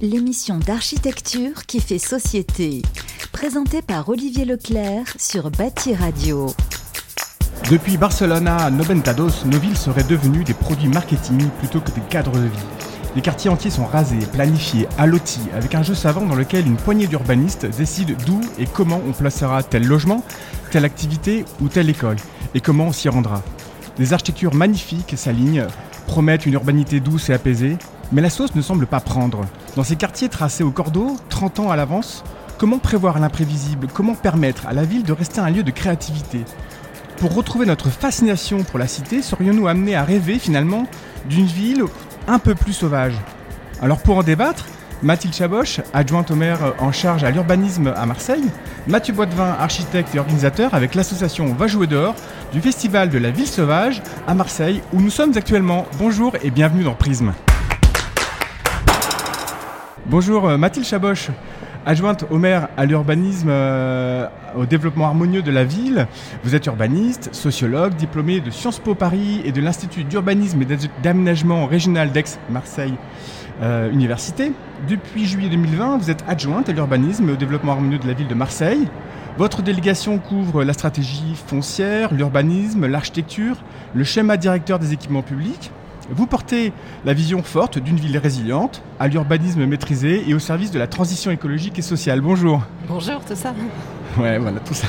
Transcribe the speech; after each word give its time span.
L'émission 0.00 0.58
d'architecture 0.58 1.66
qui 1.66 1.80
fait 1.80 1.98
société. 1.98 2.80
Présentée 3.30 3.82
par 3.82 4.08
Olivier 4.08 4.46
Leclerc 4.46 5.04
sur 5.18 5.50
Bâti 5.50 5.94
Radio. 5.94 6.46
Depuis 7.70 7.98
Barcelona 7.98 8.56
à 8.56 8.70
Noventados, 8.70 9.44
nos 9.44 9.58
villes 9.58 9.76
seraient 9.76 10.04
devenues 10.04 10.44
des 10.44 10.54
produits 10.54 10.88
marketing 10.88 11.46
plutôt 11.58 11.80
que 11.80 11.90
des 11.90 12.00
cadres 12.08 12.32
de 12.38 12.46
vie. 12.46 12.66
Les 13.16 13.20
quartiers 13.20 13.50
entiers 13.50 13.70
sont 13.70 13.84
rasés, 13.84 14.24
planifiés, 14.32 14.88
allotis, 14.96 15.40
avec 15.54 15.74
un 15.74 15.82
jeu 15.82 15.94
savant 15.94 16.24
dans 16.24 16.34
lequel 16.34 16.66
une 16.66 16.76
poignée 16.76 17.06
d'urbanistes 17.06 17.66
décide 17.66 18.16
d'où 18.24 18.40
et 18.58 18.64
comment 18.64 19.02
on 19.06 19.12
placera 19.12 19.62
tel 19.62 19.86
logement, 19.86 20.24
telle 20.70 20.86
activité 20.86 21.44
ou 21.60 21.68
telle 21.68 21.90
école, 21.90 22.16
et 22.54 22.62
comment 22.62 22.86
on 22.86 22.92
s'y 22.92 23.10
rendra. 23.10 23.42
Des 23.98 24.14
architectures 24.14 24.54
magnifiques 24.54 25.18
s'alignent, 25.18 25.66
promettent 26.06 26.46
une 26.46 26.54
urbanité 26.54 27.00
douce 27.00 27.28
et 27.28 27.34
apaisée, 27.34 27.76
mais 28.12 28.22
la 28.22 28.30
sauce 28.30 28.54
ne 28.54 28.62
semble 28.62 28.86
pas 28.86 29.00
prendre. 29.00 29.42
Dans 29.76 29.84
ces 29.84 29.96
quartiers 29.96 30.28
tracés 30.28 30.64
au 30.64 30.70
cordeau, 30.70 31.16
30 31.28 31.60
ans 31.60 31.70
à 31.70 31.76
l'avance, 31.76 32.24
comment 32.58 32.78
prévoir 32.78 33.18
l'imprévisible? 33.18 33.88
Comment 33.92 34.14
permettre 34.14 34.66
à 34.66 34.72
la 34.72 34.84
ville 34.84 35.04
de 35.04 35.12
rester 35.12 35.40
un 35.40 35.50
lieu 35.50 35.62
de 35.62 35.70
créativité? 35.70 36.44
Pour 37.18 37.34
retrouver 37.34 37.66
notre 37.66 37.90
fascination 37.90 38.62
pour 38.62 38.78
la 38.78 38.86
cité, 38.86 39.22
serions-nous 39.22 39.68
amenés 39.68 39.96
à 39.96 40.04
rêver 40.04 40.38
finalement 40.38 40.86
d'une 41.28 41.46
ville 41.46 41.84
un 42.26 42.38
peu 42.38 42.54
plus 42.54 42.72
sauvage? 42.72 43.14
Alors 43.82 43.98
pour 43.98 44.16
en 44.16 44.22
débattre, 44.22 44.66
Mathilde 45.02 45.34
Chaboche, 45.34 45.80
adjointe 45.92 46.30
au 46.30 46.34
maire 46.34 46.74
en 46.80 46.90
charge 46.90 47.22
à 47.22 47.30
l'urbanisme 47.30 47.92
à 47.96 48.04
Marseille, 48.06 48.44
Mathieu 48.88 49.14
Boitevin, 49.14 49.54
architecte 49.58 50.14
et 50.14 50.18
organisateur 50.18 50.74
avec 50.74 50.94
l'association 50.94 51.54
Va 51.54 51.68
jouer 51.68 51.86
dehors 51.86 52.16
du 52.52 52.60
festival 52.60 53.08
de 53.08 53.18
la 53.18 53.30
ville 53.30 53.46
sauvage 53.46 54.02
à 54.26 54.34
Marseille 54.34 54.82
où 54.92 55.00
nous 55.00 55.10
sommes 55.10 55.36
actuellement. 55.36 55.86
Bonjour 55.98 56.32
et 56.42 56.50
bienvenue 56.50 56.82
dans 56.82 56.94
Prisme. 56.94 57.32
Bonjour 60.10 60.48
euh, 60.48 60.56
Mathilde 60.56 60.86
Chaboche, 60.86 61.28
adjointe 61.84 62.24
au 62.30 62.38
maire 62.38 62.68
à 62.78 62.86
l'urbanisme, 62.86 63.50
euh, 63.50 64.26
au 64.56 64.64
développement 64.64 65.04
harmonieux 65.04 65.42
de 65.42 65.50
la 65.50 65.64
ville. 65.64 66.06
Vous 66.44 66.54
êtes 66.54 66.64
urbaniste, 66.64 67.34
sociologue, 67.34 67.94
diplômé 67.94 68.40
de 68.40 68.50
Sciences 68.50 68.78
Po 68.78 68.94
Paris 68.94 69.42
et 69.44 69.52
de 69.52 69.60
l'Institut 69.60 70.04
d'urbanisme 70.04 70.62
et 70.62 70.66
d'aménagement 71.02 71.66
régional 71.66 72.10
d'Aix-Marseille 72.10 72.94
euh, 73.60 73.92
Université. 73.92 74.52
Depuis 74.88 75.26
juillet 75.26 75.50
2020, 75.50 75.98
vous 75.98 76.10
êtes 76.10 76.24
adjointe 76.26 76.70
à 76.70 76.72
l'urbanisme 76.72 77.28
et 77.28 77.32
au 77.32 77.36
développement 77.36 77.72
harmonieux 77.72 77.98
de 77.98 78.06
la 78.06 78.14
ville 78.14 78.28
de 78.28 78.34
Marseille. 78.34 78.88
Votre 79.36 79.60
délégation 79.60 80.16
couvre 80.16 80.64
la 80.64 80.72
stratégie 80.72 81.34
foncière, 81.34 82.14
l'urbanisme, 82.14 82.86
l'architecture, 82.86 83.56
le 83.92 84.04
schéma 84.04 84.38
directeur 84.38 84.78
des 84.78 84.94
équipements 84.94 85.20
publics. 85.20 85.70
Vous 86.10 86.26
portez 86.26 86.72
la 87.04 87.12
vision 87.12 87.42
forte 87.42 87.78
d'une 87.78 87.96
ville 87.96 88.16
résiliente, 88.16 88.82
à 88.98 89.08
l'urbanisme 89.08 89.66
maîtrisé 89.66 90.28
et 90.28 90.34
au 90.34 90.38
service 90.38 90.70
de 90.70 90.78
la 90.78 90.86
transition 90.86 91.30
écologique 91.30 91.78
et 91.78 91.82
sociale. 91.82 92.22
Bonjour. 92.22 92.62
Bonjour, 92.88 93.20
tout 93.26 93.34
ça. 93.34 93.54
Ouais, 94.18 94.38
voilà, 94.38 94.60
tout 94.60 94.74
ça. 94.74 94.86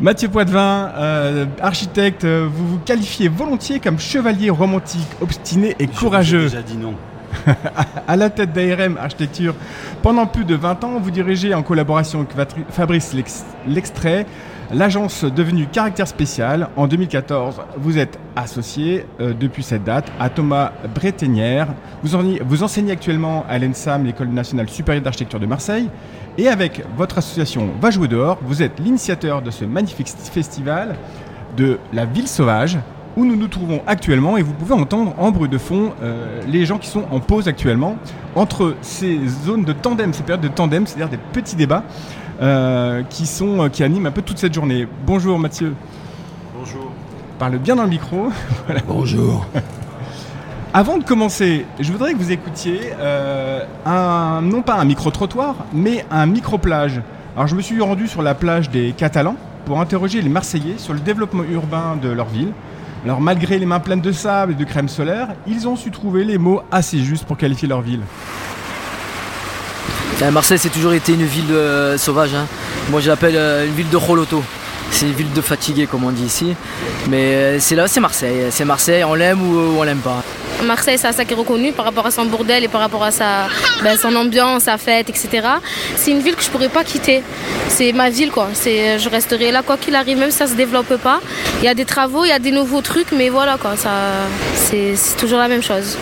Mathieu 0.00 0.28
Poitvin, 0.28 0.90
euh, 0.96 1.46
architecte, 1.60 2.24
vous 2.24 2.66
vous 2.66 2.78
qualifiez 2.78 3.28
volontiers 3.28 3.80
comme 3.80 3.98
chevalier 3.98 4.50
romantique, 4.50 5.06
obstiné 5.20 5.76
et 5.78 5.86
courageux. 5.86 6.48
J'ai 6.48 6.56
déjà 6.56 6.62
dit 6.62 6.76
non. 6.76 6.94
À 8.08 8.16
la 8.16 8.30
tête 8.30 8.52
d'ARM 8.52 8.96
Architecture, 8.98 9.54
pendant 10.02 10.26
plus 10.26 10.44
de 10.44 10.54
20 10.54 10.84
ans, 10.84 11.00
vous 11.00 11.10
dirigez 11.10 11.54
en 11.54 11.62
collaboration 11.62 12.20
avec 12.20 12.48
Fabrice 12.70 13.14
L'Extrait 13.66 14.26
l'agence 14.72 15.24
devenue 15.24 15.66
Caractère 15.66 16.06
Spécial. 16.06 16.68
En 16.76 16.86
2014, 16.86 17.60
vous 17.76 17.98
êtes 17.98 18.18
associé 18.36 19.04
euh, 19.20 19.32
depuis 19.38 19.62
cette 19.62 19.84
date 19.84 20.10
à 20.18 20.28
Thomas 20.28 20.72
Breténière. 20.94 21.68
Vous, 22.02 22.16
vous 22.44 22.62
enseignez 22.62 22.92
actuellement 22.92 23.44
à 23.48 23.58
l'ENSAM, 23.58 24.04
l'École 24.04 24.28
nationale 24.28 24.68
supérieure 24.68 25.02
d'architecture 25.02 25.40
de 25.40 25.46
Marseille. 25.46 25.88
Et 26.38 26.48
avec 26.48 26.82
votre 26.96 27.18
association 27.18 27.70
Va 27.80 27.90
jouer 27.90 28.08
dehors, 28.08 28.38
vous 28.42 28.62
êtes 28.62 28.78
l'initiateur 28.78 29.42
de 29.42 29.50
ce 29.50 29.64
magnifique 29.64 30.08
festival 30.08 30.94
de 31.56 31.78
la 31.92 32.04
ville 32.04 32.28
sauvage 32.28 32.78
où 33.16 33.24
nous 33.24 33.36
nous 33.36 33.48
trouvons 33.48 33.82
actuellement 33.86 34.36
et 34.36 34.42
vous 34.42 34.52
pouvez 34.52 34.74
entendre 34.74 35.14
en 35.18 35.30
bruit 35.30 35.48
de 35.48 35.58
fond 35.58 35.92
euh, 36.02 36.40
les 36.46 36.64
gens 36.64 36.78
qui 36.78 36.88
sont 36.88 37.04
en 37.10 37.20
pause 37.20 37.48
actuellement 37.48 37.96
entre 38.34 38.76
ces 38.82 39.18
zones 39.26 39.64
de 39.64 39.72
tandem, 39.72 40.12
ces 40.12 40.22
périodes 40.22 40.42
de 40.42 40.48
tandem, 40.48 40.86
c'est-à-dire 40.86 41.08
des 41.08 41.18
petits 41.32 41.56
débats 41.56 41.84
euh, 42.40 43.02
qui, 43.10 43.26
sont, 43.26 43.64
euh, 43.64 43.68
qui 43.68 43.82
animent 43.82 44.06
un 44.06 44.10
peu 44.12 44.22
toute 44.22 44.38
cette 44.38 44.54
journée. 44.54 44.86
Bonjour 45.06 45.38
Mathieu. 45.38 45.74
Bonjour. 46.56 46.90
Parle 47.38 47.58
bien 47.58 47.76
dans 47.76 47.84
le 47.84 47.88
micro. 47.88 48.28
Bonjour. 48.86 49.46
Avant 50.72 50.98
de 50.98 51.02
commencer, 51.02 51.66
je 51.80 51.90
voudrais 51.90 52.12
que 52.12 52.18
vous 52.18 52.30
écoutiez 52.30 52.92
un, 53.84 54.40
non 54.40 54.62
pas 54.62 54.76
un 54.76 54.84
micro-trottoir, 54.84 55.56
mais 55.72 56.04
un 56.12 56.26
micro-plage. 56.26 57.00
Alors 57.34 57.48
je 57.48 57.56
me 57.56 57.60
suis 57.60 57.80
rendu 57.80 58.06
sur 58.06 58.22
la 58.22 58.34
plage 58.34 58.70
des 58.70 58.92
Catalans 58.92 59.34
pour 59.64 59.80
interroger 59.80 60.22
les 60.22 60.28
Marseillais 60.28 60.78
sur 60.78 60.94
le 60.94 61.00
développement 61.00 61.42
urbain 61.42 61.98
de 62.00 62.08
leur 62.08 62.26
ville. 62.26 62.52
Alors 63.04 63.20
malgré 63.20 63.58
les 63.58 63.66
mains 63.66 63.80
pleines 63.80 64.02
de 64.02 64.12
sable 64.12 64.52
et 64.52 64.54
de 64.54 64.64
crème 64.64 64.88
solaire, 64.88 65.28
ils 65.46 65.66
ont 65.66 65.76
su 65.76 65.90
trouver 65.90 66.24
les 66.24 66.36
mots 66.36 66.62
assez 66.70 66.98
justes 67.00 67.24
pour 67.24 67.36
qualifier 67.36 67.66
leur 67.66 67.80
ville. 67.80 68.02
Euh, 70.22 70.30
Marseille, 70.30 70.58
c'est 70.58 70.68
toujours 70.68 70.92
été 70.92 71.14
une 71.14 71.24
ville 71.24 71.50
euh, 71.50 71.96
sauvage. 71.96 72.34
Hein. 72.34 72.46
Moi, 72.90 73.00
je 73.00 73.08
l'appelle 73.08 73.36
euh, 73.36 73.66
une 73.66 73.72
ville 73.72 73.88
de 73.88 73.96
Roloto. 73.96 74.42
C'est 74.90 75.06
une 75.06 75.12
ville 75.12 75.32
de 75.32 75.40
fatigués, 75.40 75.86
comme 75.86 76.04
on 76.04 76.10
dit 76.10 76.24
ici. 76.24 76.54
Mais 77.08 77.58
c'est 77.60 77.76
là, 77.76 77.86
c'est 77.88 78.00
Marseille. 78.00 78.46
C'est 78.50 78.64
Marseille, 78.64 79.04
on 79.04 79.14
l'aime 79.14 79.40
ou, 79.42 79.78
on 79.78 79.82
l'aime 79.82 79.98
pas. 79.98 80.22
Marseille, 80.64 80.98
c'est 80.98 81.10
ça 81.12 81.24
qui 81.24 81.32
est 81.32 81.36
reconnu 81.36 81.72
par 81.72 81.86
rapport 81.86 82.06
à 82.06 82.10
son 82.10 82.26
bordel 82.26 82.64
et 82.64 82.68
par 82.68 82.80
rapport 82.80 83.02
à 83.02 83.10
sa, 83.10 83.48
ben, 83.82 83.96
son 83.96 84.14
ambiance, 84.14 84.64
sa 84.64 84.76
fête, 84.76 85.08
etc. 85.08 85.48
C'est 85.96 86.10
une 86.10 86.20
ville 86.20 86.36
que 86.36 86.42
je 86.42 86.50
pourrais 86.50 86.68
pas 86.68 86.84
quitter. 86.84 87.22
C'est 87.68 87.92
ma 87.92 88.10
ville, 88.10 88.30
quoi. 88.30 88.48
C'est, 88.52 88.98
je 88.98 89.08
resterai 89.08 89.52
là 89.52 89.62
quoi 89.62 89.76
qu'il 89.78 89.94
arrive, 89.94 90.18
même 90.18 90.30
si 90.30 90.36
ça 90.36 90.46
se 90.46 90.54
développe 90.54 90.96
pas. 90.96 91.20
Il 91.60 91.64
y 91.64 91.68
a 91.68 91.74
des 91.74 91.84
travaux, 91.84 92.24
il 92.24 92.28
y 92.28 92.32
a 92.32 92.38
des 92.38 92.50
nouveaux 92.50 92.82
trucs, 92.82 93.12
mais 93.12 93.30
voilà, 93.30 93.56
quoi. 93.56 93.76
Ça, 93.76 93.90
c'est, 94.54 94.94
toujours 95.18 95.38
la 95.38 95.48
même 95.48 95.62
chose. 95.62 95.96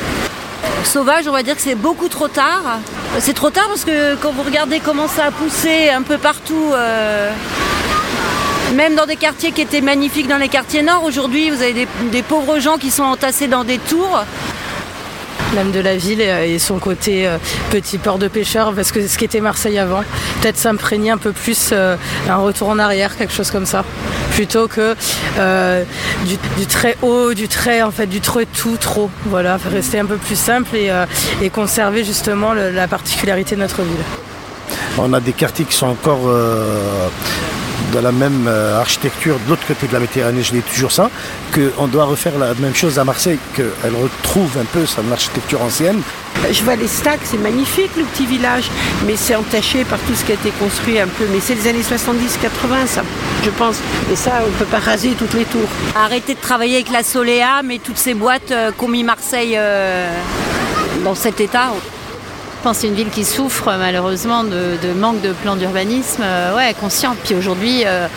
Sauvage, 0.85 1.29
on 1.29 1.33
va 1.33 1.43
dire 1.43 1.55
que 1.55 1.63
c'est 1.63 1.75
beaucoup 1.75 2.09
trop 2.09 2.29
tard. 2.29 2.81
C'est 3.21 3.35
trop 3.35 3.51
tard 3.51 3.67
parce 3.69 3.85
que 3.85 4.17
quand 4.17 4.33
vous 4.33 4.43
regardez 4.43 4.81
comment 4.81 5.09
ça 5.09 5.27
a 5.27 5.31
poussé 5.31 5.91
un 5.91 6.03
peu 6.03 6.19
partout. 6.19 6.73
Euh, 6.73 7.31
même 8.75 8.95
dans 8.95 9.07
des 9.07 9.17
quartiers 9.17 9.53
qui 9.53 9.63
étaient 9.63 9.81
magnifiques 9.81 10.29
dans 10.29 10.37
les 10.37 10.49
quartiers 10.49 10.83
nord, 10.83 11.05
aujourd'hui 11.05 11.51
vous 11.51 11.63
avez 11.63 11.87
des, 12.13 12.23
pauvres 12.23 12.59
gens 12.61 12.77
qui 12.77 12.91
sont 12.91 13.03
entassés 13.03 13.47
dans 13.47 13.65
des 13.65 13.79
tours. 13.79 14.25
L'âme 15.55 15.71
de 15.71 15.81
la 15.81 15.97
ville 15.97 16.21
et 16.21 16.59
son 16.59 16.79
côté 16.79 17.27
euh, 17.27 17.39
petit 17.71 17.97
port 17.97 18.19
de 18.19 18.29
pêcheur, 18.29 18.75
parce 18.75 18.93
que 18.93 19.07
ce 19.07 19.17
qui 19.17 19.25
était 19.25 19.41
Marseille 19.41 19.79
avant, 19.79 20.03
peut-être 20.43 20.59
s'imprégner 20.59 21.11
un 21.11 21.17
peu 21.17 21.33
plus 21.33 21.71
euh, 21.73 21.97
un 22.29 22.37
retour 22.37 22.69
en 22.69 22.79
arrière, 22.79 23.17
quelque 23.17 23.33
chose 23.33 23.51
comme 23.51 23.65
ça, 23.65 23.83
plutôt 24.33 24.69
que 24.69 24.95
euh, 25.39 25.85
du, 26.59 26.67
très 26.67 26.99
haut, 27.01 27.33
du 27.33 27.49
très 27.49 27.81
en 27.81 27.91
fait 27.91 28.07
du 28.07 28.21
trop 28.21 28.45
tout 28.45 28.77
trop. 28.77 29.11
Voilà, 29.25 29.59
rester 29.73 29.99
un 29.99 30.05
peu 30.05 30.17
plus 30.17 30.39
simple 30.39 30.77
et, 30.77 31.51
conserver 31.51 32.05
justement 32.05 32.53
la 32.53 32.87
particularité 32.87 33.55
de 33.55 33.61
notre 33.61 33.81
ville. 33.81 34.05
On 34.99 35.15
a 35.15 35.21
des 35.21 35.33
quartiers 35.33 35.65
qui 35.65 35.75
sont 35.75 35.87
encore 35.87 36.29
de 37.93 37.99
la 37.99 38.13
même 38.13 38.47
euh, 38.47 38.79
architecture 38.81 39.39
de 39.45 39.51
l'autre 39.51 39.67
côté 39.67 39.87
de 39.87 39.93
la 39.93 40.01
Méditerranée, 40.01 40.43
je 40.43 40.53
dis 40.53 40.63
toujours 40.63 40.93
ça, 40.93 41.11
qu'on 41.55 41.87
doit 41.87 42.05
refaire 42.05 42.39
la 42.39 42.55
même 42.55 42.75
chose 42.75 42.99
à 42.99 43.05
Marseille, 43.05 43.39
qu'elle 43.55 43.95
retrouve 43.95 44.57
un 44.59 44.65
peu 44.65 44.87
son 44.87 45.11
architecture 45.13 45.63
ancienne. 45.63 46.01
Je 46.51 46.63
vois 46.63 46.77
les 46.77 46.87
stacks, 46.87 47.21
c'est 47.25 47.39
magnifique 47.39 47.91
le 47.97 48.05
petit 48.05 48.27
village, 48.27 48.71
mais 49.07 49.17
c'est 49.17 49.35
entaché 49.35 49.85
par 49.85 49.99
tout 50.01 50.15
ce 50.15 50.25
qui 50.25 50.33
a 50.33 50.35
été 50.35 50.51
construit 50.51 50.99
un 50.99 51.09
peu. 51.09 51.25
Mais 51.33 51.41
c'est 51.41 51.55
les 51.55 51.69
années 51.69 51.83
70-80, 51.83 52.87
ça, 52.87 53.03
je 53.45 53.51
pense. 53.51 53.77
Et 54.13 54.17
ça, 54.17 54.33
on 54.45 54.47
ne 54.47 54.53
peut 54.53 54.65
pas 54.65 54.79
raser 54.79 55.11
toutes 55.19 55.35
les 55.35 55.45
tours. 55.45 55.69
Arrêtez 55.97 56.35
de 56.35 56.41
travailler 56.41 56.77
avec 56.77 56.91
la 56.91 57.03
Soléa, 57.03 57.63
mais 57.65 57.79
toutes 57.79 57.99
ces 57.99 58.15
boîtes 58.15 58.51
euh, 58.53 58.71
qu'ont 58.77 58.89
mis 58.89 59.05
Marseille 59.05 59.55
euh, 59.57 60.09
dans 61.05 61.15
cet 61.15 61.41
état. 61.41 61.73
Je 62.59 62.65
pense 62.65 62.79
que 62.79 62.81
c'est 62.83 62.89
une 62.89 62.95
ville 62.95 63.11
qui 63.11 63.25
souffre 63.25 63.73
malheureusement 63.79 64.43
de, 64.43 64.93
manque 64.97 65.21
de 65.21 65.33
plan 65.33 65.55
d'urbanisme 65.55 66.23
euh, 66.25 66.57
ouais, 66.57 66.75
conscient. 66.75 67.15
Puis 67.25 67.37
aujourd'hui, 67.37 67.85
euh, 67.87 68.09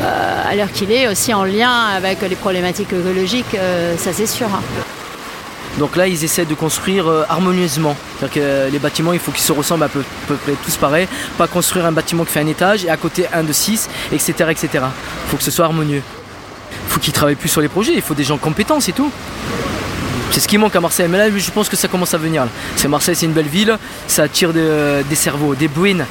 euh, 0.00 0.42
à 0.48 0.54
l'heure 0.54 0.70
qu'il 0.70 0.92
est, 0.92 1.08
aussi 1.08 1.34
en 1.34 1.42
lien 1.42 1.86
avec 1.86 2.22
les 2.22 2.36
problématiques 2.36 2.92
écologiques, 2.92 3.56
ça 3.98 4.12
c'est 4.12 4.28
sûr. 4.28 4.46
Hein. 4.46 4.62
Donc 5.78 5.96
là, 5.96 6.06
ils 6.06 6.22
essaient 6.22 6.44
de 6.44 6.54
construire 6.54 7.10
harmonieusement. 7.28 7.96
C'est-à-dire 8.20 8.42
que 8.42 8.70
les 8.70 8.78
bâtiments, 8.78 9.14
il 9.14 9.18
faut 9.18 9.32
qu'ils 9.32 9.42
se 9.42 9.52
ressemblent 9.52 9.84
à 9.84 9.88
peu, 9.88 10.04
près 10.28 10.52
tous 10.64 10.76
pareils. 10.76 11.08
Pas 11.36 11.48
construire 11.48 11.84
un 11.84 11.92
bâtiment 11.92 12.24
qui 12.24 12.30
fait 12.30 12.40
un 12.40 12.46
étage 12.46 12.84
et 12.84 12.90
à 12.90 12.96
côté 12.96 13.26
un 13.32 13.42
de 13.42 13.52
six, 13.52 13.88
etc. 14.12 14.32
etc. 14.50 14.68
Il 14.74 15.30
faut 15.30 15.36
que 15.38 15.44
ce 15.44 15.50
soit 15.50 15.64
harmonieux. 15.64 16.02
Il 16.70 16.92
faut 16.92 17.00
qu'ils 17.00 17.12
travaillent 17.12 17.34
plus 17.34 17.48
sur 17.48 17.60
les 17.60 17.68
projets, 17.68 17.94
il 17.94 18.02
faut 18.02 18.14
des 18.14 18.24
gens 18.24 18.38
compétents, 18.38 18.78
c'est 18.78 18.92
tout. 18.92 19.10
C'est 20.32 20.40
ce 20.40 20.48
qui 20.48 20.56
manque 20.56 20.74
à 20.74 20.80
Marseille. 20.80 21.08
Mais 21.10 21.18
là, 21.18 21.28
je 21.36 21.50
pense 21.50 21.68
que 21.68 21.76
ça 21.76 21.88
commence 21.88 22.14
à 22.14 22.18
venir. 22.18 22.46
C'est 22.76 22.88
Marseille, 22.88 23.14
c'est 23.14 23.26
une 23.26 23.32
belle 23.32 23.48
ville. 23.48 23.76
Ça 24.06 24.22
attire 24.22 24.52
des 24.54 25.14
cerveaux, 25.14 25.54
des 25.54 25.68
bruines. 25.68 26.06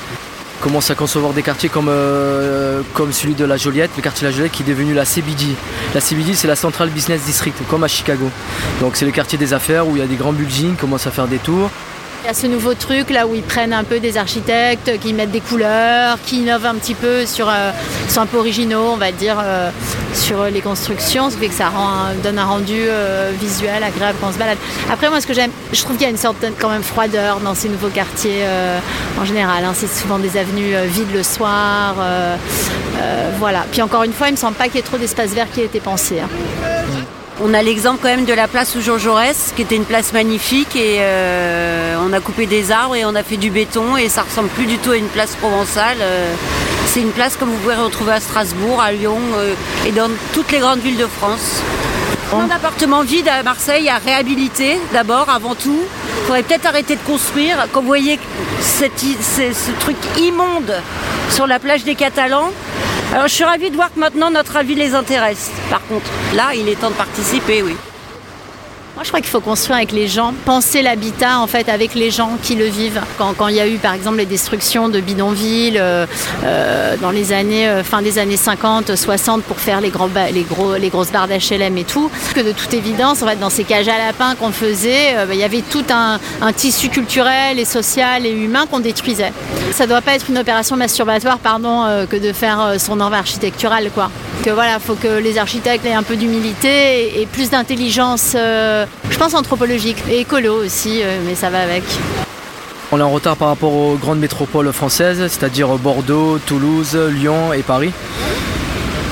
Commence 0.61 0.91
à 0.91 0.95
concevoir 0.95 1.33
des 1.33 1.41
quartiers 1.41 1.69
comme, 1.69 1.87
euh, 1.89 2.81
comme 2.93 3.11
celui 3.11 3.33
de 3.33 3.45
la 3.45 3.57
Joliette, 3.57 3.89
le 3.97 4.03
quartier 4.03 4.27
de 4.27 4.31
la 4.31 4.37
Joliette 4.37 4.51
qui 4.51 4.61
est 4.61 4.65
devenu 4.67 4.93
la 4.93 5.05
CBD. 5.05 5.47
La 5.95 6.01
CBD, 6.01 6.35
c'est 6.35 6.47
la 6.47 6.55
Central 6.55 6.89
Business 6.89 7.23
District, 7.23 7.57
comme 7.67 7.83
à 7.83 7.87
Chicago. 7.87 8.29
Donc 8.79 8.95
c'est 8.95 9.05
le 9.05 9.11
quartier 9.11 9.39
des 9.39 9.53
affaires 9.53 9.87
où 9.87 9.95
il 9.95 9.99
y 9.99 10.03
a 10.03 10.07
des 10.07 10.17
grands 10.17 10.33
buildings, 10.33 10.75
commencent 10.75 11.07
à 11.07 11.11
faire 11.11 11.27
des 11.27 11.39
tours. 11.39 11.71
Il 12.23 12.27
y 12.27 12.29
a 12.29 12.35
ce 12.35 12.45
nouveau 12.45 12.75
truc 12.75 13.09
là 13.09 13.25
où 13.25 13.33
ils 13.33 13.41
prennent 13.41 13.73
un 13.73 13.83
peu 13.83 13.99
des 13.99 14.15
architectes, 14.15 14.99
qui 14.99 15.11
mettent 15.11 15.31
des 15.31 15.41
couleurs, 15.41 16.19
qui 16.23 16.41
innovent 16.41 16.67
un 16.67 16.75
petit 16.75 16.93
peu 16.93 17.25
sur, 17.25 17.49
euh, 17.49 17.71
sont 18.09 18.21
un 18.21 18.25
peu 18.27 18.37
originaux, 18.37 18.91
on 18.93 18.97
va 18.97 19.11
dire, 19.11 19.37
euh, 19.43 19.71
sur 20.13 20.43
les 20.43 20.61
constructions, 20.61 21.31
ce 21.31 21.35
qui 21.35 21.41
fait 21.41 21.47
que 21.47 21.55
ça 21.55 21.71
donne 22.23 22.37
un 22.37 22.45
rendu 22.45 22.77
euh, 22.77 23.31
visuel 23.39 23.83
agréable 23.83 24.19
quand 24.21 24.27
on 24.27 24.33
se 24.33 24.37
balade. 24.37 24.59
Après, 24.91 25.09
moi, 25.09 25.19
ce 25.19 25.25
que 25.25 25.33
j'aime, 25.33 25.49
je 25.73 25.81
trouve 25.81 25.95
qu'il 25.95 26.03
y 26.03 26.07
a 26.07 26.11
une 26.11 26.17
certaine 26.17 26.53
quand 26.59 26.69
même 26.69 26.83
froideur 26.83 27.39
dans 27.39 27.55
ces 27.55 27.69
nouveaux 27.69 27.89
quartiers 27.89 28.45
en 29.19 29.25
général. 29.25 29.65
Hein. 29.65 29.73
c'est 29.73 29.89
souvent 29.89 30.19
des 30.19 30.37
avenues 30.37 30.75
vides 30.85 31.13
le 31.13 31.23
soir, 31.23 31.95
voilà. 33.39 33.65
Puis 33.71 33.81
encore 33.81 34.03
une 34.03 34.13
fois, 34.13 34.27
il 34.27 34.33
me 34.33 34.37
semble 34.37 34.55
pas 34.55 34.65
qu'il 34.65 34.75
y 34.75 34.79
ait 34.79 34.83
trop 34.83 34.97
d'espace 34.97 35.31
vert 35.31 35.47
qui 35.51 35.61
ait 35.61 35.65
été 35.65 35.79
pensé. 35.79 36.19
Hein. 36.19 36.29
On 37.39 37.53
a 37.53 37.61
l'exemple 37.63 37.99
quand 38.01 38.09
même 38.09 38.25
de 38.25 38.33
la 38.33 38.47
place 38.47 38.75
où 38.75 38.81
Jean 38.81 38.97
Jaurès, 38.97 39.53
qui 39.55 39.61
était 39.61 39.75
une 39.75 39.85
place 39.85 40.13
magnifique, 40.13 40.75
et 40.75 40.97
euh, 40.99 41.95
on 42.05 42.13
a 42.13 42.19
coupé 42.19 42.45
des 42.45 42.71
arbres 42.71 42.95
et 42.95 43.05
on 43.05 43.15
a 43.15 43.23
fait 43.23 43.37
du 43.37 43.49
béton, 43.49 43.97
et 43.97 44.09
ça 44.09 44.23
ressemble 44.23 44.49
plus 44.49 44.65
du 44.65 44.77
tout 44.77 44.91
à 44.91 44.97
une 44.97 45.07
place 45.07 45.35
provençale. 45.35 45.97
Euh, 46.01 46.33
c'est 46.85 47.01
une 47.01 47.11
place 47.11 47.37
comme 47.37 47.49
vous 47.49 47.57
pouvez 47.57 47.75
retrouver 47.75 48.13
à 48.13 48.19
Strasbourg, 48.19 48.81
à 48.81 48.91
Lyon 48.91 49.17
euh, 49.35 49.53
et 49.87 49.91
dans 49.91 50.09
toutes 50.33 50.51
les 50.51 50.59
grandes 50.59 50.81
villes 50.81 50.97
de 50.97 51.07
France. 51.07 51.61
Un 52.33 52.49
appartement 52.49 53.01
vide 53.01 53.27
à 53.27 53.43
Marseille 53.43 53.89
à 53.89 53.97
réhabiliter 53.97 54.79
d'abord, 54.93 55.29
avant 55.29 55.55
tout. 55.55 55.81
Il 55.81 56.25
faudrait 56.25 56.43
peut-être 56.43 56.65
arrêter 56.65 56.95
de 56.95 57.01
construire. 57.01 57.57
Quand 57.73 57.81
vous 57.81 57.87
voyez 57.87 58.19
ce 58.61 59.71
truc 59.79 59.97
immonde 60.17 60.73
sur 61.29 61.47
la 61.47 61.59
plage 61.59 61.83
des 61.83 61.95
Catalans, 61.95 62.51
alors 63.13 63.27
je 63.27 63.33
suis 63.33 63.43
ravie 63.43 63.69
de 63.69 63.75
voir 63.75 63.93
que 63.93 63.99
maintenant 63.99 64.31
notre 64.31 64.55
avis 64.55 64.75
les 64.75 64.95
intéresse. 64.95 65.51
Par 65.69 65.85
contre, 65.87 66.09
là, 66.33 66.55
il 66.55 66.69
est 66.69 66.75
temps 66.75 66.89
de 66.89 66.95
participer, 66.95 67.61
oui. 67.61 67.75
Moi, 69.01 69.05
je 69.05 69.09
crois 69.09 69.21
qu'il 69.21 69.31
faut 69.31 69.41
construire 69.41 69.77
avec 69.77 69.93
les 69.93 70.07
gens, 70.07 70.31
penser 70.45 70.83
l'habitat 70.83 71.39
en 71.39 71.47
fait 71.47 71.69
avec 71.69 71.95
les 71.95 72.11
gens 72.11 72.37
qui 72.39 72.53
le 72.53 72.65
vivent. 72.65 73.01
Quand, 73.17 73.47
il 73.47 73.55
y 73.55 73.59
a 73.59 73.67
eu 73.67 73.77
par 73.77 73.95
exemple 73.95 74.17
les 74.17 74.27
destructions 74.27 74.89
de 74.89 74.99
bidonvilles 74.99 75.79
euh, 75.79 76.05
euh, 76.43 76.95
dans 77.01 77.09
les 77.09 77.33
années 77.33 77.67
euh, 77.67 77.83
fin 77.83 78.03
des 78.03 78.19
années 78.19 78.37
50, 78.37 78.95
60 78.95 79.41
pour 79.41 79.59
faire 79.59 79.81
les, 79.81 79.89
gros, 79.89 80.07
les, 80.31 80.43
gros, 80.43 80.75
les 80.75 80.89
grosses 80.89 81.11
barres 81.11 81.27
d'HLM 81.27 81.79
et 81.79 81.83
tout, 81.83 82.11
que 82.35 82.41
de 82.41 82.51
toute 82.51 82.75
évidence, 82.75 83.23
en 83.23 83.27
fait, 83.27 83.37
dans 83.37 83.49
ces 83.49 83.63
cages 83.63 83.87
à 83.87 83.97
lapins 83.97 84.35
qu'on 84.35 84.51
faisait, 84.51 85.15
bah, 85.15 85.33
il 85.33 85.39
y 85.39 85.43
avait 85.43 85.63
tout 85.63 85.85
un, 85.89 86.19
tissu 86.53 86.89
culturel 86.89 87.57
et 87.57 87.65
social 87.65 88.27
et 88.27 88.31
humain 88.31 88.67
qu'on 88.69 88.81
détruisait. 88.81 89.33
Ça 89.71 89.85
ne 89.85 89.89
doit 89.89 90.01
pas 90.01 90.13
être 90.13 90.29
une 90.29 90.37
opération 90.37 90.75
masturbatoire, 90.75 91.39
pardon, 91.39 92.05
que 92.07 92.17
de 92.17 92.31
faire 92.33 92.75
son 92.77 92.97
norme 92.97 93.15
architecturale, 93.15 93.89
quoi. 93.95 94.11
Que 94.43 94.49
voilà, 94.51 94.79
faut 94.79 94.95
que 94.95 95.19
les 95.19 95.37
architectes 95.37 95.85
aient 95.85 95.93
un 95.93 96.03
peu 96.03 96.15
d'humilité 96.15 97.21
et, 97.21 97.25
plus 97.25 97.49
d'intelligence 97.51 98.35
je 99.09 99.17
pense 99.17 99.33
anthropologique 99.33 100.03
et 100.09 100.21
écolo 100.21 100.63
aussi, 100.63 101.01
euh, 101.03 101.19
mais 101.25 101.35
ça 101.35 101.49
va 101.49 101.61
avec. 101.61 101.83
On 102.91 102.99
est 102.99 103.03
en 103.03 103.09
retard 103.09 103.37
par 103.37 103.49
rapport 103.49 103.73
aux 103.73 103.95
grandes 103.95 104.19
métropoles 104.19 104.71
françaises, 104.73 105.19
c'est-à-dire 105.27 105.67
Bordeaux, 105.77 106.39
Toulouse, 106.39 106.95
Lyon 106.95 107.53
et 107.53 107.61
Paris. 107.61 107.91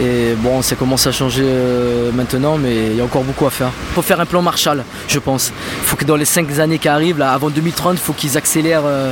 Et 0.02 0.34
bon, 0.38 0.62
ça 0.62 0.76
commence 0.76 1.06
à 1.08 1.12
changer 1.12 1.44
euh, 1.46 2.12
maintenant, 2.12 2.58
mais 2.58 2.88
il 2.88 2.96
y 2.96 3.02
a 3.02 3.04
encore 3.04 3.24
beaucoup 3.24 3.46
à 3.46 3.50
faire. 3.50 3.72
Il 3.92 3.94
faut 3.96 4.02
faire 4.02 4.20
un 4.20 4.26
plan 4.26 4.42
Marshall, 4.42 4.84
je 5.08 5.20
pense. 5.20 5.52
Il 5.82 5.86
faut 5.86 5.98
que 5.98 6.06
dans 6.06 6.16
les 6.16 6.26
5 6.26 6.60
années 6.60 6.80
qui 6.80 6.88
arrivent, 6.88 7.22
avant 7.22 7.50
2030, 7.50 7.94
il 7.94 8.00
faut 8.00 8.14
qu'ils 8.14 8.38
accélèrent 8.38 8.86
euh, 8.86 9.12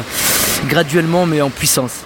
graduellement, 0.67 1.25
mais 1.25 1.41
en 1.41 1.49
puissance. 1.49 2.05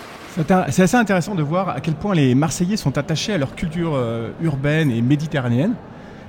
C'est 0.70 0.82
assez 0.82 0.96
intéressant 0.96 1.36
de 1.36 1.44
voir 1.44 1.70
à 1.70 1.82
quel 1.82 1.94
point 1.94 2.16
les 2.16 2.36
Marseillais 2.36 2.78
sont 2.78 2.98
attachés 2.98 3.34
à 3.34 3.38
leur 3.38 3.54
culture 3.54 4.00
urbaine 4.42 4.90
et 4.90 5.02
méditerranéenne. 5.02 5.74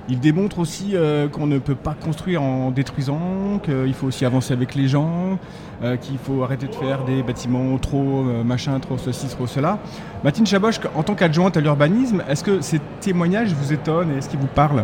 Il 0.09 0.19
démontre 0.19 0.59
aussi 0.59 0.91
euh, 0.93 1.29
qu'on 1.29 1.47
ne 1.47 1.59
peut 1.59 1.75
pas 1.75 1.93
construire 1.93 2.41
en 2.41 2.71
détruisant, 2.71 3.59
qu'il 3.63 3.93
faut 3.93 4.07
aussi 4.07 4.25
avancer 4.25 4.51
avec 4.51 4.75
les 4.75 4.89
gens, 4.89 5.39
euh, 5.81 5.95
qu'il 5.95 6.17
faut 6.17 6.43
arrêter 6.43 6.67
de 6.67 6.75
faire 6.75 7.05
des 7.05 7.23
bâtiments 7.23 7.77
trop 7.77 8.25
euh, 8.27 8.43
machin, 8.43 8.77
trop 8.79 8.97
ceci, 8.97 9.27
trop 9.27 9.47
cela. 9.47 9.79
Mathilde 10.23 10.47
Chaboche, 10.47 10.79
en 10.95 11.03
tant 11.03 11.15
qu'adjointe 11.15 11.55
à 11.55 11.61
l'urbanisme, 11.61 12.21
est-ce 12.27 12.43
que 12.43 12.59
ces 12.59 12.81
témoignages 12.99 13.53
vous 13.53 13.71
étonnent 13.71 14.11
et 14.11 14.17
est-ce 14.17 14.27
qu'ils 14.27 14.39
vous 14.39 14.47
parlent? 14.47 14.83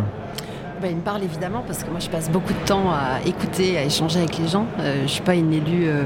Bah, 0.82 0.88
il 0.90 0.96
me 0.96 1.02
parle 1.02 1.24
évidemment 1.24 1.62
parce 1.68 1.84
que 1.84 1.90
moi 1.90 2.00
je 2.00 2.10
passe 2.10 2.30
beaucoup 2.30 2.54
de 2.54 2.66
temps 2.66 2.90
à 2.90 3.20
écouter, 3.26 3.78
à 3.78 3.84
échanger 3.84 4.20
avec 4.20 4.38
les 4.38 4.48
gens. 4.48 4.66
Euh, 4.80 5.00
je 5.00 5.04
ne 5.04 5.08
suis 5.08 5.22
pas 5.22 5.36
une 5.36 5.52
élue 5.52 5.88
euh, 5.88 6.04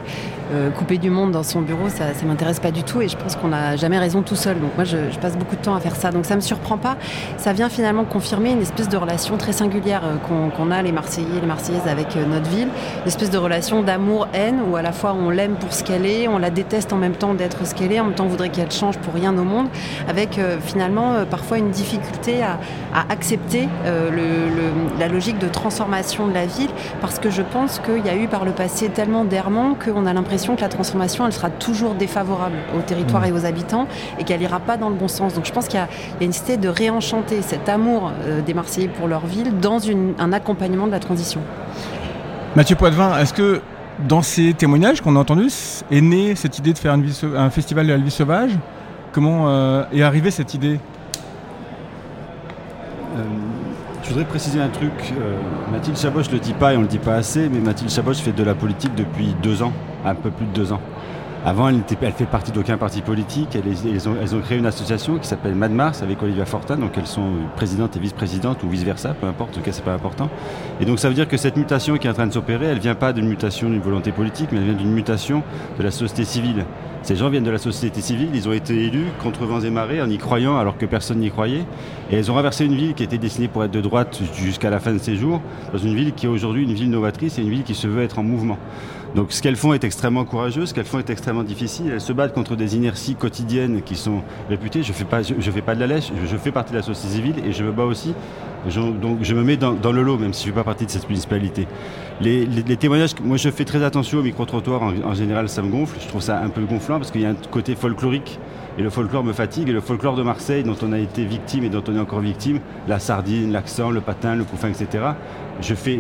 euh, 0.52 0.72
coupée 0.72 0.98
du 0.98 1.12
monde 1.12 1.32
dans 1.32 1.44
son 1.44 1.62
bureau, 1.62 1.90
ça 1.90 2.06
ne 2.06 2.28
m'intéresse 2.28 2.60
pas 2.60 2.72
du 2.72 2.84
tout 2.84 3.02
et 3.02 3.08
je 3.08 3.16
pense 3.16 3.36
qu'on 3.36 3.50
n'a 3.50 3.76
jamais 3.76 4.00
raison 4.00 4.24
tout 4.24 4.36
seul. 4.36 4.60
Donc 4.60 4.72
moi 4.76 4.84
je, 4.84 4.98
passe 5.22 5.38
beaucoup 5.38 5.56
de 5.56 5.62
temps 5.62 5.76
à 5.76 5.80
faire 5.80 5.96
ça. 5.96 6.10
Donc 6.10 6.26
ça 6.26 6.34
ne 6.34 6.38
me 6.38 6.42
surprend 6.42 6.78
pas. 6.78 6.98
Ça 7.38 7.54
vient 7.54 7.70
finalement 7.70 8.04
confirmer 8.04 8.52
une 8.52 8.62
espèce 8.62 8.90
de 8.90 8.98
relation 8.98 9.38
très 9.38 9.54
singulière 9.54 10.02
qu'on 10.28 10.72
a 10.72 10.82
les 10.82 10.92
Marseillais 10.92 11.38
et 11.38 11.42
les 11.42 11.48
Marseillaises 11.48 11.88
avec 11.88 12.16
notre 12.16 12.50
ville. 12.50 12.70
Une 13.02 13.08
espèce 13.08 13.30
de 13.30 13.38
relation 13.38 13.84
d'amour-haine 13.84 14.60
où 14.70 14.76
à 14.76 14.82
la 14.82 14.92
fois 14.92 15.14
on 15.14 15.30
l'aime 15.30 15.54
pour 15.56 15.72
ce 15.72 15.84
qu'elle 15.84 16.06
est, 16.06 16.28
on 16.28 16.40
la 16.40 16.50
déteste 16.50 16.94
en 16.94 16.98
même 16.98 17.16
temps 17.16 17.36
d'être 17.36 17.66
ce 17.68 17.76
qu'elle 17.76 17.92
est, 17.92 18.00
en 18.00 18.06
même 18.06 18.16
temps 18.16 18.26
on 18.26 18.30
voudrait 18.30 18.50
qu'elle 18.50 18.72
change 18.72 18.98
pour 18.98 19.14
rien 19.14 19.38
au 19.38 19.44
monde, 19.44 19.68
avec 20.08 20.40
finalement 20.62 21.26
parfois 21.30 21.60
une 21.60 21.70
difficulté 21.70 22.42
à, 22.42 22.58
accepter 23.10 23.68
le 23.86 24.63
la 25.00 25.08
logique 25.08 25.40
de 25.40 25.48
transformation 25.48 26.28
de 26.28 26.34
la 26.34 26.46
ville, 26.46 26.70
parce 27.02 27.20
que 27.20 27.30
je 27.30 27.42
pense 27.42 27.80
qu'il 27.80 28.06
y 28.06 28.10
a 28.10 28.16
eu 28.16 28.28
par 28.28 28.46
le 28.46 28.52
passé 28.52 28.90
tellement 28.90 29.26
d'errements 29.26 29.76
qu'on 29.76 30.06
a 30.06 30.14
l'impression 30.14 30.56
que 30.56 30.62
la 30.62 30.70
transformation, 30.70 31.26
elle 31.26 31.34
sera 31.34 31.50
toujours 31.50 31.96
défavorable 31.96 32.56
au 32.78 32.82
territoire 32.82 33.24
mmh. 33.24 33.26
et 33.26 33.32
aux 33.32 33.46
habitants, 33.46 33.88
et 34.20 34.24
qu'elle 34.24 34.42
ira 34.42 34.60
pas 34.60 34.78
dans 34.78 34.90
le 34.90 34.96
bon 34.96 35.08
sens. 35.08 35.34
Donc 35.34 35.46
je 35.46 35.52
pense 35.52 35.68
qu'il 35.68 35.80
y, 35.80 35.84
a 35.84 35.88
une 36.22 36.28
nécessité 36.28 36.58
de 36.58 36.70
réenchanter 36.70 37.42
cet 37.42 37.70
amour 37.70 38.12
euh, 38.24 38.42
des 38.42 38.54
Marseillais 38.54 38.88
pour 38.88 39.08
leur 39.08 39.26
ville 39.26 39.60
dans 39.60 39.80
un 40.20 40.34
accompagnement 40.34 40.88
de 40.88 40.92
la 40.92 41.00
transition. 41.00 41.42
Mathieu 42.56 42.76
Poitvin, 42.76 43.18
est-ce 43.20 43.34
que 43.34 43.62
dans 44.08 44.22
ces 44.22 44.54
témoignages 44.54 45.02
qu'on 45.02 45.16
a 45.16 45.20
entendus, 45.20 45.84
est 45.92 46.02
née 46.02 46.36
cette 46.36 46.60
idée 46.60 46.74
de 46.74 46.78
faire 46.78 46.94
un 46.94 47.50
festival 47.50 47.88
de 47.88 47.94
la 47.94 47.98
vie 47.98 48.12
sauvage? 48.12 48.52
Comment 49.12 49.48
euh, 49.48 49.84
est 49.94 50.02
arrivée 50.02 50.32
cette 50.32 50.54
idée 50.54 50.80
euh, 53.16 53.24
je 54.04 54.10
voudrais 54.10 54.26
préciser 54.26 54.60
un 54.60 54.70
truc. 54.70 54.92
Euh, 55.18 55.38
Mathilde 55.72 55.98
Chaboche 55.98 56.28
ne 56.28 56.34
le 56.34 56.40
dit 56.40 56.54
pas 56.54 56.74
et 56.74 56.76
on 56.76 56.80
ne 56.80 56.86
le 56.86 56.90
dit 56.90 57.00
pas 57.00 57.16
assez, 57.16 57.50
mais 57.50 57.60
Mathilde 57.60 57.90
Chaboche 57.90 58.18
fait 58.18 58.34
de 58.34 58.44
la 58.44 58.54
politique 58.54 58.94
depuis 58.96 59.34
deux 59.42 59.64
ans, 59.64 59.72
un 60.06 60.16
peu 60.16 60.30
plus 60.30 60.46
de 60.46 60.52
deux 60.52 60.74
ans. 60.74 60.82
Avant, 61.46 61.68
elle, 61.68 61.76
ne 61.76 62.12
fait 62.12 62.26
partie 62.26 62.54
d'aucun 62.54 62.78
parti 62.78 63.02
politique. 63.02 63.50
Elles, 63.54 64.08
ont, 64.08 64.42
créé 64.42 64.58
une 64.58 64.66
association 64.66 65.18
qui 65.18 65.28
s'appelle 65.28 65.56
Mad 65.56 65.72
Mars 65.72 66.02
avec 66.02 66.24
Olivia 66.24 66.46
Fortin. 66.46 66.78
Donc 66.78 66.98
elles 66.98 67.06
sont 67.06 67.32
présidentes 67.58 67.98
et 67.98 68.00
vice-présidentes 68.00 68.64
ou 68.64 68.70
vice-versa, 68.70 69.14
peu 69.14 69.28
importe. 69.28 69.52
En 69.52 69.54
tout 69.56 69.62
cas, 69.62 69.74
c'est 69.74 69.84
pas 69.84 69.94
important. 69.94 70.30
Et 70.80 70.86
donc 70.86 71.00
ça 71.00 71.10
veut 71.10 71.16
dire 71.16 71.28
que 71.28 71.36
cette 71.36 71.58
mutation 71.58 71.98
qui 71.98 72.08
est 72.08 72.10
en 72.10 72.14
train 72.14 72.28
de 72.28 72.34
s'opérer, 72.34 72.68
elle 72.68 72.80
vient 72.80 72.96
pas 72.96 73.12
d'une 73.12 73.28
mutation 73.28 73.70
d'une 73.70 73.82
volonté 73.82 74.14
politique, 74.14 74.54
mais 74.54 74.60
elle 74.60 74.66
vient 74.66 74.74
d'une 74.74 74.94
mutation 74.94 75.44
de 75.78 75.84
la 75.84 75.92
société 75.92 76.24
civile. 76.24 76.66
Ces 77.02 77.18
gens 77.18 77.30
viennent 77.30 77.44
de 77.44 77.52
la 77.52 77.58
société 77.58 78.00
civile, 78.00 78.30
ils 78.34 78.48
ont 78.48 78.54
été 78.54 78.86
élus 78.86 79.08
contre 79.22 79.46
vents 79.46 79.60
et 79.60 79.70
marées 79.70 80.02
en 80.02 80.10
y 80.10 80.18
croyant 80.18 80.58
alors 80.58 80.78
que 80.78 80.86
personne 80.86 81.20
n'y 81.20 81.30
croyait. 81.30 81.66
Et 82.10 82.16
elles 82.16 82.32
ont 82.32 82.36
renversé 82.36 82.64
une 82.64 82.76
ville 82.76 82.94
qui 82.94 83.04
était 83.04 83.18
destinée 83.18 83.50
pour 83.50 83.66
être 83.66 83.72
de 83.72 83.82
droite 83.82 84.22
jusqu'à 84.34 84.70
la 84.70 84.80
fin 84.80 84.94
de 84.94 84.98
ses 85.00 85.18
jours, 85.18 85.42
dans 85.74 85.80
une 85.80 85.94
ville 85.94 86.14
qui 86.14 86.28
est 86.28 86.30
aujourd'hui 86.30 86.64
une 86.64 86.72
ville 86.72 86.90
novatrice 86.90 87.38
et 87.38 87.42
une 87.42 87.50
ville 87.50 87.64
qui 87.64 87.76
se 87.76 87.88
veut 87.88 88.02
être 88.02 88.20
en 88.20 88.24
mouvement. 88.24 88.58
Donc 89.16 89.32
ce 89.32 89.42
qu'elles 89.42 89.56
font 89.56 89.74
est 89.74 89.84
extrêmement 89.84 90.26
courageux, 90.26 90.66
ce 90.66 90.74
qu'elles 90.74 90.86
font 90.86 91.00
est 91.00 91.10
extrêmement 91.10 91.44
difficile. 91.44 91.92
Elles 91.94 92.02
se 92.02 92.14
battent 92.14 92.34
contre 92.34 92.56
des 92.56 92.76
inerties 92.76 93.16
quotidiennes 93.16 93.82
qui 93.84 93.96
sont 93.96 94.24
réputées. 94.50 94.82
Je 94.82 94.90
ne 94.90 94.94
fais, 94.94 95.06
pas, 95.06 95.22
je, 95.22 95.52
fais 95.52 95.62
pas 95.62 95.76
de 95.76 95.80
la 95.80 95.88
lèche, 95.88 96.12
je, 96.26 96.38
fais 96.38 96.52
partie 96.52 96.72
de 96.72 96.78
la 96.78 96.84
société 96.84 97.16
civile 97.16 97.36
et 97.46 97.52
je 97.52 97.64
me 97.64 97.72
bats 97.72 97.84
aussi. 97.84 98.16
donc 98.76 99.20
je 99.22 99.36
me 99.36 99.44
mets 99.44 99.58
dans, 99.58 99.92
le 99.92 100.02
lot, 100.02 100.18
même 100.18 100.34
si 100.34 100.46
je 100.46 100.50
ne 100.50 100.54
fais 100.54 100.60
pas 100.60 100.64
partie 100.64 100.86
de 100.86 100.92
cette 100.92 101.08
municipalité. 101.08 101.68
Les, 102.22 102.48
témoignages, 102.78 103.14
moi 103.24 103.38
je 103.38 103.50
fais 103.50 103.66
très 103.66 103.84
attention 103.84 104.20
au 104.20 104.24
micro-trottoir, 104.24 104.82
en, 104.82 105.14
général 105.14 105.48
ça 105.48 105.62
me 105.62 105.70
gonfle. 105.70 106.00
Je 106.02 106.08
trouve 106.08 106.22
ça 106.22 106.40
un 106.40 106.50
peu 106.50 106.62
gonflant 106.62 106.98
parce 106.98 107.12
qu'il 107.12 107.22
y 107.22 107.26
a 107.26 107.30
un 107.30 107.36
côté 107.52 107.76
folklorique 107.76 108.40
et 108.78 108.82
le 108.82 108.90
folklore 108.90 109.24
me 109.24 109.34
fatigue. 109.34 109.70
Et 109.70 109.74
le 109.74 109.82
folklore 109.82 110.16
de 110.16 110.24
Marseille, 110.24 110.64
dont 110.64 110.76
on 110.82 110.92
a 110.92 111.00
été 111.00 111.24
victime 111.26 111.64
et 111.64 111.70
dont 111.70 111.84
on 111.88 111.96
est 111.96 112.00
encore 112.00 112.22
victime, 112.22 112.60
la 112.88 113.00
sardine, 113.00 113.52
l'accent, 113.52 113.92
le 113.92 114.02
patin, 114.02 114.36
le 114.36 114.44
couffin, 114.44 114.70
etc., 114.70 115.04
je 115.62 115.76
fais, 115.76 116.00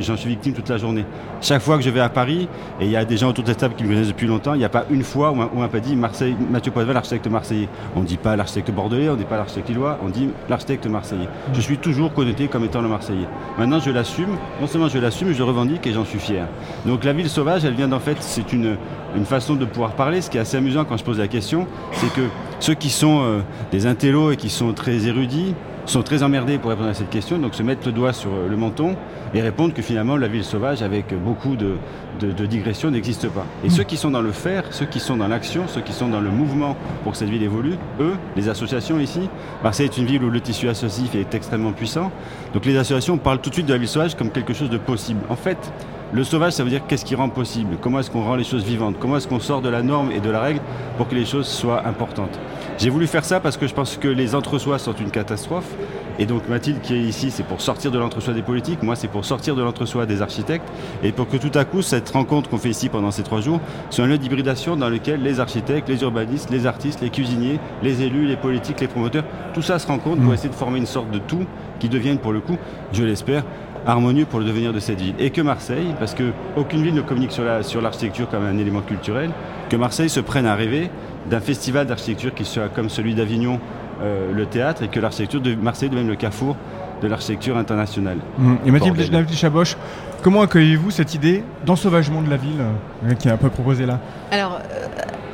j'en 0.00 0.16
suis 0.16 0.28
victime 0.28 0.52
toute 0.52 0.68
la 0.68 0.76
journée. 0.76 1.04
Chaque 1.40 1.62
fois 1.62 1.76
que 1.76 1.82
je 1.82 1.90
vais 1.90 2.00
à 2.00 2.08
Paris, 2.08 2.48
et 2.80 2.84
il 2.84 2.90
y 2.90 2.96
a 2.96 3.04
des 3.04 3.16
gens 3.16 3.28
autour 3.28 3.44
de 3.44 3.48
cette 3.48 3.58
table 3.58 3.74
qui 3.74 3.84
me 3.84 3.90
connaissent 3.90 4.08
depuis 4.08 4.26
longtemps, 4.26 4.54
il 4.54 4.58
n'y 4.58 4.64
a 4.64 4.68
pas 4.68 4.84
une 4.90 5.02
fois 5.02 5.32
où 5.32 5.36
on 5.54 5.60
m'a 5.60 5.68
pas 5.68 5.80
dit 5.80 5.96
Marseille, 5.96 6.36
Mathieu 6.50 6.72
Poitevin, 6.72 6.92
l'architecte 6.92 7.26
marseillais. 7.26 7.68
On 7.96 8.00
ne 8.00 8.06
dit 8.06 8.16
pas 8.16 8.36
l'architecte 8.36 8.70
bordelais, 8.70 9.08
on 9.08 9.12
ne 9.12 9.18
dit 9.18 9.24
pas 9.24 9.36
l'architecte 9.36 9.68
lillois, 9.68 9.98
on 10.04 10.08
dit 10.08 10.28
l'architecte 10.48 10.86
marseillais. 10.86 11.28
Je 11.52 11.60
suis 11.60 11.78
toujours 11.78 12.12
connoté 12.12 12.48
comme 12.48 12.64
étant 12.64 12.82
le 12.82 12.88
marseillais. 12.88 13.26
Maintenant, 13.58 13.80
je 13.80 13.90
l'assume. 13.90 14.36
Non 14.60 14.66
seulement 14.66 14.88
je 14.88 14.98
l'assume, 14.98 15.32
je 15.32 15.38
le 15.38 15.44
revendique 15.44 15.86
et 15.86 15.92
j'en 15.92 16.04
suis 16.04 16.18
fier. 16.18 16.46
Donc 16.86 17.04
la 17.04 17.12
ville 17.12 17.28
sauvage, 17.28 17.64
elle 17.64 17.74
vient 17.74 17.88
d'en 17.88 18.00
fait, 18.00 18.16
c'est 18.20 18.52
une, 18.52 18.76
une 19.16 19.24
façon 19.24 19.54
de 19.54 19.64
pouvoir 19.64 19.92
parler. 19.92 20.20
Ce 20.20 20.30
qui 20.30 20.38
est 20.38 20.40
assez 20.40 20.56
amusant 20.56 20.84
quand 20.84 20.96
je 20.96 21.04
pose 21.04 21.18
la 21.18 21.28
question, 21.28 21.66
c'est 21.92 22.12
que 22.12 22.22
ceux 22.60 22.74
qui 22.74 22.90
sont 22.90 23.22
euh, 23.22 23.40
des 23.70 23.86
intellos 23.86 24.30
et 24.30 24.36
qui 24.36 24.48
sont 24.48 24.72
très 24.72 25.06
érudits, 25.06 25.54
sont 25.86 26.02
très 26.02 26.22
emmerdés 26.22 26.58
pour 26.58 26.70
répondre 26.70 26.88
à 26.88 26.94
cette 26.94 27.10
question, 27.10 27.38
donc 27.38 27.54
se 27.54 27.62
mettent 27.62 27.86
le 27.86 27.92
doigt 27.92 28.12
sur 28.12 28.30
le 28.48 28.56
menton 28.56 28.96
et 29.34 29.40
répondent 29.40 29.72
que 29.72 29.82
finalement 29.82 30.16
la 30.16 30.28
ville 30.28 30.44
sauvage, 30.44 30.82
avec 30.82 31.14
beaucoup 31.22 31.56
de, 31.56 31.76
de, 32.20 32.46
digressions, 32.46 32.90
n'existe 32.90 33.28
pas. 33.28 33.44
Et 33.64 33.70
ceux 33.70 33.82
qui 33.82 33.96
sont 33.96 34.10
dans 34.10 34.20
le 34.22 34.32
faire, 34.32 34.64
ceux 34.70 34.86
qui 34.86 35.00
sont 35.00 35.16
dans 35.16 35.28
l'action, 35.28 35.64
ceux 35.66 35.80
qui 35.80 35.92
sont 35.92 36.08
dans 36.08 36.20
le 36.20 36.30
mouvement 36.30 36.76
pour 37.02 37.12
que 37.12 37.18
cette 37.18 37.30
ville 37.30 37.42
évolue, 37.42 37.76
eux, 38.00 38.14
les 38.36 38.48
associations 38.48 39.00
ici, 39.00 39.28
Marseille 39.62 39.86
est 39.86 39.98
une 39.98 40.06
ville 40.06 40.22
où 40.22 40.30
le 40.30 40.40
tissu 40.40 40.68
associatif 40.68 41.14
est 41.14 41.34
extrêmement 41.34 41.72
puissant, 41.72 42.10
donc 42.54 42.64
les 42.64 42.76
associations 42.76 43.18
parlent 43.18 43.40
tout 43.40 43.50
de 43.50 43.54
suite 43.54 43.66
de 43.66 43.72
la 43.72 43.78
ville 43.78 43.88
sauvage 43.88 44.14
comme 44.14 44.30
quelque 44.30 44.52
chose 44.52 44.70
de 44.70 44.78
possible. 44.78 45.20
En 45.28 45.36
fait, 45.36 45.72
Le 46.14 46.24
sauvage, 46.24 46.52
ça 46.52 46.62
veut 46.62 46.68
dire 46.68 46.82
qu'est-ce 46.86 47.06
qui 47.06 47.14
rend 47.14 47.30
possible? 47.30 47.78
Comment 47.80 48.00
est-ce 48.00 48.10
qu'on 48.10 48.22
rend 48.22 48.34
les 48.34 48.44
choses 48.44 48.64
vivantes? 48.64 48.96
Comment 49.00 49.16
est-ce 49.16 49.26
qu'on 49.26 49.40
sort 49.40 49.62
de 49.62 49.70
la 49.70 49.82
norme 49.82 50.12
et 50.12 50.20
de 50.20 50.28
la 50.28 50.40
règle 50.40 50.60
pour 50.98 51.08
que 51.08 51.14
les 51.14 51.24
choses 51.24 51.46
soient 51.46 51.86
importantes? 51.86 52.38
J'ai 52.82 52.90
voulu 52.90 53.06
faire 53.06 53.24
ça 53.24 53.38
parce 53.38 53.56
que 53.56 53.68
je 53.68 53.74
pense 53.74 53.96
que 53.96 54.08
les 54.08 54.34
entre-soi 54.34 54.76
sont 54.76 54.94
une 54.94 55.12
catastrophe. 55.12 55.72
Et 56.18 56.26
donc 56.26 56.48
Mathilde 56.48 56.80
qui 56.80 56.94
est 56.96 57.00
ici, 57.00 57.30
c'est 57.30 57.44
pour 57.44 57.60
sortir 57.60 57.92
de 57.92 57.98
l'entre-soi 58.00 58.34
des 58.34 58.42
politiques, 58.42 58.82
moi 58.82 58.96
c'est 58.96 59.06
pour 59.06 59.24
sortir 59.24 59.54
de 59.54 59.62
l'entre-soi 59.62 60.04
des 60.04 60.20
architectes, 60.20 60.68
et 61.04 61.12
pour 61.12 61.28
que 61.28 61.36
tout 61.36 61.56
à 61.56 61.64
coup 61.64 61.80
cette 61.80 62.10
rencontre 62.10 62.50
qu'on 62.50 62.58
fait 62.58 62.70
ici 62.70 62.88
pendant 62.88 63.12
ces 63.12 63.22
trois 63.22 63.40
jours 63.40 63.60
soit 63.90 64.04
un 64.04 64.08
lieu 64.08 64.18
d'hybridation 64.18 64.74
dans 64.74 64.88
lequel 64.88 65.22
les 65.22 65.38
architectes, 65.38 65.88
les 65.88 66.02
urbanistes, 66.02 66.50
les 66.50 66.66
artistes, 66.66 67.00
les 67.02 67.10
cuisiniers, 67.10 67.60
les 67.84 68.02
élus, 68.02 68.26
les 68.26 68.36
politiques, 68.36 68.80
les 68.80 68.88
promoteurs, 68.88 69.24
tout 69.54 69.62
ça 69.62 69.78
se 69.78 69.86
rencontre 69.86 70.20
pour 70.20 70.34
essayer 70.34 70.50
de 70.50 70.54
former 70.54 70.78
une 70.78 70.86
sorte 70.86 71.10
de 71.12 71.20
tout 71.20 71.46
qui 71.78 71.88
devienne 71.88 72.18
pour 72.18 72.32
le 72.32 72.40
coup, 72.40 72.58
je 72.92 73.04
l'espère, 73.04 73.44
harmonieux 73.86 74.26
pour 74.26 74.40
le 74.40 74.44
devenir 74.44 74.72
de 74.72 74.80
cette 74.80 75.00
ville. 75.00 75.14
Et 75.18 75.30
que 75.30 75.40
Marseille, 75.40 75.94
parce 75.98 76.14
qu'aucune 76.14 76.82
ville 76.82 76.94
ne 76.94 77.02
communique 77.02 77.32
sur 77.32 77.80
l'architecture 77.80 78.28
comme 78.28 78.44
un 78.44 78.58
élément 78.58 78.80
culturel, 78.80 79.30
que 79.68 79.76
Marseille 79.76 80.08
se 80.10 80.20
prenne 80.20 80.46
à 80.46 80.54
rêver 80.54 80.90
d'un 81.30 81.40
festival 81.40 81.86
d'architecture 81.86 82.34
qui 82.34 82.44
soit 82.44 82.68
comme 82.68 82.88
celui 82.88 83.14
d'Avignon, 83.14 83.60
euh, 84.02 84.32
le 84.32 84.46
théâtre, 84.46 84.82
et 84.82 84.88
que 84.88 85.00
l'architecture 85.00 85.40
de 85.40 85.54
Marseille 85.54 85.88
devienne 85.88 86.08
le 86.08 86.16
carrefour 86.16 86.56
de 87.00 87.08
l'architecture 87.08 87.56
internationale. 87.56 88.18
Mmh. 88.38 88.54
Et 88.66 88.70
Mathilde 88.70 89.30
Chaboche, 89.32 89.76
comment 90.22 90.42
accueillez-vous 90.42 90.90
cette 90.90 91.14
idée 91.14 91.42
d'ensauvagement 91.66 92.22
de 92.22 92.30
la 92.30 92.36
ville 92.36 92.60
euh, 93.04 93.14
qui 93.14 93.28
est 93.28 93.32
un 93.32 93.36
peu 93.36 93.50
proposée 93.50 93.86
là? 93.86 93.98
Alors, 94.30 94.58
euh, 94.70 94.86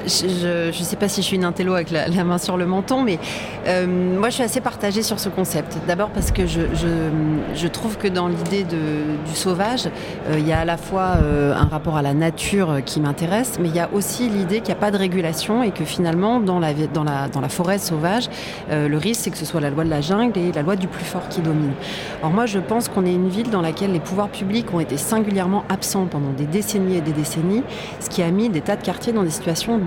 je 0.09 0.67
ne 0.67 0.85
sais 0.85 0.97
pas 0.97 1.09
si 1.09 1.23
je 1.23 1.27
suis 1.27 1.37
une 1.37 1.45
intello 1.45 1.75
avec 1.75 1.91
la, 1.91 2.25
main 2.25 2.39
sur 2.39 2.57
le 2.57 2.67
menton, 2.67 3.03
mais 3.03 3.19
euh, 3.67 3.87
moi 3.87 4.29
je 4.31 4.35
suis 4.35 4.43
assez 4.43 4.61
partagée 4.61 5.03
sur 5.03 5.19
ce 5.19 5.29
concept. 5.29 5.79
D'abord 5.87 6.11
parce 6.11 6.31
que 6.31 6.47
je, 6.47 7.69
trouve 7.69 7.99
que 7.99 8.09
dans 8.09 8.29
l'idée 8.29 8.65
du 8.65 9.35
sauvage, 9.35 9.87
euh, 9.87 10.39
il 10.39 10.47
y 10.47 10.53
a 10.53 10.61
à 10.61 10.65
la 10.65 10.77
fois 10.77 11.17
euh, 11.23 11.55
un 11.55 11.67
rapport 11.67 11.97
à 11.97 12.03
la 12.03 12.15
nature 12.15 12.79
qui 12.85 13.01
m'intéresse, 13.01 13.59
mais 13.61 13.69
il 13.69 13.77
y 13.77 13.81
a 13.81 13.89
aussi 13.93 14.29
l'idée 14.29 14.57
qu'il 14.57 14.75
n'y 14.75 14.79
a 14.79 14.81
pas 14.81 14.91
de 14.91 14.97
régulation 14.97 15.63
et 15.63 15.71
que 15.71 15.85
finalement 15.85 16.41
dans 16.41 16.59
la, 16.59 17.49
forêt 17.49 17.79
sauvage, 17.79 18.29
le 18.71 18.97
risque 18.97 19.23
c'est 19.25 19.31
que 19.31 19.39
ce 19.39 19.45
soit 19.45 19.61
la 19.61 19.71
loi 19.71 19.85
de 19.85 19.91
la 19.91 20.01
jungle 20.01 20.39
et 20.39 20.53
la 20.53 20.63
loi 20.63 20.77
du 20.77 20.87
plus 20.87 21.05
fort 21.05 21.29
qui 21.29 21.41
domine. 21.41 21.73
Alors 22.21 22.33
moi 22.33 22.47
je 22.47 22.59
pense 22.59 22.89
qu'on 22.89 23.05
est 23.05 23.15
une 23.15 23.29
ville 23.29 23.51
dans 23.51 23.63
laquelle 23.63 23.93
les 23.93 24.01
pouvoirs 24.01 24.29
publics 24.29 24.73
ont 24.73 24.81
été 24.81 24.97
singulièrement 24.97 25.65
absents 25.69 26.07
pendant 26.07 26.33
des 26.33 26.47
décennies 26.47 26.97
et 26.97 27.01
des 27.01 27.13
décennies, 27.13 27.63
ce 28.01 28.09
qui 28.09 28.23
a 28.23 28.31
mis 28.31 28.49
des 28.49 28.61
tas 28.61 28.77
de 28.77 28.83
quartiers 28.83 29.13
dans 29.13 29.23
des 29.23 29.31
situations 29.31 29.79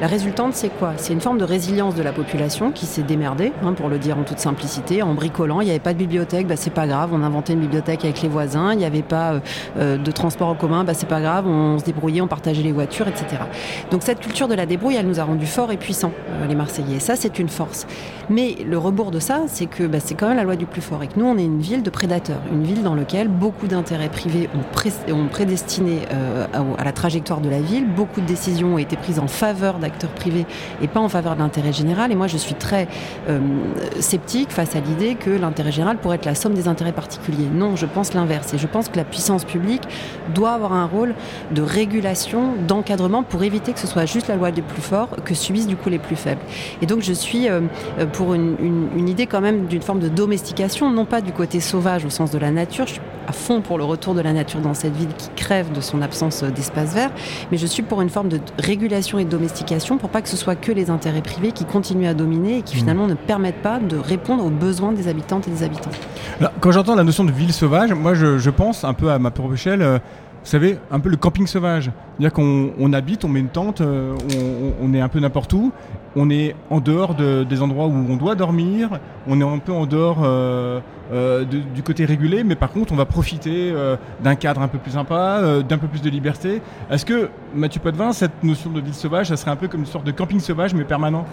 La 0.00 0.06
résultante, 0.06 0.54
c'est 0.54 0.68
quoi? 0.68 0.92
C'est 0.96 1.12
une 1.12 1.20
forme 1.20 1.38
de 1.38 1.44
résilience 1.44 1.94
de 1.94 2.02
la 2.02 2.12
population 2.12 2.70
qui 2.72 2.86
s'est 2.86 3.02
démerdée, 3.02 3.52
hein, 3.62 3.72
pour 3.72 3.88
le 3.88 3.98
dire 3.98 4.18
en 4.18 4.22
toute 4.22 4.38
simplicité, 4.38 5.02
en 5.02 5.14
bricolant. 5.14 5.60
Il 5.60 5.64
n'y 5.64 5.70
avait 5.70 5.80
pas 5.80 5.92
de 5.92 5.98
bibliothèque, 5.98 6.46
bah, 6.46 6.56
c'est 6.56 6.72
pas 6.72 6.86
grave, 6.86 7.10
on 7.12 7.22
inventait 7.22 7.52
une 7.52 7.60
bibliothèque 7.60 8.04
avec 8.04 8.22
les 8.22 8.28
voisins. 8.28 8.72
Il 8.72 8.78
n'y 8.78 8.84
avait 8.84 9.02
pas 9.02 9.32
euh, 9.32 9.40
euh, 9.78 9.96
de 9.98 10.10
transport 10.10 10.48
en 10.48 10.54
commun, 10.54 10.84
bah, 10.84 10.94
c'est 10.94 11.08
pas 11.08 11.20
grave, 11.20 11.46
on 11.46 11.78
se 11.78 11.84
débrouillait, 11.84 12.20
on 12.20 12.26
partageait 12.26 12.62
les 12.62 12.72
voitures, 12.72 13.08
etc. 13.08 13.42
Donc 13.90 14.02
cette 14.02 14.20
culture 14.20 14.48
de 14.48 14.54
la 14.54 14.66
débrouille, 14.66 14.96
elle 14.96 15.06
nous 15.06 15.20
a 15.20 15.24
rendus 15.24 15.46
forts 15.46 15.72
et 15.72 15.76
puissants, 15.76 16.12
euh, 16.30 16.46
les 16.46 16.54
Marseillais. 16.54 17.00
Ça, 17.00 17.16
c'est 17.16 17.38
une 17.38 17.48
force. 17.48 17.86
Mais 18.30 18.56
le 18.64 18.78
rebours 18.78 19.10
de 19.10 19.20
ça, 19.20 19.42
c'est 19.46 19.66
que 19.66 19.84
bah, 19.84 19.98
c'est 20.00 20.14
quand 20.14 20.28
même 20.28 20.36
la 20.36 20.44
loi 20.44 20.56
du 20.56 20.66
plus 20.66 20.82
fort 20.82 21.02
et 21.02 21.08
que 21.08 21.18
nous, 21.18 21.26
on 21.26 21.38
est 21.38 21.44
une 21.44 21.60
ville 21.60 21.82
de 21.82 21.90
prédateurs, 21.90 22.40
une 22.52 22.62
ville 22.62 22.82
dans 22.82 22.94
laquelle 22.94 23.28
beaucoup 23.28 23.66
d'intérêts 23.66 24.08
privés 24.08 24.48
ont, 24.54 25.28
prédestiné 25.28 26.00
à 26.52 26.84
la 26.84 26.92
trajectoire 26.92 27.40
de 27.40 27.48
la 27.48 27.60
ville. 27.60 27.86
Beaucoup 27.86 28.20
de 28.20 28.26
décisions 28.26 28.74
ont 28.74 28.78
été 28.78 28.96
prises 28.96 29.07
en 29.18 29.28
faveur 29.28 29.78
d'acteurs 29.78 30.10
privés 30.10 30.46
et 30.82 30.88
pas 30.88 31.00
en 31.00 31.08
faveur 31.08 31.34
de 31.34 31.40
l'intérêt 31.40 31.72
général. 31.72 32.12
Et 32.12 32.14
moi, 32.14 32.26
je 32.26 32.36
suis 32.36 32.54
très 32.54 32.88
euh, 33.28 33.40
sceptique 34.00 34.50
face 34.50 34.76
à 34.76 34.80
l'idée 34.80 35.14
que 35.14 35.30
l'intérêt 35.30 35.72
général 35.72 35.96
pourrait 35.96 36.16
être 36.16 36.26
la 36.26 36.34
somme 36.34 36.54
des 36.54 36.68
intérêts 36.68 36.92
particuliers. 36.92 37.48
Non, 37.52 37.76
je 37.76 37.86
pense 37.86 38.12
l'inverse. 38.14 38.52
Et 38.54 38.58
je 38.58 38.66
pense 38.66 38.88
que 38.88 38.96
la 38.96 39.04
puissance 39.04 39.44
publique 39.44 39.82
doit 40.34 40.52
avoir 40.52 40.72
un 40.72 40.86
rôle 40.86 41.14
de 41.52 41.62
régulation, 41.62 42.54
d'encadrement 42.66 43.22
pour 43.22 43.42
éviter 43.42 43.72
que 43.72 43.80
ce 43.80 43.86
soit 43.86 44.04
juste 44.04 44.28
la 44.28 44.36
loi 44.36 44.50
des 44.50 44.62
plus 44.62 44.82
forts 44.82 45.10
que 45.24 45.34
subissent 45.34 45.66
du 45.66 45.76
coup 45.76 45.88
les 45.88 45.98
plus 45.98 46.16
faibles. 46.16 46.42
Et 46.82 46.86
donc, 46.86 47.02
je 47.02 47.12
suis 47.12 47.48
euh, 47.48 47.60
pour 48.12 48.34
une, 48.34 49.08
idée 49.08 49.26
quand 49.26 49.40
même 49.40 49.66
d'une 49.66 49.82
forme 49.82 50.00
de 50.00 50.08
domestication, 50.08 50.90
non 50.90 51.04
pas 51.04 51.20
du 51.20 51.32
côté 51.32 51.60
sauvage 51.60 52.04
au 52.04 52.10
sens 52.10 52.30
de 52.30 52.38
la 52.38 52.50
nature. 52.50 52.86
À 53.28 53.32
fond 53.32 53.60
pour 53.60 53.76
le 53.76 53.84
retour 53.84 54.14
de 54.14 54.20
la 54.20 54.32
nature 54.32 54.60
dans 54.60 54.74
cette 54.74 54.96
ville 54.96 55.12
qui 55.16 55.28
crève 55.36 55.70
de 55.72 55.80
son 55.80 56.00
absence 56.00 56.42
d'espace 56.42 56.94
vert, 56.94 57.10
mais 57.50 57.58
je 57.58 57.66
suis 57.66 57.82
pour 57.82 58.00
une 58.00 58.08
forme 58.08 58.28
de 58.28 58.40
régulation 58.58 59.18
et 59.18 59.24
de 59.24 59.30
domestication 59.30 59.98
pour 59.98 60.08
pas 60.08 60.22
que 60.22 60.28
ce 60.28 60.36
soit 60.36 60.56
que 60.56 60.72
les 60.72 60.88
intérêts 60.88 61.20
privés 61.20 61.52
qui 61.52 61.64
continuent 61.64 62.08
à 62.08 62.14
dominer 62.14 62.58
et 62.58 62.62
qui 62.62 62.76
mmh. 62.76 62.78
finalement 62.78 63.06
ne 63.06 63.14
permettent 63.14 63.62
pas 63.62 63.78
de 63.78 63.96
répondre 63.96 64.44
aux 64.44 64.50
besoins 64.50 64.92
des 64.92 65.08
habitantes 65.08 65.46
et 65.46 65.50
des 65.50 65.62
habitants. 65.62 65.90
quand 66.60 66.70
j'entends 66.70 66.94
la 66.94 67.04
notion 67.04 67.24
de 67.24 67.32
ville 67.32 67.52
sauvage, 67.52 67.92
moi 67.92 68.14
je, 68.14 68.50
pense 68.50 68.84
un 68.84 68.94
peu 68.94 69.10
à 69.10 69.18
ma 69.18 69.30
propre 69.30 69.54
échelle. 69.54 69.82
Euh, 69.82 69.98
vous 70.42 70.50
savez, 70.50 70.78
un 70.90 71.00
peu 71.00 71.08
le 71.08 71.16
camping 71.16 71.46
sauvage. 71.46 71.90
C'est-à-dire 72.18 72.32
qu'on 72.32 72.92
habite, 72.92 73.24
on 73.24 73.28
met 73.28 73.40
une 73.40 73.48
tente, 73.48 73.80
euh, 73.80 74.16
on, 74.80 74.92
est 74.94 75.00
un 75.00 75.08
peu 75.08 75.20
n'importe 75.20 75.52
où, 75.52 75.72
on 76.16 76.30
est 76.30 76.54
en 76.70 76.80
dehors 76.80 77.14
des 77.14 77.62
endroits 77.62 77.86
où 77.86 78.06
on 78.08 78.16
doit 78.16 78.34
dormir, 78.34 78.98
on 79.26 79.40
est 79.40 79.44
un 79.44 79.58
peu 79.58 79.72
en 79.72 79.86
dehors 79.86 80.18
euh, 80.22 80.80
euh, 81.12 81.44
du 81.44 81.82
côté 81.82 82.04
régulé, 82.04 82.44
mais 82.44 82.54
par 82.54 82.70
contre, 82.70 82.92
on 82.92 82.96
va 82.96 83.04
profiter 83.04 83.72
d'un 84.22 84.34
cadre 84.34 84.62
un 84.62 84.68
peu 84.68 84.78
plus 84.78 84.92
sympa, 84.92 85.62
d'un 85.68 85.78
peu 85.78 85.86
plus 85.86 86.02
de 86.02 86.10
liberté. 86.10 86.62
Est-ce 86.90 87.04
que, 87.04 87.30
Mathieu 87.54 87.80
Potvin, 87.80 88.12
cette 88.12 88.42
notion 88.42 88.70
de 88.70 88.80
ville 88.80 88.94
sauvage, 88.94 89.28
ça 89.28 89.36
serait 89.36 89.50
un 89.50 89.56
peu 89.56 89.68
comme 89.68 89.80
une 89.80 89.86
sorte 89.86 90.06
de 90.06 90.12
camping 90.12 90.40
sauvage, 90.40 90.74
mais 90.74 90.84
permanent? 90.84 91.24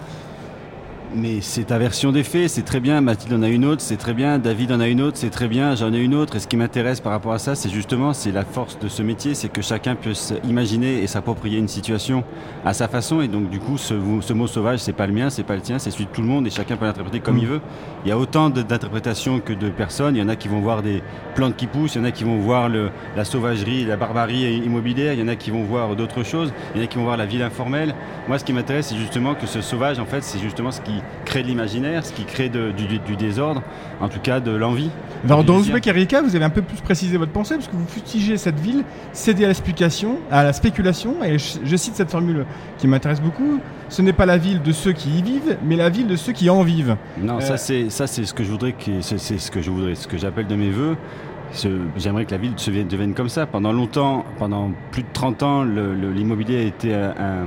Mais 1.14 1.40
c'est 1.40 1.64
ta 1.64 1.78
version 1.78 2.12
des 2.12 2.22
faits, 2.22 2.48
c'est 2.50 2.64
très 2.64 2.80
bien. 2.80 3.00
Mathilde 3.00 3.34
en 3.34 3.42
a 3.42 3.48
une 3.48 3.64
autre, 3.64 3.80
c'est 3.80 3.96
très 3.96 4.14
bien. 4.14 4.38
David 4.38 4.72
en 4.72 4.80
a 4.80 4.88
une 4.88 5.00
autre, 5.00 5.16
c'est 5.16 5.30
très 5.30 5.48
bien. 5.48 5.74
J'en 5.74 5.92
ai 5.92 5.98
une 5.98 6.14
autre. 6.14 6.36
Et 6.36 6.40
ce 6.40 6.46
qui 6.46 6.56
m'intéresse 6.56 7.00
par 7.00 7.12
rapport 7.12 7.32
à 7.32 7.38
ça, 7.38 7.54
c'est 7.54 7.68
justement, 7.68 8.12
c'est 8.12 8.32
la 8.32 8.44
force 8.44 8.78
de 8.78 8.88
ce 8.88 9.02
métier, 9.02 9.34
c'est 9.34 9.48
que 9.48 9.62
chacun 9.62 9.94
puisse 9.94 10.34
imaginer 10.44 11.02
et 11.02 11.06
s'approprier 11.06 11.58
une 11.58 11.68
situation 11.68 12.24
à 12.64 12.74
sa 12.74 12.88
façon. 12.88 13.20
Et 13.20 13.28
donc, 13.28 13.50
du 13.50 13.60
coup, 13.60 13.78
ce, 13.78 13.94
mot 13.94 14.46
sauvage, 14.46 14.80
c'est 14.80 14.92
pas 14.92 15.06
le 15.06 15.12
mien, 15.12 15.30
c'est 15.30 15.44
pas 15.44 15.54
le 15.54 15.62
tien, 15.62 15.78
c'est 15.78 15.90
celui 15.90 16.06
de 16.06 16.10
tout 16.10 16.22
le 16.22 16.28
monde 16.28 16.46
et 16.46 16.50
chacun 16.50 16.76
peut 16.76 16.84
l'interpréter 16.84 17.20
comme 17.20 17.38
il 17.38 17.46
mm. 17.46 17.50
veut. 17.50 17.60
Il 18.04 18.08
y 18.08 18.12
a 18.12 18.18
autant 18.18 18.50
d'interprétations 18.50 19.40
que 19.40 19.52
de 19.52 19.68
personnes. 19.68 20.16
Il 20.16 20.18
y 20.18 20.22
en 20.22 20.28
a 20.28 20.36
qui 20.36 20.48
vont 20.48 20.60
voir 20.60 20.82
des 20.82 21.02
plantes 21.34 21.56
qui 21.56 21.66
poussent, 21.66 21.94
il 21.94 21.98
y 21.98 22.00
en 22.02 22.04
a 22.04 22.10
qui 22.10 22.24
vont 22.24 22.38
voir 22.38 22.68
la 22.68 23.24
sauvagerie, 23.24 23.84
la 23.84 23.96
barbarie 23.96 24.56
immobilière, 24.58 25.12
il 25.12 25.20
y 25.20 25.22
en 25.22 25.28
a 25.28 25.36
qui 25.36 25.50
vont 25.50 25.64
voir 25.64 25.94
d'autres 25.96 26.22
choses, 26.22 26.52
il 26.74 26.80
y 26.80 26.82
en 26.82 26.84
a 26.84 26.88
qui 26.88 26.98
vont 26.98 27.04
voir 27.04 27.16
la 27.16 27.26
ville 27.26 27.42
informelle. 27.42 27.94
Moi, 28.28 28.38
ce 28.38 28.44
qui 28.44 28.52
m'intéresse, 28.52 28.88
c'est 28.88 28.96
justement 28.96 29.34
que 29.34 29.46
ce 29.46 29.60
sauvage, 29.60 29.98
en 29.98 30.06
fait, 30.06 30.22
c'est 30.22 30.38
justement 30.38 30.70
ce 30.70 30.80
qui 30.80 30.95
crée 31.24 31.42
de 31.42 31.48
l'imaginaire, 31.48 32.04
ce 32.04 32.12
qui 32.12 32.24
crée 32.24 32.48
du, 32.48 33.16
désordre, 33.16 33.62
en 34.00 34.08
tout 34.08 34.20
cas 34.20 34.40
de 34.40 34.50
l'envie. 34.50 34.90
Alors 35.24 35.44
dans 35.44 35.56
Ouzbek 35.56 35.86
Erika, 35.86 36.22
vous 36.22 36.36
avez 36.36 36.44
un 36.44 36.50
peu 36.50 36.62
plus 36.62 36.80
précisé 36.80 37.16
votre 37.16 37.32
pensée, 37.32 37.54
parce 37.54 37.68
que 37.68 37.76
vous 37.76 37.86
fustigez 37.86 38.36
cette 38.36 38.60
ville 38.60 38.84
céder 39.12 39.44
à 39.44 39.48
l'explication, 39.48 40.18
à 40.30 40.44
la 40.44 40.52
spéculation, 40.52 41.22
et 41.24 41.38
je, 41.38 41.76
cite 41.76 41.94
cette 41.94 42.10
formule 42.10 42.46
qui 42.78 42.86
m'intéresse 42.86 43.20
beaucoup, 43.20 43.60
ce 43.88 44.02
n'est 44.02 44.12
pas 44.12 44.26
la 44.26 44.38
ville 44.38 44.62
de 44.62 44.72
ceux 44.72 44.92
qui 44.92 45.10
y 45.18 45.22
vivent, 45.22 45.56
mais 45.64 45.76
la 45.76 45.88
ville 45.88 46.06
de 46.06 46.16
ceux 46.16 46.32
qui 46.32 46.50
en 46.50 46.62
vivent. 46.62 46.96
Non, 47.20 47.40
ça 47.40 47.54
euh, 47.54 47.56
c'est 47.56 47.90
ça 47.90 48.06
c'est 48.06 48.24
ce 48.24 48.34
que 48.34 48.44
je 48.44 48.50
voudrais, 48.50 48.74
c'est 49.00 49.18
ce 49.18 49.50
que 49.50 49.62
je 49.62 49.70
voudrais, 49.70 49.94
ce 49.94 50.08
que 50.08 50.18
j'appelle 50.18 50.46
de 50.46 50.56
mes 50.56 50.70
voeux. 50.70 50.96
J'aimerais 51.96 52.24
que 52.24 52.32
la 52.32 52.38
ville 52.38 52.54
devienne 52.54 53.14
comme 53.14 53.28
ça. 53.28 53.46
Pendant 53.46 53.72
longtemps, 53.72 54.24
pendant 54.38 54.72
plus 54.90 55.02
de 55.02 55.08
30 55.12 55.42
ans, 55.42 55.62
l'immobilier 55.62 56.58
a 56.58 56.62
été 56.62 56.92
un 56.92 57.46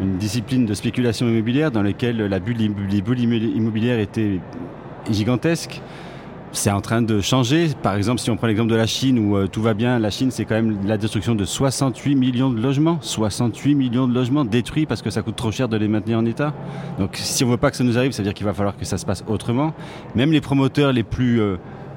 une 0.00 0.16
discipline 0.16 0.66
de 0.66 0.74
spéculation 0.74 1.28
immobilière 1.28 1.70
dans 1.70 1.82
laquelle 1.82 2.16
les 2.16 2.40
bulles 2.40 3.20
immobilières 3.20 3.98
étaient 3.98 4.40
gigantesques. 5.10 5.80
C'est 6.52 6.70
en 6.70 6.80
train 6.80 7.02
de 7.02 7.20
changer. 7.20 7.70
Par 7.82 7.96
exemple, 7.96 8.20
si 8.20 8.30
on 8.30 8.36
prend 8.36 8.46
l'exemple 8.46 8.70
de 8.70 8.76
la 8.76 8.86
Chine 8.86 9.18
où 9.18 9.36
euh, 9.36 9.48
tout 9.48 9.60
va 9.60 9.74
bien, 9.74 9.98
la 9.98 10.10
Chine, 10.10 10.30
c'est 10.30 10.44
quand 10.44 10.54
même 10.54 10.86
la 10.86 10.96
destruction 10.96 11.34
de 11.34 11.44
68 11.44 12.14
millions 12.14 12.48
de 12.48 12.60
logements. 12.60 12.98
68 13.00 13.74
millions 13.74 14.06
de 14.06 14.14
logements 14.14 14.44
détruits 14.44 14.86
parce 14.86 15.02
que 15.02 15.10
ça 15.10 15.22
coûte 15.22 15.34
trop 15.34 15.50
cher 15.50 15.68
de 15.68 15.76
les 15.76 15.88
maintenir 15.88 16.16
en 16.16 16.24
état. 16.24 16.54
Donc, 17.00 17.16
si 17.16 17.42
on 17.42 17.48
veut 17.48 17.56
pas 17.56 17.72
que 17.72 17.76
ça 17.76 17.82
nous 17.82 17.98
arrive, 17.98 18.12
ça 18.12 18.22
veut 18.22 18.28
dire 18.28 18.34
qu'il 18.34 18.46
va 18.46 18.54
falloir 18.54 18.76
que 18.76 18.84
ça 18.84 18.98
se 18.98 19.04
passe 19.04 19.24
autrement. 19.26 19.74
Même 20.14 20.30
les 20.30 20.40
promoteurs 20.40 20.92
les 20.92 21.02
plus 21.02 21.40
euh, 21.40 21.56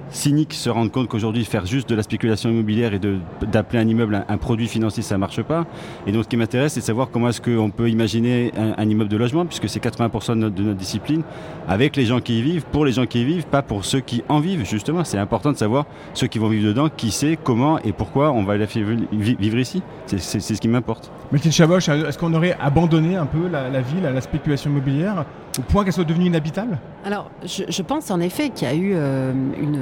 cyniques 0.09 0.53
se 0.53 0.69
rendent 0.69 0.91
compte 0.91 1.07
qu'aujourd'hui, 1.07 1.45
faire 1.45 1.65
juste 1.65 1.89
de 1.89 1.95
la 1.95 2.03
spéculation 2.03 2.49
immobilière 2.49 2.93
et 2.93 2.99
d'appeler 3.41 3.79
un 3.79 3.87
immeuble 3.87 4.25
un, 4.27 4.37
produit 4.37 4.67
financier, 4.67 5.03
ça 5.03 5.15
ne 5.15 5.19
marche 5.19 5.41
pas. 5.41 5.65
Et 6.05 6.11
donc, 6.11 6.23
ce 6.23 6.29
qui 6.29 6.37
m'intéresse, 6.37 6.73
c'est 6.73 6.79
de 6.79 6.85
savoir 6.85 7.09
comment 7.11 7.29
est-ce 7.29 7.41
qu'on 7.41 7.69
peut 7.69 7.89
imaginer 7.89 8.51
un, 8.77 8.89
immeuble 8.89 9.09
de 9.09 9.17
logement, 9.17 9.45
puisque 9.45 9.69
c'est 9.69 9.83
80% 9.83 10.29
de 10.29 10.35
notre, 10.35 10.77
discipline, 10.77 11.23
avec 11.67 11.95
les 11.95 12.05
gens 12.05 12.19
qui 12.19 12.39
y 12.39 12.41
vivent, 12.41 12.65
pour 12.71 12.85
les 12.85 12.91
gens 12.91 13.05
qui 13.05 13.21
y 13.21 13.25
vivent, 13.25 13.47
pas 13.47 13.61
pour 13.61 13.85
ceux 13.85 13.99
qui 13.99 14.23
en 14.29 14.39
vivent, 14.39 14.65
justement. 14.65 15.03
C'est 15.03 15.17
important 15.17 15.51
de 15.51 15.57
savoir 15.57 15.85
ceux 16.13 16.27
qui 16.27 16.39
vont 16.39 16.49
vivre 16.49 16.67
dedans, 16.67 16.89
qui 16.95 17.11
sait, 17.11 17.37
comment 17.41 17.79
et 17.79 17.93
pourquoi 17.93 18.31
on 18.31 18.43
va 18.43 18.57
faire 18.67 18.85
vivre 19.11 19.57
ici. 19.57 19.81
C'est 20.05 20.39
ce 20.39 20.53
qui 20.61 20.67
m'importe. 20.67 21.11
Mathilde 21.31 21.53
Chaboche, 21.53 21.89
est-ce 21.89 22.17
qu'on 22.17 22.33
aurait 22.33 22.55
abandonné 22.59 23.17
un 23.17 23.25
peu 23.25 23.47
la, 23.47 23.69
la 23.69 23.81
ville 23.81 24.03
la 24.03 24.21
spéculation 24.21 24.71
immobilière? 24.71 25.25
Au 25.59 25.61
point 25.61 25.83
qu'elle 25.83 25.93
soit 25.93 26.03
devenue 26.03 26.25
inhabitable 26.27 26.77
Alors, 27.05 27.29
je, 27.45 27.81
pense 27.81 28.11
en 28.11 28.19
effet 28.19 28.49
qu'il 28.49 28.67
y 28.67 28.71
a 28.71 28.75
eu 28.75 28.91
euh, 28.95 29.31
une, 29.59 29.79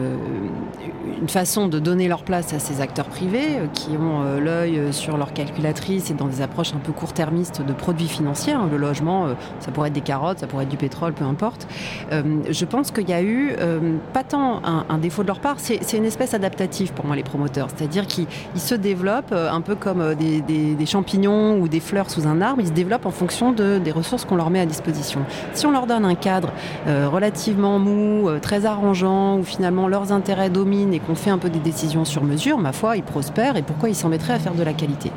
une 1.22 1.30
façon 1.30 1.68
de 1.68 1.80
donner 1.80 2.08
leur 2.08 2.24
place 2.24 2.54
à 2.54 2.60
ces 2.60 2.82
acteurs 2.82 3.06
privés 3.06 3.58
euh, 3.58 3.68
qui 3.74 3.92
ont 3.92 4.24
euh, 4.24 4.40
l'œil 4.40 4.78
euh, 4.78 4.92
sur 4.92 5.18
leur 5.18 5.34
calculatrice 5.34 6.12
et 6.12 6.14
dans 6.14 6.28
des 6.28 6.42
approches 6.42 6.74
un 6.74 6.80
peu 6.80 6.92
court-termistes 6.92 7.62
de 7.62 7.74
produits 7.74 8.08
financiers. 8.08 8.54
hein. 8.54 8.68
Le 8.72 8.78
logement, 8.78 9.28
euh, 9.28 9.34
ça 9.60 9.72
pourrait 9.72 9.90
être 9.90 9.94
des 9.94 10.02
carottes, 10.02 10.40
ça 10.40 10.48
pourrait 10.48 10.64
être 10.64 10.70
du 10.70 10.78
pétrole, 10.78 11.14
peu 11.14 11.26
importe. 11.26 11.68
Euh, 12.12 12.22
je 12.50 12.66
pense 12.66 12.92
qu'il 12.92 13.10
y 13.10 13.14
a 13.14 13.22
eu 13.22 13.52
euh, 13.60 13.98
pas 14.14 14.24
tant 14.24 14.62
un, 14.64 14.98
défaut 14.98 15.24
de 15.24 15.28
leur 15.28 15.40
part, 15.40 15.58
c'est 15.60 15.94
une 15.94 16.06
espèce 16.06 16.34
adaptative 16.34 16.94
pour 16.94 17.06
moi 17.06 17.16
les 17.16 17.24
promoteurs. 17.24 17.68
C'est-à-dire 17.76 18.08
qu'ils 18.08 18.28
ils 18.56 18.62
se 18.62 18.76
développent 18.76 19.32
euh, 19.32 19.52
un 19.52 19.62
peu 19.62 19.76
comme 19.76 20.02
euh, 20.02 20.16
des, 20.16 20.86
champignons 20.86 21.60
ou 21.60 21.68
des 21.68 21.80
fleurs 21.80 22.10
sous 22.10 22.28
un 22.28 22.42
arbre. 22.42 22.62
Ils 22.62 22.68
se 22.68 22.72
développent 22.72 23.06
en 23.06 23.12
fonction 23.12 23.52
de, 23.52 23.80
des 23.80 23.92
ressources 23.92 24.26
qu'on 24.26 24.36
leur 24.36 24.50
met 24.50 24.60
à 24.60 24.66
disposition. 24.66 25.22
Si 25.54 25.65
on 25.66 25.72
leur 25.72 25.88
donne 25.88 26.06
un 26.06 26.16
cadre 26.16 26.50
euh, 26.88 27.10
relativement 27.10 27.80
mou, 27.80 28.30
euh, 28.30 28.40
très 28.40 28.66
arrangeant, 28.66 29.38
où 29.38 29.44
finalement 29.44 29.88
leurs 29.88 30.12
intérêts 30.12 30.50
dominent 30.50 30.94
et 30.94 31.00
qu'on 31.00 31.16
fait 31.16 31.30
un 31.30 31.38
peu 31.38 31.50
des 31.50 31.60
décisions 31.60 32.06
sur 32.06 32.24
mesure, 32.24 32.58
ma 32.58 32.72
foi, 32.72 32.98
ils 32.98 33.04
prospèrent 33.04 33.58
et 33.58 33.62
pourquoi 33.62 33.90
ils 33.90 33.96
s'en 33.96 34.10
mettraient 34.10 34.34
à 34.34 34.40
faire 34.40 34.54
de 34.54 34.64
la 34.64 34.74
qualité 34.74 35.12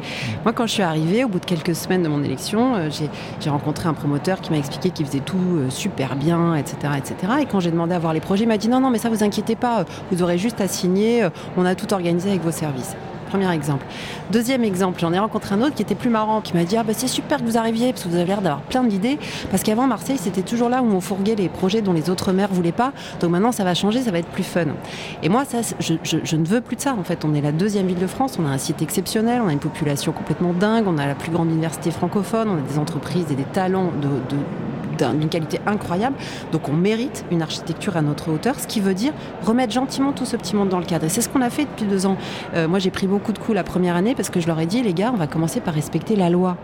Moi, 0.44 0.52
quand 0.52 0.66
je 0.66 0.72
suis 0.72 0.82
arrivée, 0.82 1.24
au 1.24 1.28
bout 1.28 1.40
de 1.40 1.44
quelques 1.44 1.74
semaines 1.74 2.02
de 2.02 2.08
mon 2.08 2.22
élection, 2.22 2.74
euh, 2.74 2.88
j'ai- 2.90 3.50
rencontré 3.50 3.88
un 3.88 3.94
promoteur 3.94 4.40
qui 4.42 4.50
m'a 4.50 4.58
expliqué 4.58 4.90
qu'il 4.90 5.06
faisait 5.06 5.20
tout 5.20 5.36
super 5.70 6.16
bien, 6.16 6.54
etc., 6.54 6.76
etc. 6.98 7.32
Et 7.40 7.46
quand 7.46 7.60
j'ai 7.60 7.70
demandé 7.70 7.94
à 7.94 7.98
voir 7.98 8.12
les 8.12 8.20
projets, 8.20 8.44
il 8.44 8.46
m'a 8.48 8.58
dit 8.58 8.68
non, 8.68 8.78
non, 8.80 8.90
mais 8.90 8.98
ça 8.98 9.08
vous 9.08 9.24
inquiétez 9.24 9.56
pas, 9.56 9.84
vous 10.12 10.22
aurez 10.22 10.36
juste 10.36 10.60
à 10.60 10.68
signer, 10.68 11.26
on 11.56 11.64
a 11.64 11.74
tout 11.74 11.92
organisé 11.94 12.28
avec 12.28 12.42
vos 12.42 12.50
services. 12.50 12.94
Premier 13.28 13.52
exemple. 13.52 13.84
Deuxième 14.30 14.64
exemple, 14.64 15.00
j'en 15.00 15.12
ai 15.12 15.18
rencontré 15.18 15.54
un 15.54 15.62
autre 15.62 15.74
qui 15.74 15.82
était 15.82 15.94
plus 15.94 16.10
marrant, 16.10 16.40
qui 16.40 16.54
m'a 16.54 16.64
dit 16.64 16.76
ah 16.76 16.82
bah 16.82 16.92
c'est 16.94 17.08
super 17.08 17.38
que 17.38 17.44
vous 17.44 17.58
arriviez 17.58 17.92
parce 17.92 18.04
que 18.04 18.08
vous 18.08 18.16
avez 18.16 18.26
l'air 18.26 18.42
d'avoir 18.42 18.62
plein 18.62 18.84
d'idées. 18.84 19.18
Parce 19.50 19.62
qu'avant 19.62 19.86
Marseille 19.86 20.18
c'était 20.18 20.42
toujours 20.42 20.68
là 20.68 20.82
où 20.82 20.86
on 20.86 21.00
fourguait 21.00 21.34
les 21.34 21.48
projets 21.48 21.82
dont 21.82 21.92
les 21.92 22.10
autres 22.10 22.32
maires 22.32 22.48
voulaient 22.50 22.72
pas. 22.72 22.92
Donc 23.20 23.30
maintenant 23.30 23.52
ça 23.52 23.64
va 23.64 23.74
changer, 23.74 24.02
ça 24.02 24.10
va 24.10 24.18
être 24.18 24.28
plus 24.28 24.42
fun. 24.42 24.66
Et 25.22 25.28
moi 25.28 25.44
je, 25.80 26.36
ne 26.36 26.44
veux 26.44 26.60
plus 26.60 26.76
de 26.76 26.80
ça. 26.80 26.94
En 26.98 27.04
fait, 27.04 27.24
on 27.24 27.34
est 27.34 27.40
la 27.40 27.52
deuxième 27.52 27.86
ville 27.86 27.98
de 27.98 28.06
France, 28.06 28.38
on 28.38 28.46
a 28.46 28.50
un 28.50 28.58
site 28.58 28.82
exceptionnel, 28.82 29.40
on 29.44 29.48
a 29.48 29.52
une 29.52 29.58
population 29.58 30.12
complètement 30.12 30.52
dingue, 30.52 30.84
on 30.86 30.98
a 30.98 31.06
la 31.06 31.14
plus 31.14 31.30
grande 31.30 31.50
université 31.50 31.90
francophone, 31.90 32.48
on 32.48 32.58
a 32.58 32.60
des 32.60 32.78
entreprises 32.78 33.26
et 33.30 33.34
des 33.34 33.44
talents 33.44 33.92
de, 34.00 34.08
d'une 35.02 35.28
qualité 35.28 35.60
incroyable. 35.66 36.16
Donc 36.52 36.68
on 36.68 36.72
mérite 36.72 37.24
une 37.30 37.42
architecture 37.42 37.96
à 37.96 38.02
notre 38.02 38.30
hauteur, 38.30 38.58
ce 38.58 38.66
qui 38.66 38.80
veut 38.80 38.94
dire 38.94 39.12
remettre 39.44 39.72
gentiment 39.72 40.12
tout 40.12 40.24
ce 40.24 40.36
petit 40.36 40.56
monde 40.56 40.68
dans 40.68 40.78
le 40.78 40.84
cadre. 40.84 41.06
Et 41.06 41.08
c'est 41.08 41.20
ce 41.20 41.28
qu'on 41.28 41.42
a 41.42 41.50
fait 41.50 41.64
depuis 41.64 41.86
deux 41.86 42.06
ans. 42.06 42.16
Euh, 42.54 42.68
moi 42.68 42.78
j'ai 42.78 42.90
pris 42.90 43.06
beaucoup 43.06 43.32
de 43.32 43.38
coups 43.38 43.54
la 43.54 43.64
première 43.64 43.96
année 43.96 44.14
parce 44.14 44.30
que 44.30 44.40
je 44.40 44.46
leur 44.46 44.58
ai 44.60 44.66
dit 44.66 44.82
les 44.82 44.94
gars, 44.94 45.10
on 45.12 45.18
va 45.18 45.26
commencer 45.26 45.60
par 45.60 45.74
respecter 45.74 46.16
la 46.16 46.30
loi. 46.30 46.56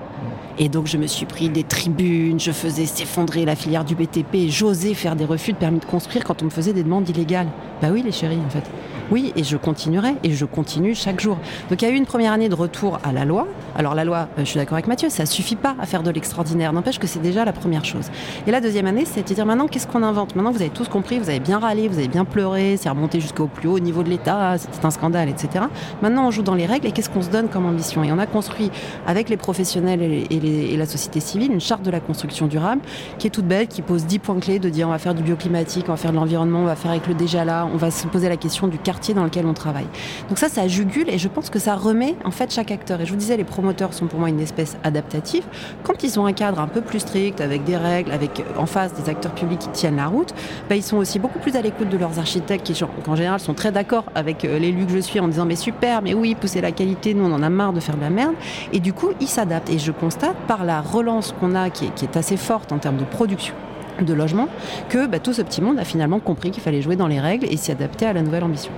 Et 0.59 0.69
donc 0.69 0.87
je 0.87 0.97
me 0.97 1.07
suis 1.07 1.27
pris 1.27 1.49
des 1.49 1.65
tribunes, 1.65 2.39
je 2.39 2.53
faisais 2.53 2.87
s'effondrer 2.87 3.45
la 3.45 3.57
filière 3.57 3.85
du 3.85 3.97
BTP, 3.97 4.49
j'osais 4.49 4.95
faire 4.95 5.17
des 5.17 5.25
refus 5.25 5.53
de 5.53 5.59
permis 5.59 5.81
de 5.81 5.85
construire 5.85 6.25
quand 6.25 6.43
on 6.43 6.45
me 6.45 6.51
faisait 6.51 6.73
des 6.73 6.85
demandes 6.85 7.09
illégales. 7.09 7.49
Bah 7.83 7.89
oui 7.93 8.03
les 8.03 8.13
chéris 8.13 8.39
en 8.45 8.51
fait. 8.51 8.65
Oui, 9.11 9.33
et 9.37 9.45
je 9.45 9.59
continuerai, 9.59 10.15
et 10.23 10.33
je 10.33 10.47
continue 10.47 10.95
chaque 10.95 11.21
jour. 11.21 11.37
Donc 11.69 11.83
il 11.83 11.85
y 11.85 11.89
a 11.89 11.91
eu 11.91 11.97
une 11.97 12.07
première 12.07 12.33
année 12.33 12.49
de 12.49 12.55
retour 12.55 12.99
à 13.05 13.13
la 13.13 13.27
loi. 13.27 13.47
Alors 13.77 13.95
la 13.95 14.05
loi, 14.05 14.29
euh, 14.39 14.41
je 14.41 14.45
suis 14.45 14.57
d'accord 14.57 14.75
avec 14.75 14.87
Mathieu, 14.87 15.11
ça 15.11 15.27
suffit 15.27 15.57
pas 15.57 15.75
à 15.79 15.85
faire 15.85 16.03
de 16.03 16.11
l'extraordinaire. 16.11 16.73
N'empêche 16.73 16.99
que 16.99 17.07
c'est 17.07 17.21
déjà 17.21 17.45
la 17.45 17.53
première 17.53 17.85
chose. 17.85 18.07
Et 18.47 18.51
la 18.51 18.63
deuxième 18.63 18.87
année, 18.87 19.05
c'est 19.05 19.29
de 19.29 19.35
dire 19.35 19.45
maintenant 19.45 19.69
qu'est-ce 19.69 19.87
qu'on 19.87 20.03
invente? 20.03 20.35
Maintenant 20.37 20.53
vous 20.53 20.63
avez 20.63 20.71
tous 20.71 20.89
compris, 20.89 21.19
vous 21.19 21.29
avez 21.29 21.41
bien 21.41 21.59
râlé, 21.59 21.89
vous 21.89 21.99
avez 21.99 22.09
bien 22.09 22.25
pleuré, 22.25 22.79
c'est 22.79 22.89
remonté 22.89 23.21
jusqu'au 23.21 23.47
plus 23.47 23.69
haut 23.69 23.79
niveau 23.79 24.03
de 24.03 24.09
l'État, 24.09 24.57
c'était 24.57 24.87
un 24.87 24.91
scandale, 24.91 25.29
etc. 25.29 25.67
Maintenant 26.01 26.27
on 26.27 26.31
joue 26.31 26.43
dans 26.43 26.55
les 26.55 26.67
règles 26.67 26.87
et 26.87 26.93
qu'est-ce 26.93 27.11
qu'on 27.11 27.23
se 27.23 27.31
donne 27.31 27.49
comme 27.49 27.67
ambition? 27.67 28.05
Et 28.05 28.13
on 28.13 28.19
a 28.19 28.27
construit 28.27 28.71
avec 29.07 29.29
les 29.29 29.37
professionnels 29.37 30.03
et, 30.03 30.77
la 30.77 30.87
société 30.87 31.21
civile 31.21 31.53
une 31.53 31.61
charte 31.61 31.83
de 31.83 31.91
la 31.91 32.01
construction 32.01 32.47
durable 32.47 32.81
qui 33.19 33.27
est 33.27 33.31
toute 33.31 33.47
belle, 33.47 33.69
qui 33.69 33.83
pose 33.83 34.07
10 34.07 34.19
points 34.19 34.41
clés 34.41 34.59
de 34.59 34.69
dire 34.69 34.89
on 34.89 34.91
va 34.91 34.99
faire 34.99 35.15
du 35.15 35.23
bioclimatique, 35.23 35.85
on 35.89 35.93
va 35.93 35.97
faire 35.97 36.11
de 36.11 36.17
l'environnement, 36.17 36.61
on 36.61 36.67
va 36.67 36.75
faire 36.75 36.91
avec 36.91 37.07
le 37.07 37.15
déjà 37.15 37.45
là, 37.45 37.69
on 37.73 37.77
va 37.77 37.91
se 37.91 38.07
poser 38.07 38.29
la 38.29 38.37
question 38.37 38.67
du 38.67 38.79
dans 39.15 39.25
lequel 39.25 39.47
on 39.47 39.55
travaille. 39.55 39.87
Donc 40.29 40.39
ça, 40.39 40.49
ça 40.49 40.67
jugule 40.69 41.09
et 41.11 41.19
je 41.19 41.29
pense 41.29 41.51
que 41.51 41.59
ça 41.59 41.75
remet 41.75 42.17
en 42.25 42.31
fait 42.31 42.53
chaque 42.53 42.71
acteur. 42.71 43.01
Et 43.01 43.07
je 43.07 43.11
vous 43.11 43.19
disais, 43.19 43.37
les 43.37 43.45
promoteurs 43.45 43.93
sont 43.93 44.07
pour 44.07 44.19
moi 44.19 44.29
une 44.29 44.41
espèce 44.41 44.77
adaptative. 44.85 45.45
Quand 45.83 46.03
ils 46.03 46.19
ont 46.19 46.27
un 46.27 46.33
cadre 46.33 46.61
un 46.61 46.67
peu 46.67 46.81
plus 46.81 47.01
strict, 47.01 47.41
avec 47.41 47.65
des 47.65 47.77
règles, 47.77 48.13
avec 48.13 48.41
euh, 48.41 48.43
en 48.59 48.67
face 48.67 48.95
des 48.95 49.11
acteurs 49.11 49.35
publics 49.35 49.59
qui 49.59 49.69
tiennent 49.71 49.97
la 49.97 50.07
route, 50.07 50.33
bah, 50.69 50.77
ils 50.77 50.83
sont 50.83 50.97
aussi 50.97 51.19
beaucoup 51.19 51.39
plus 51.39 51.57
à 51.57 51.63
l'écoute 51.63 51.89
de 51.89 51.97
leurs 51.97 52.19
architectes 52.19 52.65
qui, 52.65 52.85
en 53.07 53.17
général, 53.17 53.41
sont 53.41 53.55
très 53.55 53.73
d'accord 53.73 54.05
avec 54.15 54.45
euh, 54.45 54.59
l'élu 54.59 54.87
que 54.87 54.93
je 54.93 55.01
suis 55.01 55.21
en 55.21 55.29
disant 55.29 55.45
mais 55.45 55.57
super, 55.57 56.03
mais 56.03 56.15
oui, 56.15 56.35
pousser 56.35 56.61
la 56.61 56.73
qualité, 56.73 57.15
nous 57.15 57.25
on 57.25 57.33
en 57.33 57.43
a 57.43 57.51
marre 57.51 57.73
de 57.73 57.81
faire 57.81 57.97
de 57.97 58.03
la 58.03 58.11
merde. 58.11 58.35
Et 58.73 58.81
du 58.81 58.93
coup, 58.93 59.11
ils 59.21 59.29
s'adaptent. 59.29 59.71
Et 59.71 59.79
je 59.79 59.93
constate 59.93 60.37
par 60.47 60.65
la 60.65 60.81
relance 60.81 61.35
qu'on 61.39 61.55
a, 61.55 61.71
qui 61.71 61.87
est 61.87 62.17
assez 62.17 62.37
forte 62.37 62.73
en 62.73 62.79
termes 62.79 62.97
de 62.97 63.05
production 63.05 63.55
de 64.01 64.15
logement, 64.15 64.49
que 64.89 65.07
bah, 65.07 65.19
tout 65.19 65.33
ce 65.33 65.43
petit 65.43 65.61
monde 65.61 65.79
a 65.79 65.85
finalement 65.85 66.21
compris 66.21 66.51
qu'il 66.51 66.63
fallait 66.63 66.83
jouer 66.83 66.97
dans 66.97 67.07
les 67.07 67.21
règles 67.21 67.47
et 67.51 67.57
s'y 67.57 67.73
adapter 67.73 68.07
à 68.07 68.13
la 68.13 68.23
nouvelle 68.23 68.45
ambition. 68.45 68.73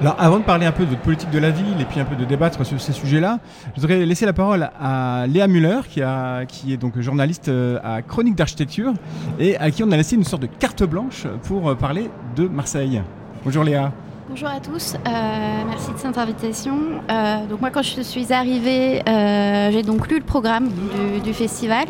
Alors, 0.00 0.16
avant 0.18 0.38
de 0.38 0.44
parler 0.44 0.66
un 0.66 0.72
peu 0.72 0.84
de 0.84 0.90
votre 0.90 1.02
politique 1.02 1.30
de 1.30 1.38
la 1.38 1.50
ville 1.50 1.80
et 1.80 1.84
puis 1.84 2.00
un 2.00 2.04
peu 2.04 2.16
de 2.16 2.24
débattre 2.24 2.66
sur 2.66 2.80
ces 2.80 2.92
sujets-là, 2.92 3.38
je 3.76 3.80
voudrais 3.80 4.04
laisser 4.04 4.26
la 4.26 4.32
parole 4.32 4.68
à 4.80 5.26
Léa 5.28 5.46
Muller, 5.46 5.80
qui, 5.88 6.02
qui 6.48 6.72
est 6.72 6.76
donc 6.76 6.98
journaliste 7.00 7.48
euh, 7.48 7.78
à 7.84 8.02
Chronique 8.02 8.34
d'architecture 8.34 8.92
et 9.38 9.56
à 9.58 9.70
qui 9.70 9.84
on 9.84 9.92
a 9.92 9.96
laissé 9.96 10.16
une 10.16 10.24
sorte 10.24 10.42
de 10.42 10.48
carte 10.48 10.82
blanche 10.82 11.26
pour 11.44 11.68
euh, 11.68 11.74
parler 11.74 12.10
de 12.34 12.48
Marseille. 12.48 13.00
Bonjour 13.44 13.62
Léa. 13.62 13.92
Bonjour 14.32 14.48
à 14.48 14.60
tous, 14.60 14.94
euh, 14.94 15.62
merci 15.68 15.92
de 15.92 15.98
cette 15.98 16.16
invitation. 16.16 16.74
Euh, 17.10 17.44
donc 17.44 17.60
moi 17.60 17.68
quand 17.68 17.82
je 17.82 18.00
suis 18.00 18.32
arrivée, 18.32 19.02
euh, 19.06 19.70
j'ai 19.70 19.82
donc 19.82 20.08
lu 20.08 20.20
le 20.20 20.24
programme 20.24 20.68
du, 20.68 21.20
du 21.20 21.34
festival. 21.34 21.84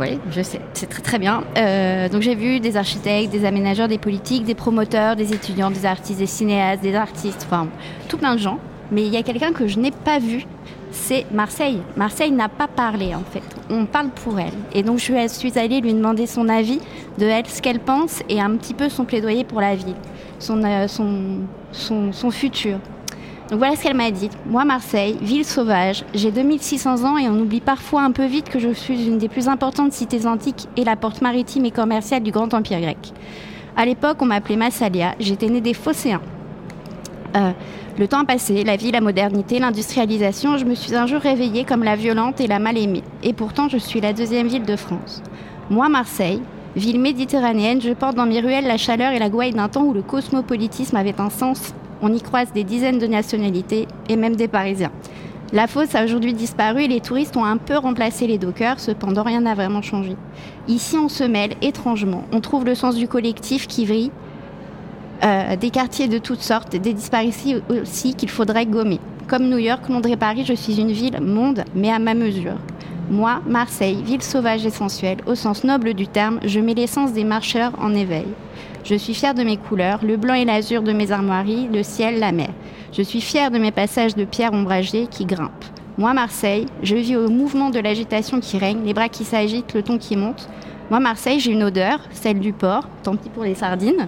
Oui, 0.00 0.20
je 0.30 0.42
sais, 0.42 0.60
c'est 0.74 0.88
très 0.88 1.02
très 1.02 1.18
bien. 1.18 1.42
Donc 2.12 2.22
j'ai 2.22 2.36
vu 2.36 2.60
des 2.60 2.76
architectes, 2.76 3.32
des 3.32 3.44
aménageurs, 3.44 3.88
des 3.88 3.98
politiques, 3.98 4.44
des 4.44 4.54
promoteurs, 4.54 5.16
des 5.16 5.32
étudiants, 5.32 5.72
des 5.72 5.86
artistes, 5.86 6.20
des 6.20 6.26
cinéastes, 6.26 6.84
des 6.84 6.94
artistes, 6.94 7.44
enfin 7.48 7.66
tout 8.08 8.16
plein 8.16 8.36
de 8.36 8.40
gens. 8.40 8.60
Mais 8.92 9.02
il 9.02 9.12
y 9.12 9.16
a 9.16 9.24
quelqu'un 9.24 9.52
que 9.52 9.66
je 9.66 9.80
n'ai 9.80 9.90
pas 9.90 10.20
vu, 10.20 10.46
c'est 10.92 11.26
Marseille. 11.32 11.82
Marseille 11.96 12.30
n'a 12.30 12.48
pas 12.48 12.68
parlé 12.68 13.16
en 13.16 13.24
fait. 13.28 13.42
On 13.70 13.86
parle 13.86 14.10
pour 14.10 14.38
elle. 14.38 14.54
Et 14.72 14.84
donc 14.84 15.00
je 15.00 15.26
suis 15.26 15.58
allée 15.58 15.80
lui 15.80 15.94
demander 15.94 16.28
son 16.28 16.48
avis 16.48 16.78
de 17.18 17.26
elle, 17.26 17.46
ce 17.48 17.60
qu'elle 17.60 17.80
pense 17.80 18.22
et 18.28 18.40
un 18.40 18.50
petit 18.56 18.72
peu 18.72 18.88
son 18.88 19.04
plaidoyer 19.04 19.42
pour 19.42 19.60
la 19.60 19.74
ville, 19.74 19.96
son, 20.38 20.62
euh, 20.64 20.86
son, 21.72 22.30
futur. 22.30 22.78
Donc 23.50 23.58
voilà 23.58 23.76
ce 23.76 23.82
qu'elle 23.82 23.96
m'a 23.96 24.10
dit. 24.10 24.28
Moi, 24.46 24.64
Marseille, 24.64 25.16
ville 25.22 25.44
sauvage, 25.44 26.04
j'ai 26.14 26.30
2600 26.30 27.04
ans 27.04 27.16
et 27.16 27.28
on 27.28 27.40
oublie 27.40 27.60
parfois 27.60 28.02
un 28.02 28.10
peu 28.10 28.26
vite 28.26 28.50
que 28.50 28.58
je 28.58 28.72
suis 28.72 29.06
une 29.06 29.18
des 29.18 29.28
plus 29.28 29.48
importantes 29.48 29.92
cités 29.92 30.26
antiques 30.26 30.68
et 30.76 30.84
la 30.84 30.96
porte 30.96 31.22
maritime 31.22 31.64
et 31.64 31.70
commerciale 31.70 32.22
du 32.22 32.30
grand 32.30 32.52
empire 32.52 32.80
grec. 32.80 33.12
À 33.76 33.86
l'époque, 33.86 34.18
on 34.20 34.26
m'appelait 34.26 34.56
Massalia, 34.56 35.14
j'étais 35.18 35.48
née 35.48 35.60
des 35.60 35.74
Phocéens. 35.74 36.20
Euh, 37.36 37.52
le 37.98 38.06
temps 38.06 38.24
passé, 38.24 38.64
la 38.64 38.76
vie, 38.76 38.92
la 38.92 39.00
modernité, 39.00 39.58
l'industrialisation, 39.58 40.56
je 40.56 40.64
me 40.64 40.74
suis 40.74 40.94
un 40.94 41.06
jour 41.06 41.20
réveillée 41.20 41.64
comme 41.64 41.82
la 41.82 41.96
violente 41.96 42.40
et 42.40 42.46
la 42.46 42.58
mal 42.58 42.78
aimée. 42.78 43.02
Et 43.22 43.32
pourtant, 43.32 43.68
je 43.68 43.78
suis 43.78 44.00
la 44.00 44.12
deuxième 44.12 44.46
ville 44.46 44.64
de 44.64 44.76
France. 44.76 45.22
Moi, 45.68 45.88
Marseille, 45.88 46.40
ville 46.76 47.00
méditerranéenne, 47.00 47.80
je 47.80 47.92
porte 47.92 48.16
dans 48.16 48.26
mes 48.26 48.40
ruelles 48.40 48.66
la 48.66 48.76
chaleur 48.76 49.12
et 49.12 49.18
la 49.18 49.30
gouaille 49.30 49.52
d'un 49.52 49.68
temps 49.68 49.84
où 49.84 49.92
le 49.92 50.02
cosmopolitisme 50.02 50.96
avait 50.96 51.20
un 51.20 51.30
sens. 51.30 51.74
On 52.02 52.12
y 52.12 52.20
croise 52.20 52.52
des 52.52 52.64
dizaines 52.64 52.98
de 52.98 53.06
nationalités 53.06 53.88
et 54.08 54.16
même 54.16 54.36
des 54.36 54.48
Parisiens. 54.48 54.92
La 55.52 55.66
fosse 55.66 55.94
a 55.94 56.04
aujourd'hui 56.04 56.34
disparu 56.34 56.82
et 56.82 56.88
les 56.88 57.00
touristes 57.00 57.36
ont 57.36 57.44
un 57.44 57.56
peu 57.56 57.76
remplacé 57.78 58.26
les 58.26 58.36
dockers, 58.36 58.78
cependant 58.80 59.22
rien 59.22 59.40
n'a 59.40 59.54
vraiment 59.54 59.80
changé. 59.80 60.14
Ici, 60.68 60.96
on 60.98 61.08
se 61.08 61.24
mêle 61.24 61.54
étrangement. 61.62 62.24
On 62.32 62.40
trouve 62.40 62.66
le 62.66 62.74
sens 62.74 62.96
du 62.96 63.08
collectif 63.08 63.66
qui 63.66 63.86
vrille, 63.86 64.10
euh, 65.24 65.56
des 65.56 65.70
quartiers 65.70 66.06
de 66.06 66.18
toutes 66.18 66.42
sortes, 66.42 66.76
des 66.76 66.92
disparitions 66.92 67.62
aussi 67.70 68.14
qu'il 68.14 68.28
faudrait 68.28 68.66
gommer. 68.66 69.00
Comme 69.26 69.48
New 69.48 69.58
York, 69.58 69.88
Londres 69.88 70.10
et 70.10 70.16
Paris, 70.16 70.44
je 70.46 70.52
suis 70.52 70.80
une 70.80 70.92
ville 70.92 71.18
monde, 71.20 71.64
mais 71.74 71.90
à 71.90 71.98
ma 71.98 72.12
mesure. 72.12 72.56
Moi, 73.10 73.40
Marseille, 73.46 74.02
ville 74.04 74.22
sauvage 74.22 74.66
et 74.66 74.70
sensuelle, 74.70 75.16
au 75.26 75.34
sens 75.34 75.64
noble 75.64 75.94
du 75.94 76.06
terme, 76.06 76.40
je 76.44 76.60
mets 76.60 76.74
l'essence 76.74 77.14
des 77.14 77.24
marcheurs 77.24 77.72
en 77.78 77.94
éveil. 77.94 78.26
Je 78.84 78.96
suis 78.96 79.14
fière 79.14 79.32
de 79.32 79.42
mes 79.42 79.56
couleurs, 79.56 80.00
le 80.04 80.18
blanc 80.18 80.34
et 80.34 80.44
l'azur 80.44 80.82
de 80.82 80.92
mes 80.92 81.10
armoiries, 81.10 81.68
le 81.72 81.82
ciel, 81.82 82.18
la 82.18 82.32
mer. 82.32 82.50
Je 82.92 83.00
suis 83.00 83.22
fière 83.22 83.50
de 83.50 83.58
mes 83.58 83.70
passages 83.70 84.14
de 84.14 84.26
pierre 84.26 84.52
ombragées 84.52 85.06
qui 85.10 85.24
grimpent. 85.24 85.64
Moi, 85.96 86.12
Marseille, 86.12 86.66
je 86.82 86.96
vis 86.96 87.16
au 87.16 87.30
mouvement 87.30 87.70
de 87.70 87.78
l'agitation 87.78 88.40
qui 88.40 88.58
règne, 88.58 88.84
les 88.84 88.92
bras 88.92 89.08
qui 89.08 89.24
s'agitent, 89.24 89.72
le 89.72 89.82
ton 89.82 89.96
qui 89.96 90.14
monte. 90.14 90.46
Moi, 90.90 91.00
Marseille, 91.00 91.40
j'ai 91.40 91.52
une 91.52 91.62
odeur, 91.62 92.00
celle 92.10 92.40
du 92.40 92.52
port, 92.52 92.86
tant 93.02 93.16
pis 93.16 93.30
pour 93.30 93.44
les 93.44 93.54
sardines. 93.54 94.06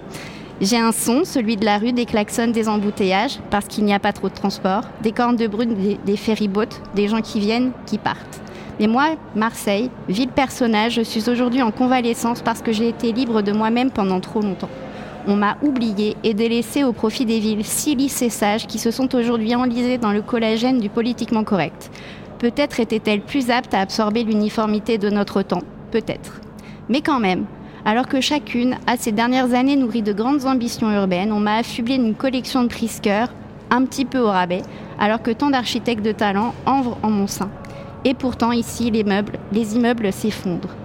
J'ai 0.61 0.77
un 0.77 0.91
son, 0.91 1.23
celui 1.25 1.57
de 1.57 1.65
la 1.65 1.79
rue, 1.79 1.91
des 1.91 2.05
klaxons, 2.05 2.51
des 2.51 2.69
embouteillages, 2.69 3.39
parce 3.49 3.65
qu'il 3.65 3.83
n'y 3.83 3.95
a 3.95 3.99
pas 3.99 4.13
trop 4.13 4.29
de 4.29 4.35
transport, 4.35 4.83
des 5.01 5.11
cornes 5.11 5.37
de 5.37 5.47
brune, 5.47 5.73
des, 5.73 5.97
des 6.05 6.17
ferryboats, 6.17 6.77
des 6.93 7.07
gens 7.07 7.21
qui 7.21 7.39
viennent, 7.39 7.71
qui 7.87 7.97
partent. 7.97 8.41
Mais 8.79 8.87
moi, 8.87 9.15
Marseille, 9.35 9.89
ville 10.09 10.29
personnage, 10.29 10.93
je 10.93 11.01
suis 11.01 11.29
aujourd'hui 11.29 11.61
en 11.61 11.71
convalescence 11.71 12.41
parce 12.41 12.61
que 12.61 12.71
j'ai 12.71 12.89
été 12.89 13.11
libre 13.11 13.41
de 13.41 13.51
moi-même 13.51 13.91
pendant 13.91 14.19
trop 14.19 14.41
longtemps. 14.41 14.69
On 15.27 15.35
m'a 15.35 15.57
oublié 15.61 16.17
et 16.23 16.33
délaissé 16.33 16.83
au 16.83 16.93
profit 16.93 17.25
des 17.25 17.39
villes 17.39 17.65
si 17.65 17.95
lisses 17.95 18.23
et 18.23 18.29
sages 18.29 18.65
qui 18.65 18.79
se 18.79 18.89
sont 18.89 19.13
aujourd'hui 19.13 19.53
enlisées 19.53 19.99
dans 19.99 20.11
le 20.11 20.23
collagène 20.23 20.79
du 20.79 20.89
politiquement 20.89 21.43
correct. 21.43 21.91
Peut-être 22.39 22.79
étaient-elles 22.79 23.21
plus 23.21 23.51
aptes 23.51 23.75
à 23.75 23.81
absorber 23.81 24.23
l'uniformité 24.23 24.97
de 24.97 25.09
notre 25.09 25.43
temps, 25.43 25.61
peut-être. 25.91 26.41
Mais 26.89 27.01
quand 27.01 27.19
même, 27.19 27.45
Alors 27.83 28.07
que 28.07 28.21
chacune 28.21 28.77
a 28.85 28.95
ces 28.95 29.11
dernières 29.11 29.55
années 29.55 29.75
nourri 29.75 30.03
de 30.03 30.13
grandes 30.13 30.45
ambitions 30.45 30.91
urbaines, 30.91 31.31
on 31.31 31.39
m'a 31.39 31.55
affublé 31.57 31.97
d'une 31.97 32.13
collection 32.13 32.63
de 32.63 32.67
prisqueurs, 32.67 33.29
un 33.71 33.85
petit 33.85 34.05
peu 34.05 34.19
au 34.19 34.29
rabais, 34.29 34.61
alors 34.99 35.23
que 35.23 35.31
tant 35.31 35.49
d'architectes 35.49 36.05
de 36.05 36.11
talent 36.11 36.53
envrent 36.67 36.97
en 37.01 37.09
mon 37.09 37.25
sein. 37.25 37.49
Et 38.03 38.13
pourtant, 38.13 38.51
ici, 38.51 38.89
les, 38.89 39.03
meubles, 39.03 39.37
les 39.51 39.75
immeubles 39.75 40.11
s'effondrent. 40.11 40.75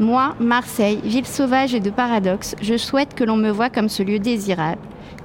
Moi, 0.00 0.34
Marseille, 0.40 1.00
ville 1.04 1.26
sauvage 1.26 1.74
et 1.74 1.80
de 1.80 1.90
paradoxes, 1.90 2.54
je 2.60 2.76
souhaite 2.76 3.14
que 3.14 3.24
l'on 3.24 3.36
me 3.36 3.50
voie 3.50 3.70
comme 3.70 3.88
ce 3.88 4.02
lieu 4.02 4.18
désirable. 4.18 4.80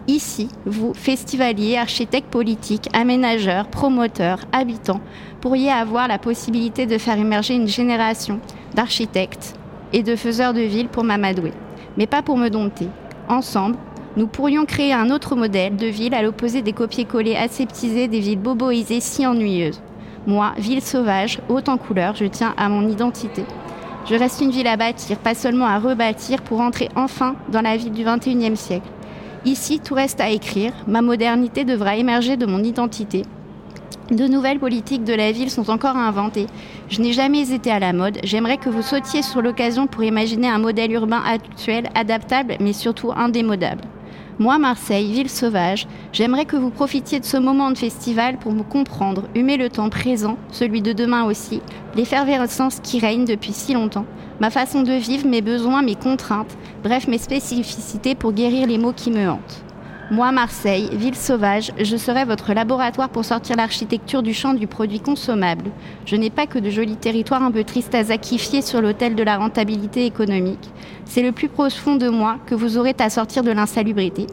Ici, 0.08 0.50
vous, 0.65 0.93
festivaliers, 0.93 1.78
architectes 1.78 2.30
politiques, 2.30 2.89
aménageurs, 2.93 3.67
promoteurs, 3.67 4.39
habitants, 4.52 5.00
pourriez 5.41 5.69
avoir 5.69 6.08
la 6.08 6.17
possibilité 6.17 6.86
de 6.86 6.98
faire 6.98 7.17
émerger 7.17 7.56
une 7.56 7.67
génération 7.67 8.39
d'architectes 8.76 9.56
et 9.93 10.04
de 10.04 10.15
faiseurs 10.15 10.54
de 10.54 10.62
villes 10.62 10.89
pour 10.89 11.04
m'amadouer, 11.04 11.54
mais 11.96 12.08
pas 12.08 12.22
pour 12.22 12.38
me 12.38 12.50
dompter. 12.50 12.89
Ensemble, 13.30 13.78
nous 14.17 14.28
pourrions 14.28 14.65
créer 14.65 14.91
un 14.91 15.10
autre 15.10 15.36
modèle 15.36 15.78
de 15.78 15.88
ville 15.88 16.13
à 16.13 16.22
l'opposé 16.22 16.62
des 16.62 16.74
copier-coller 16.74 17.36
aseptisés 17.36 18.08
des 18.08 18.19
villes 18.19 18.39
boboisées 18.39 19.00
si 19.00 19.26
ennuyeuses. 19.26 19.82
Moi, 20.25 20.53
ville 20.57 20.81
sauvage, 20.81 21.39
haute 21.49 21.67
en 21.67 21.77
couleurs, 21.77 22.15
je 22.15 22.25
tiens 22.25 22.53
à 22.55 22.69
mon 22.69 22.88
identité. 22.88 23.43
Je 24.09 24.15
reste 24.15 24.39
une 24.39 24.51
ville 24.51 24.67
à 24.67 24.77
bâtir, 24.77 25.17
pas 25.17 25.36
seulement 25.36 25.65
à 25.65 25.79
rebâtir 25.79 26.41
pour 26.41 26.62
entrer 26.62 26.88
enfin 26.95 27.36
dans 27.51 27.62
la 27.62 27.75
ville 27.75 27.91
du 27.91 28.05
21e 28.05 28.55
siècle. 28.55 28.88
Ici, 29.43 29.81
tout 29.81 29.95
reste 29.95 30.21
à 30.21 30.29
écrire. 30.29 30.71
Ma 30.88 31.01
modernité 31.01 31.65
devra 31.65 31.97
émerger 31.97 32.38
de 32.38 32.45
mon 32.45 32.63
identité. 32.63 33.23
De 34.12 34.27
nouvelles 34.27 34.59
politiques 34.59 35.03
de 35.03 35.13
la 35.13 35.33
ville 35.33 35.49
sont 35.49 35.69
encore 35.69 35.97
à 35.97 36.07
inventer. 36.07 36.47
Je 36.89 37.01
n'ai 37.01 37.12
jamais 37.12 37.51
été 37.51 37.69
à 37.71 37.79
la 37.79 37.91
mode. 37.91 38.19
J'aimerais 38.23 38.57
que 38.57 38.69
vous 38.69 38.81
sautiez 38.81 39.23
sur 39.23 39.41
l'occasion 39.41 39.88
pour 39.88 40.03
imaginer 40.03 40.47
un 40.47 40.59
modèle 40.59 40.91
urbain 40.93 41.21
actuel, 41.25 41.89
adaptable, 41.95 42.55
mais 42.62 42.73
surtout 42.73 43.12
indémodable. 43.13 43.83
Moi, 44.39 44.58
Marseille, 44.58 45.13
ville 45.13 45.30
sauvage, 45.30 45.86
j'aimerais 46.12 46.46
que 46.46 46.56
vous 46.56 46.72
profitiez 46.72 47.19
de 47.19 47.26
ce 47.26 47.38
moment 47.38 47.69
de 47.69 47.78
festival 47.78 48.39
pour 48.39 48.52
me 48.52 48.63
comprendre, 48.63 49.26
humer 49.36 49.58
le 49.58 49.69
temps 49.69 49.89
présent, 49.89 50.38
celui 50.50 50.82
de 50.82 50.91
demain 50.91 51.26
aussi, 51.26 51.62
l'effervescence 51.96 52.80
qui 52.82 53.00
règne 53.00 53.26
depuis 53.26 53.54
si 53.54 53.76
longtemps, 53.76 54.08
ma 54.39 54.50
façon 54.50 54.82
de 54.82 54.93
vivre, 54.93 55.28
mes 55.28 55.43
besoins, 55.43 55.84
mes 55.84 55.93
contraintes, 55.93 56.58
bref 56.84 57.08
mes 57.08 57.19
spécificités 57.19 58.15
pour 58.15 58.34
guérir 58.34 58.65
les 58.65 58.80
maux 58.80 58.91
qui 58.91 59.12
me 59.12 59.30
hantent. 59.30 59.63
Moi, 60.10 60.32
Marseille, 60.32 60.89
ville 60.93 61.15
sauvage, 61.15 61.72
je 61.80 61.96
serai 61.96 62.26
votre 62.26 62.54
laboratoire 62.54 63.10
pour 63.10 63.26
sortir 63.26 63.56
l'architecture 63.56 64.24
du 64.24 64.34
champ 64.34 64.54
du 64.54 64.67
produit 64.67 65.00
consommable. 65.00 65.72
Je 66.06 66.15
n'ai 66.15 66.30
pas 66.30 66.46
que 66.46 66.60
de 66.60 66.69
jolis 66.69 66.98
territoires 66.98 67.41
un 67.41 67.52
peu 67.52 67.63
tristes 67.63 67.96
à 67.96 68.04
zakifier 68.04 68.62
sur 68.62 68.82
l'autel 68.82 69.15
de 69.15 69.24
la 69.24 69.38
rentabilité 69.38 70.06
économique. 70.06 70.72
C'est 71.05 71.21
le 71.21 71.31
plus 71.31 71.49
profond 71.49 71.95
de 71.95 72.09
moi 72.09 72.37
que 72.45 72.55
vous 72.55 72.77
aurez 72.77 72.95
à 72.99 73.09
sortir 73.09 73.43
de 73.43 73.51
l'insalubrité. 73.51 74.27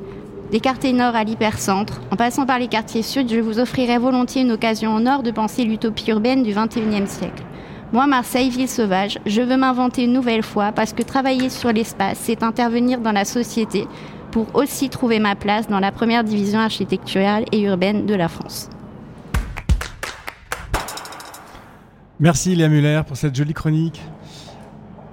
Des 0.51 0.61
quartiers 0.61 0.93
nord 0.93 1.15
à 1.15 1.23
l'hypercentre, 1.23 2.01
en 2.11 2.17
passant 2.17 2.45
par 2.45 2.59
les 2.59 2.67
quartiers 2.67 3.03
sud, 3.03 3.31
je 3.31 3.39
vous 3.39 3.61
offrirai 3.61 3.99
volontiers 3.99 4.43
une 4.43 4.53
occasion 4.53 4.91
en 4.91 5.07
or 5.07 5.23
de 5.23 5.31
penser 5.31 5.65
l'utopie 5.65 6.11
urbaine 6.11 6.43
du 6.43 6.53
XXIe 6.53 7.07
siècle. 7.07 7.45
Moi, 7.93 8.07
Marseille, 8.07 8.51
ville 8.51 8.69
sauvage, 8.69 9.19
je 9.27 9.43
veux 9.43 9.57
m'inventer 9.57 10.05
une 10.05 10.13
nouvelle 10.13 10.43
fois 10.43 10.73
parce 10.73 10.93
que 10.93 11.03
travailler 11.03 11.51
sur 11.51 11.73
l'espace, 11.73 12.19
c'est 12.21 12.43
intervenir 12.43 13.01
dans 13.01 13.13
la 13.13 13.25
société, 13.25 13.87
pour 14.31 14.47
aussi 14.55 14.89
trouver 14.91 15.19
ma 15.19 15.35
place 15.35 15.69
dans 15.69 15.81
la 15.81 15.93
première 15.93 16.25
division 16.25 16.61
architecturale 16.61 17.45
et 17.53 17.63
urbaine 17.63 18.07
de 18.07 18.15
la 18.15 18.29
France. 18.29 18.71
Merci 22.21 22.55
Léa 22.55 22.69
Muller 22.69 23.03
pour 23.07 23.17
cette 23.17 23.35
jolie 23.35 23.55
chronique. 23.55 24.01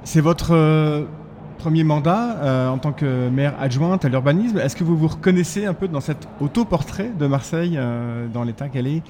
C'est 0.03 0.21
votre 0.21 0.53
euh, 0.53 1.05
premier 1.67 1.83
mandat 1.83 2.37
euh, 2.37 2.69
en 2.69 2.77
tant 2.77 2.93
que 2.93 3.27
maire 3.27 3.53
adjointe 3.59 4.05
à 4.05 4.09
l'urbanisme. 4.09 4.57
Est-ce 4.57 4.77
que 4.77 4.85
vous 4.85 4.95
vous 4.95 5.09
reconnaissez 5.09 5.65
un 5.65 5.73
peu 5.73 5.89
dans 5.89 5.99
cet 5.99 6.25
autoportrait 6.39 7.11
de 7.19 7.27
Marseille, 7.27 7.75
euh, 7.75 8.27
dans 8.33 8.43
l'état 8.43 8.69
qu'elle 8.69 8.87
est, 8.87 9.01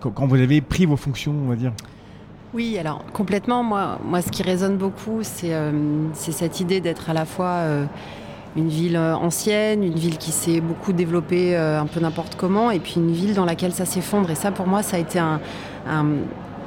quand 0.00 0.26
vous 0.26 0.40
avez 0.40 0.60
pris 0.60 0.84
vos 0.84 0.96
fonctions, 0.96 1.32
on 1.44 1.48
va 1.48 1.54
dire? 1.54 1.72
Oui, 2.54 2.76
alors 2.78 3.02
complètement. 3.12 3.62
Moi, 3.62 3.98
moi 4.04 4.20
ce 4.20 4.30
qui 4.30 4.42
résonne 4.42 4.76
beaucoup, 4.76 5.20
c'est 5.22 5.54
euh, 5.54 5.72
cette 6.12 6.60
idée 6.60 6.80
d'être 6.80 7.08
à 7.08 7.14
la 7.14 7.24
fois 7.24 7.46
euh, 7.46 7.84
une 8.56 8.68
ville 8.68 8.96
euh, 8.96 9.14
ancienne, 9.14 9.82
une 9.82 9.94
ville 9.94 10.18
qui 10.18 10.32
s'est 10.32 10.60
beaucoup 10.60 10.92
développée 10.92 11.56
un 11.56 11.86
peu 11.86 12.00
n'importe 12.00 12.36
comment, 12.36 12.70
et 12.70 12.78
puis 12.78 12.94
une 12.96 13.12
ville 13.12 13.34
dans 13.34 13.46
laquelle 13.46 13.72
ça 13.72 13.86
s'effondre. 13.86 14.30
Et 14.30 14.34
ça, 14.34 14.50
pour 14.50 14.66
moi, 14.66 14.82
ça 14.82 14.96
a 14.96 15.00
été 15.00 15.18
un, 15.18 15.40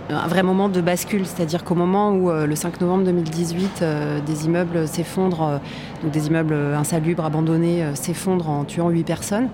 vrai 0.10 0.44
moment 0.44 0.70
de 0.70 0.82
bascule. 0.82 1.26
C'est-à-dire 1.26 1.64
qu'au 1.64 1.76
moment 1.76 2.12
où, 2.12 2.32
le 2.32 2.56
5 2.56 2.82
novembre 2.82 3.06
2018, 3.06 3.84
des 4.26 4.46
immeubles 4.46 4.88
s'effondrent, 4.88 5.60
donc 6.04 6.12
des 6.12 6.28
immeubles 6.28 6.56
insalubres, 6.76 7.26
abandonnés, 7.26 7.84
s'effondrent 7.96 8.50
en 8.50 8.64
tuant 8.66 8.90
8 8.90 9.04
personnes, 9.04 9.50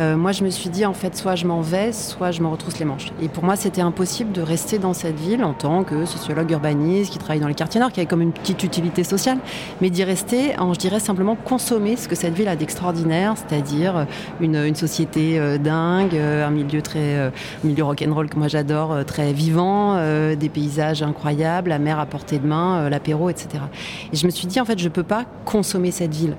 euh, 0.00 0.16
moi, 0.16 0.32
je 0.32 0.44
me 0.44 0.50
suis 0.50 0.70
dit, 0.70 0.86
en 0.86 0.94
fait, 0.94 1.16
soit 1.16 1.34
je 1.34 1.44
m'en 1.46 1.60
vais, 1.60 1.92
soit 1.92 2.30
je 2.30 2.40
me 2.40 2.46
retrousse 2.46 2.78
les 2.78 2.84
manches. 2.84 3.08
Et 3.20 3.28
pour 3.28 3.44
moi, 3.44 3.56
c'était 3.56 3.80
impossible 3.80 4.30
de 4.30 4.40
rester 4.40 4.78
dans 4.78 4.94
cette 4.94 5.18
ville 5.18 5.42
en 5.42 5.54
tant 5.54 5.82
que 5.82 6.04
sociologue 6.04 6.50
urbaniste 6.52 7.10
qui 7.12 7.18
travaille 7.18 7.40
dans 7.40 7.48
les 7.48 7.54
quartiers 7.54 7.80
nord, 7.80 7.90
qui 7.90 7.98
avait 7.98 8.06
comme 8.06 8.22
une 8.22 8.32
petite 8.32 8.62
utilité 8.62 9.02
sociale, 9.02 9.38
mais 9.80 9.90
d'y 9.90 10.04
rester 10.04 10.56
en, 10.58 10.72
je 10.72 10.78
dirais, 10.78 11.00
simplement 11.00 11.34
consommer 11.34 11.96
ce 11.96 12.06
que 12.06 12.14
cette 12.14 12.34
ville 12.34 12.48
a 12.48 12.54
d'extraordinaire, 12.54 13.34
c'est-à-dire 13.36 14.06
une, 14.40 14.56
une, 14.56 14.76
société 14.76 15.38
euh, 15.38 15.58
dingue, 15.58 16.14
euh, 16.14 16.46
un 16.46 16.50
milieu 16.50 16.80
très, 16.80 17.16
un 17.16 17.32
milieu 17.64 17.82
rock'n'roll 17.82 18.28
que 18.28 18.38
moi 18.38 18.48
j'adore, 18.48 19.04
très 19.04 19.32
vivant, 19.32 19.96
des 20.34 20.48
paysages 20.48 21.02
incroyables, 21.02 21.70
la 21.70 21.78
mer 21.78 21.98
à 21.98 22.06
portée 22.06 22.38
de 22.38 22.46
main, 22.46 22.88
l'apéro, 22.88 23.30
etc. 23.30 23.64
Et 24.12 24.16
je 24.16 24.26
me 24.26 24.30
suis 24.30 24.46
dit, 24.46 24.60
en 24.60 24.64
fait, 24.64 24.78
je 24.78 24.88
peux 24.88 25.02
pas 25.02 25.24
consommer 25.44 25.90
cette 25.90 26.14
ville. 26.14 26.36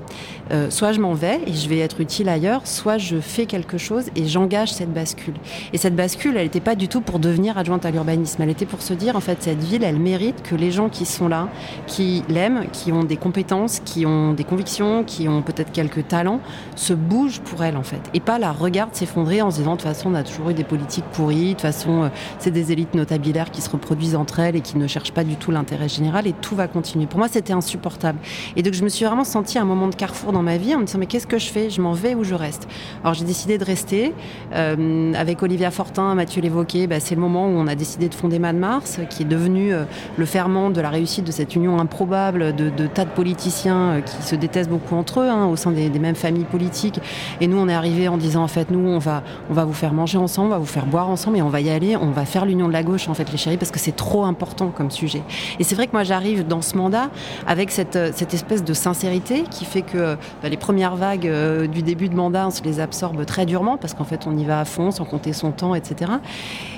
soit 0.69 0.93
je 0.93 0.99
m'en 0.99 1.13
vais 1.13 1.41
et 1.45 1.53
je 1.53 1.67
vais 1.67 1.79
être 1.79 1.99
utile 1.99 2.29
ailleurs, 2.29 2.65
soit 2.65 2.97
je 2.97 3.19
fais 3.19 3.45
quelque 3.49 3.77
chose 3.77 4.05
et 4.15 4.25
j'engage 4.27 4.71
cette 4.71 4.93
bascule. 4.93 5.33
Et 5.73 5.77
cette 5.77 5.95
bascule, 5.95 6.37
elle 6.37 6.43
n'était 6.43 6.61
pas 6.61 6.75
du 6.75 6.87
tout 6.87 7.01
pour 7.01 7.19
devenir 7.19 7.57
adjointe 7.57 7.85
à 7.85 7.91
l'urbanisme. 7.91 8.41
Elle 8.41 8.49
était 8.49 8.65
pour 8.65 8.81
se 8.81 8.93
dire, 8.93 9.17
en 9.17 9.19
fait, 9.19 9.43
cette 9.43 9.61
ville, 9.61 9.83
elle 9.83 9.99
mérite 9.99 10.41
que 10.41 10.55
les 10.55 10.71
gens 10.71 10.87
qui 10.87 11.05
sont 11.05 11.27
là, 11.27 11.49
qui 11.87 12.23
l'aiment, 12.29 12.67
qui 12.71 12.93
ont 12.93 13.03
des 13.03 13.17
compétences, 13.17 13.81
qui 13.83 14.05
ont 14.05 14.33
des 14.33 14.45
convictions, 14.45 15.03
qui 15.03 15.27
ont 15.27 15.41
peut-être 15.41 15.71
quelques 15.71 16.07
talents, 16.07 16.39
se 16.75 16.93
bougent 16.93 17.41
pour 17.41 17.63
elle, 17.63 17.75
en 17.75 17.83
fait. 17.83 18.01
Et 18.13 18.21
pas 18.21 18.39
la 18.39 18.51
regardent 18.51 18.95
s'effondrer 18.95 19.41
en 19.41 19.51
se 19.51 19.57
disant, 19.57 19.71
de 19.71 19.81
toute 19.81 19.87
façon, 19.87 20.11
on 20.11 20.15
a 20.15 20.23
toujours 20.23 20.51
eu 20.51 20.53
des 20.53 20.63
politiques 20.63 21.05
pourries, 21.11 21.49
de 21.49 21.51
toute 21.53 21.61
façon, 21.61 22.03
euh, 22.03 22.09
c'est 22.37 22.51
des 22.51 22.71
élites 22.71 22.93
notabilaires 22.93 23.51
qui 23.51 23.61
se 23.61 23.69
reproduisent 23.69 24.15
entre 24.15 24.39
elles 24.39 24.55
et 24.55 24.61
qui 24.61 24.77
ne 24.77 24.87
cherchent 24.87 25.11
pas 25.11 25.23
du 25.23 25.35
tout 25.35 25.51
l'intérêt 25.51 25.89
général 25.89 26.27
et 26.27 26.33
tout 26.33 26.55
va 26.55 26.67
continuer. 26.67 27.07
Pour 27.07 27.17
moi, 27.17 27.27
c'était 27.27 27.53
insupportable. 27.53 28.19
Et 28.55 28.63
donc, 28.63 28.73
je 28.73 28.83
me 28.83 28.89
suis 28.89 29.05
vraiment 29.05 29.23
sentie 29.23 29.57
un 29.57 29.65
moment 29.65 29.87
de 29.87 29.95
carrefour 29.95 30.31
dans 30.31 30.43
ma 30.43 30.57
vie 30.57 30.75
en 30.75 30.79
me 30.79 30.85
disant, 30.85 30.99
mais 30.99 31.07
qu'est-ce 31.07 31.27
que 31.27 31.39
je 31.39 31.47
fais? 31.47 31.69
Je 31.69 31.81
m'en 31.81 31.93
vais 31.93 32.15
ou 32.15 32.23
je 32.23 32.35
reste? 32.35 32.67
Alors, 33.03 33.13
j'ai 33.13 33.25
décidé 33.39 33.57
de 33.57 33.63
rester. 33.63 34.13
Euh, 34.53 35.13
avec 35.13 35.41
Olivia 35.41 35.71
Fortin, 35.71 36.13
Mathieu 36.13 36.41
l'évoquait, 36.41 36.87
bah, 36.87 36.99
c'est 36.99 37.15
le 37.15 37.21
moment 37.21 37.45
où 37.47 37.51
on 37.51 37.67
a 37.67 37.75
décidé 37.75 38.09
de 38.09 38.13
fonder 38.13 38.37
Mad 38.37 38.57
Mars, 38.57 38.99
qui 39.09 39.23
est 39.23 39.25
devenu 39.25 39.73
euh, 39.73 39.85
le 40.17 40.25
ferment 40.25 40.69
de 40.71 40.81
la 40.81 40.89
réussite 40.89 41.23
de 41.23 41.31
cette 41.31 41.55
union 41.55 41.79
improbable 41.79 42.53
de, 42.53 42.87
tas 42.87 43.05
de 43.05 43.09
politiciens 43.11 43.91
euh, 43.91 44.01
qui 44.01 44.21
se 44.23 44.35
détestent 44.35 44.69
beaucoup 44.69 44.95
entre 44.95 45.21
eux, 45.21 45.29
hein, 45.29 45.45
au 45.45 45.55
sein 45.55 45.71
des, 45.71 45.89
mêmes 45.99 46.15
familles 46.15 46.43
politiques. 46.43 46.99
Et 47.39 47.47
nous, 47.47 47.57
on 47.57 47.69
est 47.69 47.73
arrivé 47.73 48.09
en 48.09 48.17
disant, 48.17 48.43
en 48.43 48.49
fait, 48.49 48.71
nous, 48.71 48.85
on 48.85 48.99
va, 48.99 49.23
on 49.49 49.53
va 49.53 49.63
vous 49.63 49.73
faire 49.73 49.93
manger 49.93 50.17
ensemble, 50.17 50.47
on 50.47 50.51
va 50.51 50.57
vous 50.57 50.65
faire 50.65 50.85
boire 50.85 51.09
ensemble, 51.09 51.37
et 51.37 51.41
on 51.41 51.49
va 51.49 51.61
y 51.61 51.69
aller, 51.69 51.95
on 51.95 52.11
va 52.11 52.25
faire 52.25 52.45
l'union 52.45 52.67
de 52.67 52.73
la 52.73 52.83
gauche, 52.83 53.07
en 53.07 53.13
fait, 53.13 53.31
les 53.31 53.37
chéris, 53.37 53.57
parce 53.57 53.71
que 53.71 53.79
c'est 53.79 53.95
trop 53.95 54.25
important 54.25 54.67
comme 54.67 54.91
sujet. 54.91 55.23
Et 55.59 55.63
c'est 55.63 55.75
vrai 55.75 55.87
que 55.87 55.93
moi, 55.93 56.03
j'arrive 56.03 56.45
dans 56.45 56.61
ce 56.61 56.75
mandat 56.75 57.09
avec 57.47 57.71
cette, 57.71 57.95
espèce 58.33 58.65
de 58.65 58.73
sincérité 58.73 59.45
qui 59.49 59.63
fait 59.63 59.81
que 59.81 60.15
bah, 60.43 60.49
les 60.49 60.57
premières 60.57 60.97
vagues 60.97 61.31
du 61.71 61.83
début 61.83 62.09
de 62.09 62.15
mandat, 62.15 62.47
on 62.47 62.51
se 62.51 62.63
les 62.63 62.81
absorbe 62.81 63.18
très 63.25 63.45
durement 63.45 63.77
parce 63.77 63.93
qu'en 63.93 64.03
fait 64.03 64.27
on 64.27 64.37
y 64.37 64.45
va 64.45 64.59
à 64.59 64.65
fond 64.65 64.91
sans 64.91 65.05
compter 65.05 65.33
son 65.33 65.51
temps, 65.51 65.75
etc. 65.75 66.11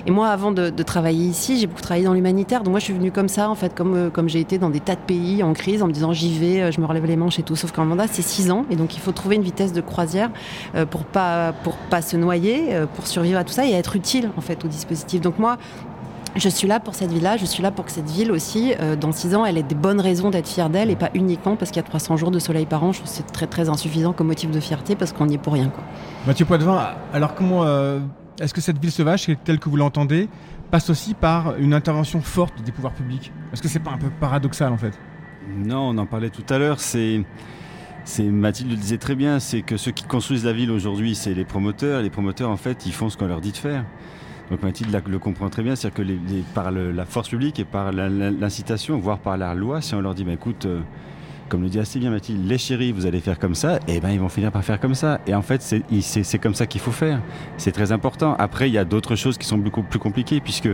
Et 0.06 0.12
moi 0.12 0.30
avant 0.30 0.52
de, 0.52 0.70
travailler 0.84 1.26
ici, 1.26 1.60
j'ai 1.60 1.68
beaucoup 1.68 1.82
travaillé 1.82 2.06
dans 2.06 2.14
l'humanitaire. 2.14 2.64
Donc 2.64 2.72
moi 2.72 2.80
je 2.80 2.86
suis 2.86 2.94
venue 2.94 3.12
comme 3.12 3.30
ça 3.30 3.50
en 3.50 3.56
fait, 3.56 3.74
comme, 3.76 3.96
euh, 3.96 4.10
comme 4.10 4.28
j'ai 4.28 4.40
été 4.40 4.58
dans 4.58 4.70
des 4.70 4.80
tas 4.80 4.96
de 4.96 5.02
pays 5.02 5.44
en 5.44 5.54
crise 5.54 5.84
en 5.84 5.88
me 5.88 5.94
disant 5.94 6.12
j'y 6.12 6.38
vais, 6.38 6.62
euh, 6.62 6.72
je 6.72 6.82
me 6.82 6.86
relève 6.86 7.06
les 7.06 7.16
manches 7.16 7.40
et 7.40 7.44
tout. 7.44 7.56
Sauf 7.56 7.72
qu'un 7.72 7.86
mandat 7.86 8.08
c'est 8.10 8.22
6 8.22 8.52
ans 8.52 8.66
et 8.70 8.76
donc 8.76 8.96
il 8.96 9.00
faut 9.00 9.12
trouver 9.12 9.36
une 9.36 9.44
vitesse 9.44 9.74
de 9.74 9.82
croisière 9.82 10.32
euh, 10.76 10.86
pour 10.86 11.06
pas 11.06 11.54
pour 11.64 11.76
pas 11.76 12.02
se 12.02 12.18
noyer, 12.18 12.76
pour 12.96 13.08
survivre 13.08 13.38
à 13.40 13.44
tout 13.44 13.54
ça 13.54 13.66
et 13.66 13.72
être 13.72 13.96
utile 13.96 14.30
en 14.38 14.42
fait 14.42 14.64
au 14.66 14.68
dispositif. 14.68 15.22
Donc 15.22 15.40
moi 15.40 15.58
je 16.36 16.50
suis 16.50 16.68
là 16.68 16.80
pour 16.80 16.96
cette 16.96 17.12
ville-là, 17.12 17.38
je 17.38 17.46
suis 17.46 17.62
là 17.62 17.72
pour 17.72 17.86
que 17.86 17.92
cette 17.92 18.10
ville 18.10 18.32
aussi, 18.32 18.74
euh, 18.80 18.96
dans 18.96 19.12
six 19.12 19.36
ans, 19.36 19.46
elle 19.46 19.58
ait 19.58 19.64
des 19.64 19.76
bonnes 19.76 20.00
raisons 20.00 20.30
d'être 20.30 20.48
fière 20.48 20.70
d'elle 20.70 20.90
et 20.90 20.96
pas 20.96 21.10
uniquement 21.14 21.56
parce 21.56 21.72
qu'il 21.72 21.82
y 21.82 21.86
a 21.86 21.88
300 21.88 22.18
jours 22.18 22.32
de 22.32 22.40
soleil 22.40 22.66
par 22.66 22.84
an. 22.84 22.92
Je 22.92 23.00
trouve 23.00 23.10
que 23.10 23.16
c'est 23.16 23.32
très 23.32 23.48
très 23.48 23.70
insuffisant 23.70 24.14
comme 24.14 24.28
motif 24.28 24.50
de 24.50 24.60
fierté 24.60 24.96
parce 24.96 25.12
qu'on 25.12 25.26
n'y 25.26 25.36
est 25.36 25.40
pour 25.40 25.54
rien. 25.54 25.70
Quoi. 25.70 25.84
Mathieu 26.26 26.46
Poitvin, 26.46 26.92
alors 27.14 27.36
comment 27.36 27.64
euh, 27.64 28.00
est-ce 28.40 28.54
que 28.54 28.62
cette 28.62 28.80
ville 28.80 28.92
sauvage, 28.92 29.28
telle 29.44 29.60
que 29.60 29.70
vous 29.70 29.78
l'entendez, 29.78 30.30
passe 30.70 30.90
aussi 30.90 31.14
par 31.14 31.58
une 31.58 31.74
intervention 31.74 32.22
forte 32.22 32.62
des 32.64 32.72
pouvoirs 32.72 32.94
publics? 32.94 33.32
Est-ce 33.52 33.62
que 33.62 33.68
c'est 33.68 33.80
pas 33.80 33.92
un 33.92 33.98
peu 33.98 34.10
paradoxal 34.20 34.72
en 34.72 34.78
fait? 34.78 34.98
Non, 35.58 35.90
on 35.90 35.98
en 35.98 36.06
parlait 36.06 36.30
tout 36.30 36.46
à 36.50 36.58
l'heure. 36.58 36.80
C'est 36.80 37.24
c'est 38.04 38.24
Mathilde 38.24 38.72
le 38.72 38.78
disait 38.78 38.98
très 38.98 39.16
bien, 39.16 39.40
c'est 39.40 39.62
que 39.62 39.78
ceux 39.78 39.92
qui 39.92 40.06
construisent 40.06 40.46
la 40.46 40.54
ville 40.54 40.72
aujourd'hui, 40.72 41.14
c'est 41.14 41.34
les 41.34 41.46
promoteurs. 41.46 42.02
Les 42.02 42.10
promoteurs, 42.10 42.50
en 42.50 42.58
fait, 42.58 42.86
ils 42.86 42.94
font 42.94 43.10
ce 43.10 43.18
qu'on 43.18 43.28
leur 43.28 43.42
dit 43.42 43.52
de 43.52 43.58
faire. 43.58 43.86
Donc 44.52 44.60
le 45.08 45.18
comprend 45.18 45.50
très 45.50 45.64
bien, 45.64 45.78
c'est-à-dire 45.78 46.06
que 46.06 46.54
par 46.54 46.72
la 46.72 47.06
force 47.06 47.30
publique 47.30 47.60
et 47.60 47.64
par 47.64 47.94
l'incitation, 47.94 48.98
voire 48.98 49.18
par 49.18 49.38
la 49.38 49.56
loi, 49.56 49.82
si 49.82 49.96
on 49.96 50.02
leur 50.02 50.14
dit, 50.14 50.26
bah, 50.26 50.34
écoute, 50.34 50.66
euh, 50.66 50.82
comme 51.52 51.64
le 51.64 51.70
dit 51.70 51.80
assez 51.80 52.00
bien 52.00 52.12
Mathilde, 52.12 52.48
les 52.48 52.58
chéris, 52.58 52.94
vous 52.94 53.06
allez 53.06 53.20
faire 53.20 53.38
comme 53.38 53.56
ça, 53.56 53.76
et 53.86 53.96
eh 53.96 54.00
ben 54.00 54.10
ils 54.10 54.22
vont 54.22 54.30
finir 54.30 54.54
par 54.54 54.64
faire 54.64 54.80
comme 54.80 54.96
ça. 54.96 55.20
Et 55.28 55.36
en 55.36 55.42
fait, 55.42 55.62
c'est 55.62 56.40
comme 56.40 56.56
ça 56.56 56.66
qu'il 56.66 56.80
faut 56.80 56.94
faire. 56.94 57.20
C'est 57.58 57.74
très 57.74 57.92
important. 57.92 58.38
Après, 58.40 58.70
il 58.70 58.74
y 58.74 58.78
a 58.78 58.86
d'autres 58.86 59.18
choses 59.18 59.38
qui 59.38 59.46
sont 59.46 59.58
beaucoup 59.58 59.84
plus 59.84 60.00
compliquées, 60.00 60.40
puisque 60.40 60.70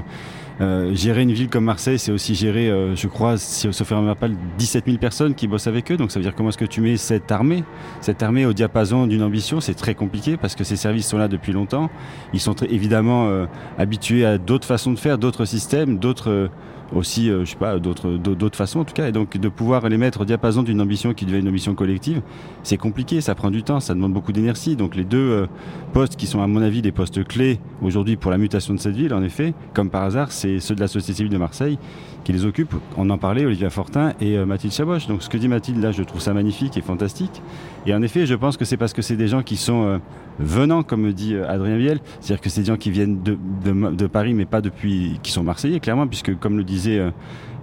euh, 0.61 0.93
gérer 0.93 1.23
une 1.23 1.31
ville 1.31 1.49
comme 1.49 1.63
Marseille, 1.63 1.97
c'est 1.97 2.11
aussi 2.11 2.35
gérer, 2.35 2.69
euh, 2.69 2.95
je 2.95 3.07
crois, 3.07 3.39
si 3.39 3.73
se 3.73 3.83
fait 3.83 3.95
pas 4.19 4.27
17 4.59 4.85
000 4.85 4.97
personnes 4.99 5.33
qui 5.33 5.47
bossent 5.47 5.65
avec 5.65 5.91
eux. 5.91 5.97
Donc 5.97 6.11
ça 6.11 6.19
veut 6.19 6.23
dire 6.23 6.35
comment 6.35 6.49
est-ce 6.49 6.59
que 6.59 6.65
tu 6.65 6.79
mets 6.79 6.97
cette 6.97 7.31
armée, 7.31 7.63
cette 7.99 8.21
armée 8.21 8.45
au 8.45 8.53
diapason 8.53 9.07
d'une 9.07 9.23
ambition, 9.23 9.59
c'est 9.59 9.73
très 9.73 9.95
compliqué 9.95 10.37
parce 10.37 10.53
que 10.53 10.63
ces 10.63 10.75
services 10.75 11.07
sont 11.07 11.17
là 11.17 11.27
depuis 11.27 11.53
longtemps. 11.53 11.89
Ils 12.33 12.39
sont 12.39 12.53
très, 12.53 12.67
évidemment 12.67 13.29
euh, 13.29 13.47
habitués 13.79 14.27
à 14.27 14.37
d'autres 14.37 14.67
façons 14.67 14.91
de 14.91 14.99
faire, 14.99 15.17
d'autres 15.17 15.45
systèmes, 15.45 15.97
d'autres 15.97 16.51
aussi, 16.95 17.29
euh, 17.29 17.45
je 17.45 17.51
sais 17.51 17.57
pas, 17.57 17.79
d'autres, 17.79 18.11
d'autres 18.11 18.57
façons 18.57 18.79
en 18.79 18.85
tout 18.85 18.93
cas. 18.93 19.07
Et 19.07 19.11
donc 19.11 19.37
de 19.37 19.49
pouvoir 19.49 19.87
les 19.89 19.97
mettre 19.97 20.21
au 20.21 20.25
diapason 20.25 20.63
d'une 20.63 20.81
ambition 20.81 21.13
qui 21.13 21.25
devient 21.25 21.39
une 21.39 21.47
ambition 21.49 21.75
collective, 21.75 22.21
c'est 22.63 22.77
compliqué, 22.77 23.21
ça 23.21 23.35
prend 23.35 23.51
du 23.51 23.63
temps, 23.63 23.79
ça 23.79 23.93
demande 23.93 24.13
beaucoup 24.13 24.31
d'énergie. 24.31 24.75
Donc 24.75 24.95
les 24.95 25.03
deux 25.03 25.17
euh, 25.17 25.47
postes 25.93 26.15
qui 26.15 26.27
sont 26.27 26.41
à 26.41 26.47
mon 26.47 26.61
avis 26.61 26.81
des 26.81 26.91
postes 26.91 27.25
clés 27.25 27.59
aujourd'hui 27.81 28.15
pour 28.15 28.31
la 28.31 28.37
mutation 28.37 28.73
de 28.73 28.79
cette 28.79 28.95
ville, 28.95 29.13
en 29.13 29.23
effet, 29.23 29.53
comme 29.73 29.89
par 29.89 30.03
hasard, 30.03 30.31
c'est 30.31 30.59
ceux 30.59 30.75
de 30.75 30.79
la 30.79 30.87
société 30.87 31.17
civile 31.17 31.31
de 31.31 31.37
Marseille 31.37 31.77
qui 32.23 32.33
les 32.33 32.45
occupent. 32.45 32.75
On 32.97 33.09
en 33.09 33.17
parlait, 33.17 33.45
Olivia 33.45 33.69
Fortin 33.69 34.13
et 34.19 34.37
euh, 34.37 34.45
Mathilde 34.45 34.73
Chaboche. 34.73 35.07
Donc 35.07 35.23
ce 35.23 35.29
que 35.29 35.37
dit 35.37 35.47
Mathilde 35.47 35.81
là, 35.81 35.91
je 35.91 36.03
trouve 36.03 36.21
ça 36.21 36.33
magnifique 36.33 36.77
et 36.77 36.81
fantastique. 36.81 37.41
Et 37.85 37.93
en 37.93 38.01
effet, 38.01 38.25
je 38.25 38.35
pense 38.35 38.57
que 38.57 38.65
c'est 38.65 38.77
parce 38.77 38.93
que 38.93 39.01
c'est 39.01 39.15
des 39.15 39.27
gens 39.27 39.43
qui 39.43 39.55
sont 39.55 39.99
venant, 40.39 40.83
comme 40.83 41.11
dit 41.13 41.33
euh, 41.33 41.49
Adrien 41.49 41.77
Viel, 41.77 41.99
c'est-à-dire 42.19 42.41
que 42.41 42.49
c'est 42.49 42.61
des 42.61 42.67
gens 42.67 42.77
qui 42.77 42.91
viennent 42.91 43.21
de, 43.21 43.37
de, 43.63 44.07
Paris, 44.07 44.33
mais 44.33 44.45
pas 44.45 44.61
depuis, 44.61 45.19
qui 45.23 45.31
sont 45.31 45.43
marseillais, 45.43 45.79
clairement, 45.79 46.07
puisque 46.07 46.37
comme 46.39 46.57
le 46.57 46.63
disait 46.63 46.99
euh, 46.99 47.11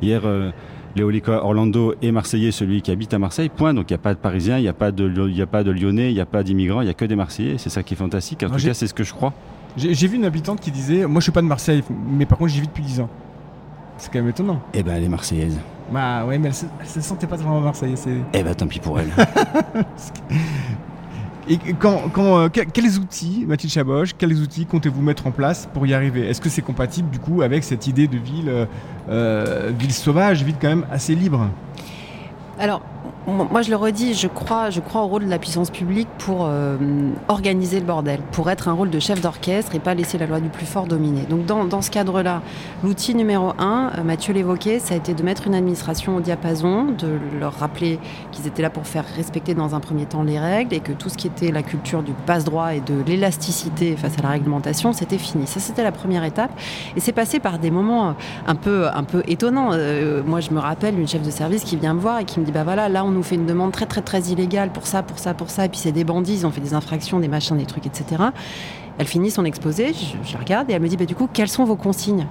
hier 0.02 0.22
euh, 0.24 0.50
Léolica 0.96 1.44
Orlando 1.44 1.94
est 2.02 2.12
marseillais, 2.12 2.50
celui 2.50 2.82
qui 2.82 2.90
habite 2.90 3.14
à 3.14 3.18
Marseille, 3.18 3.48
point. 3.48 3.74
Donc 3.74 3.90
il 3.90 3.92
n'y 3.92 3.98
a 3.98 4.02
pas 4.02 4.14
de 4.14 4.18
Parisiens, 4.18 4.58
il 4.58 4.62
n'y 4.62 4.68
a, 4.68 4.72
pas 4.72 4.92
de, 4.92 5.28
y 5.30 5.42
a 5.42 5.46
pas 5.46 5.64
de 5.64 5.70
Lyonnais, 5.70 6.10
il 6.10 6.14
n'y 6.14 6.20
a 6.20 6.26
pas 6.26 6.42
d'immigrants, 6.42 6.80
il 6.80 6.84
n'y 6.84 6.90
a 6.90 6.94
que 6.94 7.04
des 7.04 7.16
Marseillais. 7.16 7.56
C'est 7.58 7.70
ça 7.70 7.82
qui 7.82 7.94
est 7.94 7.96
fantastique. 7.96 8.42
En 8.42 8.50
tout 8.50 8.64
cas, 8.64 8.74
c'est 8.74 8.86
ce 8.86 8.94
que 8.94 9.04
je 9.04 9.12
crois. 9.12 9.32
J'ai 9.76 10.06
vu 10.06 10.16
une 10.16 10.24
habitante 10.24 10.60
qui 10.60 10.70
disait 10.70 11.06
Moi, 11.06 11.20
je 11.20 11.24
suis 11.24 11.32
pas 11.32 11.42
de 11.42 11.46
Marseille, 11.46 11.82
mais 12.08 12.26
par 12.26 12.38
contre, 12.38 12.52
j'y 12.52 12.60
vis 12.60 12.68
depuis 12.68 12.84
10 12.84 13.00
ans. 13.00 13.10
C'est 13.96 14.12
quand 14.12 14.18
même 14.18 14.28
étonnant. 14.28 14.60
Eh 14.72 14.82
ben, 14.82 14.94
elle 14.96 15.04
est 15.04 15.08
marseillaise. 15.08 15.58
Bah 15.92 16.24
ouais, 16.26 16.38
mais 16.38 16.48
elle 16.48 16.54
se, 16.54 16.66
se 16.84 17.00
sentait 17.00 17.26
pas 17.26 17.36
vraiment 17.36 17.60
marseillaise. 17.60 18.08
Eh 18.32 18.42
ben, 18.42 18.54
tant 18.54 18.66
pis 18.66 18.80
pour 18.80 18.98
elle. 18.98 19.10
Et 21.46 21.58
quand, 21.78 22.10
euh, 22.18 22.48
quels 22.48 22.98
outils, 22.98 23.44
Mathilde 23.46 23.72
Chaboche, 23.72 24.14
quels 24.16 24.32
outils 24.40 24.64
comptez-vous 24.64 25.02
mettre 25.02 25.26
en 25.26 25.30
place 25.30 25.68
pour 25.74 25.86
y 25.86 25.92
arriver? 25.92 26.26
Est-ce 26.26 26.40
que 26.40 26.48
c'est 26.48 26.62
compatible 26.62 27.10
du 27.10 27.18
coup 27.18 27.42
avec 27.42 27.64
cette 27.64 27.86
idée 27.86 28.08
de 28.08 28.16
ville, 28.16 28.48
euh, 28.48 28.64
euh, 29.10 29.70
ville 29.78 29.92
sauvage, 29.92 30.42
ville 30.42 30.56
quand 30.58 30.68
même 30.68 30.86
assez 30.90 31.14
libre? 31.14 31.50
Alors, 32.58 32.80
moi, 33.26 33.62
je 33.62 33.70
le 33.70 33.76
redis, 33.76 34.14
je 34.14 34.28
crois, 34.28 34.68
je 34.68 34.80
crois 34.80 35.02
au 35.02 35.06
rôle 35.06 35.24
de 35.24 35.30
la 35.30 35.38
puissance 35.38 35.70
publique 35.70 36.08
pour 36.18 36.44
euh, 36.46 36.76
organiser 37.28 37.80
le 37.80 37.86
bordel, 37.86 38.20
pour 38.32 38.50
être 38.50 38.68
un 38.68 38.72
rôle 38.72 38.90
de 38.90 38.98
chef 38.98 39.20
d'orchestre 39.20 39.74
et 39.74 39.78
pas 39.78 39.94
laisser 39.94 40.18
la 40.18 40.26
loi 40.26 40.40
du 40.40 40.50
plus 40.50 40.66
fort 40.66 40.86
dominer. 40.86 41.22
Donc, 41.22 41.46
dans, 41.46 41.64
dans 41.64 41.80
ce 41.80 41.90
cadre-là, 41.90 42.42
l'outil 42.82 43.14
numéro 43.14 43.52
un, 43.58 43.92
euh, 43.96 44.02
Mathieu 44.02 44.34
l'évoquait, 44.34 44.78
ça 44.78 44.94
a 44.94 44.96
été 44.98 45.14
de 45.14 45.22
mettre 45.22 45.46
une 45.46 45.54
administration 45.54 46.16
au 46.16 46.20
diapason, 46.20 46.88
de 46.98 47.18
leur 47.40 47.54
rappeler 47.54 47.98
qu'ils 48.30 48.46
étaient 48.46 48.62
là 48.62 48.68
pour 48.68 48.86
faire 48.86 49.04
respecter 49.16 49.54
dans 49.54 49.74
un 49.74 49.80
premier 49.80 50.04
temps 50.04 50.22
les 50.22 50.38
règles 50.38 50.74
et 50.74 50.80
que 50.80 50.92
tout 50.92 51.08
ce 51.08 51.16
qui 51.16 51.26
était 51.26 51.50
la 51.50 51.62
culture 51.62 52.02
du 52.02 52.12
passe-droit 52.26 52.74
et 52.74 52.80
de 52.80 53.02
l'élasticité 53.06 53.96
face 53.96 54.18
à 54.18 54.22
la 54.22 54.30
réglementation, 54.30 54.92
c'était 54.92 55.18
fini. 55.18 55.46
Ça, 55.46 55.60
c'était 55.60 55.82
la 55.82 55.92
première 55.92 56.24
étape. 56.24 56.50
Et 56.94 57.00
c'est 57.00 57.12
passé 57.12 57.38
par 57.40 57.58
des 57.58 57.70
moments 57.70 58.08
euh, 58.08 58.12
un 58.46 58.54
peu, 58.54 58.86
un 58.88 59.04
peu 59.04 59.22
étonnants. 59.26 59.70
moi, 60.26 60.40
je 60.40 60.50
me 60.50 60.58
rappelle 60.58 60.98
une 60.98 61.08
chef 61.08 61.22
de 61.22 61.30
service 61.30 61.64
qui 61.64 61.76
vient 61.76 61.94
me 61.94 62.00
voir 62.00 62.18
et 62.18 62.24
qui 62.24 62.38
me 62.38 62.44
dit 62.44 62.52
bah 62.52 62.64
voilà, 62.64 62.88
là, 62.94 63.04
on 63.04 63.10
nous 63.10 63.22
fait 63.22 63.34
une 63.34 63.44
demande 63.44 63.72
très 63.72 63.84
très 63.86 64.00
très 64.00 64.22
illégale 64.22 64.72
pour 64.72 64.86
ça, 64.86 65.02
pour 65.02 65.18
ça, 65.18 65.34
pour 65.34 65.50
ça, 65.50 65.66
et 65.66 65.68
puis 65.68 65.78
c'est 65.78 65.92
des 65.92 66.04
bandits, 66.04 66.32
ils 66.34 66.46
ont 66.46 66.50
fait 66.50 66.62
des 66.62 66.72
infractions, 66.72 67.20
des 67.20 67.28
machins, 67.28 67.58
des 67.58 67.66
trucs, 67.66 67.86
etc. 67.86 68.22
Elle 68.96 69.06
finit 69.06 69.30
son 69.30 69.44
exposé, 69.44 69.92
je, 69.92 70.30
je 70.30 70.38
regarde 70.38 70.70
et 70.70 70.72
elle 70.72 70.80
me 70.80 70.88
dit, 70.88 70.96
bah, 70.96 71.04
du 71.04 71.14
coup, 71.14 71.28
quelles 71.30 71.48
sont 71.48 71.64
vos 71.64 71.76
consignes? 71.76 72.26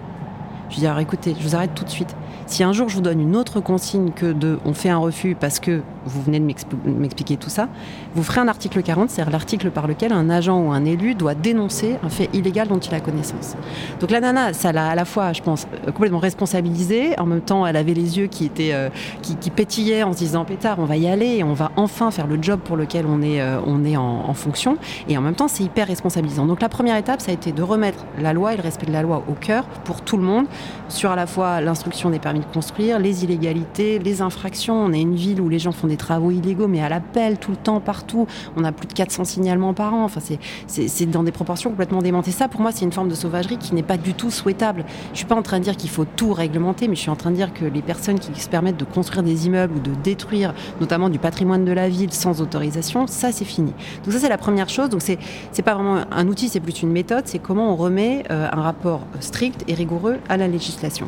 Je 0.70 0.78
dis, 0.78 0.88
alors 0.88 1.00
écoutez, 1.00 1.36
je 1.40 1.48
vous 1.48 1.56
arrête 1.56 1.76
tout 1.76 1.84
de 1.84 1.90
suite. 1.90 2.16
Si 2.54 2.64
un 2.64 2.72
jour 2.72 2.88
je 2.88 2.98
vous 2.98 3.02
donne 3.02 3.20
une 3.20 3.36
autre 3.36 3.62
consigne 3.62 4.12
que 4.12 4.32
de 4.32 4.60
on 4.64 4.76
fait 4.76 4.90
un 4.90 5.00
refus 5.00 5.34
parce 5.34 5.60
que 5.60 5.82
vous 6.06 6.22
venez 6.22 6.40
de 6.40 6.46
m'expliquer 6.46 7.36
tout 7.36 7.50
ça, 7.50 7.68
vous 8.14 8.22
ferez 8.22 8.42
un 8.42 8.48
article 8.48 8.84
40, 8.84 9.10
c'est-à-dire 9.10 9.32
l'article 9.32 9.72
par 9.72 9.88
lequel 9.88 10.14
un 10.14 10.30
agent 10.30 10.60
ou 10.60 10.72
un 10.72 10.86
élu 10.86 11.16
doit 11.16 11.34
dénoncer 11.34 11.96
un 12.04 12.10
fait 12.10 12.30
illégal 12.32 12.68
dont 12.68 12.78
il 12.78 12.94
a 12.94 13.00
connaissance. 13.00 13.56
Donc 14.00 14.12
la 14.12 14.20
nana, 14.20 14.54
ça 14.54 14.72
l'a 14.72 14.90
à 14.90 14.94
la 14.94 15.06
fois, 15.06 15.34
je 15.34 15.42
pense, 15.42 15.66
euh, 15.88 15.92
complètement 15.92 16.20
responsabilisée. 16.20 17.20
En 17.20 17.26
même 17.26 17.42
temps, 17.42 17.66
elle 17.66 17.76
avait 17.76 17.96
les 17.96 18.20
yeux 18.20 18.28
qui 18.28 18.46
étaient 18.46 18.74
euh, 18.74 18.90
qui, 19.24 19.50
pétillaient 19.50 20.04
en 20.04 20.14
se 20.14 20.20
disant 20.20 20.46
pétard, 20.46 20.78
on 20.78 20.86
va 20.86 20.96
y 20.96 21.08
aller 21.08 21.38
et 21.38 21.44
on 21.44 21.54
va 21.54 21.72
enfin 21.76 22.12
faire 22.12 22.28
le 22.28 22.38
job 22.40 22.60
pour 22.60 22.78
lequel 22.78 23.08
on 23.08 23.24
est 23.24 23.42
euh, 23.42 23.58
on 23.66 23.84
est 23.84 23.98
en, 23.98 24.30
en, 24.30 24.34
fonction. 24.36 24.78
Et 25.10 25.18
en 25.18 25.22
même 25.22 25.34
temps, 25.34 25.48
c'est 25.48 25.64
hyper 25.64 25.88
responsabilisant. 25.88 26.46
Donc 26.46 26.62
la 26.62 26.70
première 26.70 26.98
étape, 26.98 27.20
ça 27.20 27.32
a 27.32 27.34
été 27.34 27.52
de 27.52 27.64
remettre 27.64 28.06
la 28.20 28.32
loi 28.32 28.54
et 28.54 28.58
le 28.58 28.62
respect 28.62 28.86
de 28.86 28.94
la 28.94 29.02
loi 29.02 29.24
au 29.28 29.34
cœur 29.34 29.66
pour 29.86 30.02
tout 30.02 30.18
le 30.18 30.24
monde 30.24 30.46
sur 30.88 31.10
à 31.10 31.16
la 31.16 31.26
fois 31.26 31.60
l'instruction 31.60 32.12
des 32.12 32.20
permis 32.20 32.43
construire, 32.46 33.00
les 33.00 33.24
illégalités, 33.24 34.00
les 34.00 34.22
infractions. 34.22 34.76
On 34.76 34.94
est 34.94 35.02
une 35.02 35.16
ville 35.16 35.42
où 35.42 35.50
les 35.50 35.60
gens 35.60 35.72
font 35.72 35.88
des 35.88 35.98
travaux 35.98 36.32
illégaux, 36.32 36.68
mais 36.68 36.82
à 36.82 36.90
l'appel, 36.90 37.38
tout 37.38 37.52
le 37.52 37.58
temps, 37.58 37.80
partout. 37.80 38.28
On 38.56 38.64
a 38.64 38.72
plus 38.72 38.88
de 38.88 38.94
400 38.94 39.26
signalements 39.26 39.74
par 39.74 39.94
an. 39.94 40.04
Enfin, 40.04 40.20
c'est 40.68 41.06
dans 41.06 41.24
des 41.24 41.32
proportions 41.32 41.70
complètement 41.70 42.02
démentées. 42.02 42.32
Ça, 42.32 42.48
pour 42.48 42.62
moi, 42.62 42.72
c'est 42.72 42.86
une 42.86 42.92
forme 42.92 43.10
de 43.10 43.16
sauvagerie 43.16 43.58
qui 43.58 43.76
n'est 43.76 43.84
pas 43.84 43.98
du 43.98 44.14
tout 44.14 44.32
souhaitable. 44.32 44.86
Je 45.14 45.18
suis 45.20 45.28
pas 45.28 45.36
en 45.36 45.42
train 45.42 45.60
de 45.60 45.64
dire 45.64 45.78
qu'il 45.78 45.90
faut 45.90 46.06
tout 46.06 46.34
réglementer, 46.34 46.88
mais 46.88 46.96
je 46.96 47.02
suis 47.02 47.10
en 47.10 47.16
train 47.16 47.32
de 47.32 47.36
dire 47.36 47.54
que 47.54 47.66
les 47.66 47.82
personnes 47.82 48.20
qui 48.20 48.40
se 48.40 48.50
permettent 48.50 48.78
de 48.78 48.86
construire 48.86 49.24
des 49.24 49.48
immeubles 49.48 49.76
ou 49.76 49.80
de 49.80 49.94
détruire, 50.04 50.54
notamment 50.80 51.10
du 51.10 51.20
patrimoine 51.20 51.66
de 51.66 51.72
la 51.72 51.90
ville 51.90 52.14
sans 52.14 52.42
autorisation, 52.42 53.08
ça, 53.08 53.32
c'est 53.32 53.46
fini. 53.46 53.74
Donc 54.04 54.14
ça, 54.14 54.20
c'est 54.20 54.30
la 54.30 54.38
première 54.38 54.70
chose. 54.70 54.90
Donc 54.90 55.02
c'est 55.02 55.62
pas 55.64 55.76
vraiment 55.76 56.02
un 56.12 56.28
outil, 56.28 56.50
c'est 56.50 56.60
plus 56.60 56.82
une 56.82 56.92
méthode. 56.92 57.24
C'est 57.26 57.40
comment 57.40 57.72
on 57.72 57.76
remet 57.76 58.24
euh, 58.32 58.48
un 58.52 58.62
rapport 58.62 59.02
strict 59.20 59.64
et 59.68 59.74
rigoureux 59.74 60.18
à 60.30 60.38
la 60.38 60.48
législation. 60.48 61.08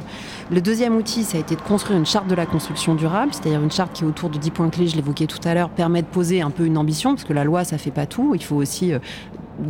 Le 0.51 0.61
deuxième 0.61 0.95
outil, 0.95 1.14
ça 1.23 1.37
a 1.37 1.41
été 1.41 1.55
de 1.55 1.61
construire 1.61 1.97
une 1.97 2.05
charte 2.05 2.27
de 2.27 2.35
la 2.35 2.45
construction 2.45 2.95
durable, 2.95 3.33
c'est-à-dire 3.33 3.61
une 3.61 3.71
charte 3.71 3.93
qui 3.93 4.03
autour 4.03 4.29
de 4.29 4.37
10 4.37 4.51
points 4.51 4.69
clés, 4.69 4.87
je 4.87 4.95
l'évoquais 4.95 5.27
tout 5.27 5.39
à 5.45 5.53
l'heure, 5.53 5.69
permet 5.69 6.01
de 6.01 6.07
poser 6.07 6.41
un 6.41 6.49
peu 6.49 6.65
une 6.65 6.77
ambition, 6.77 7.15
parce 7.15 7.23
que 7.23 7.33
la 7.33 7.43
loi, 7.43 7.63
ça 7.63 7.77
fait 7.77 7.91
pas 7.91 8.05
tout. 8.05 8.35
Il 8.35 8.43
faut 8.43 8.55
aussi 8.55 8.93
euh, 8.93 8.99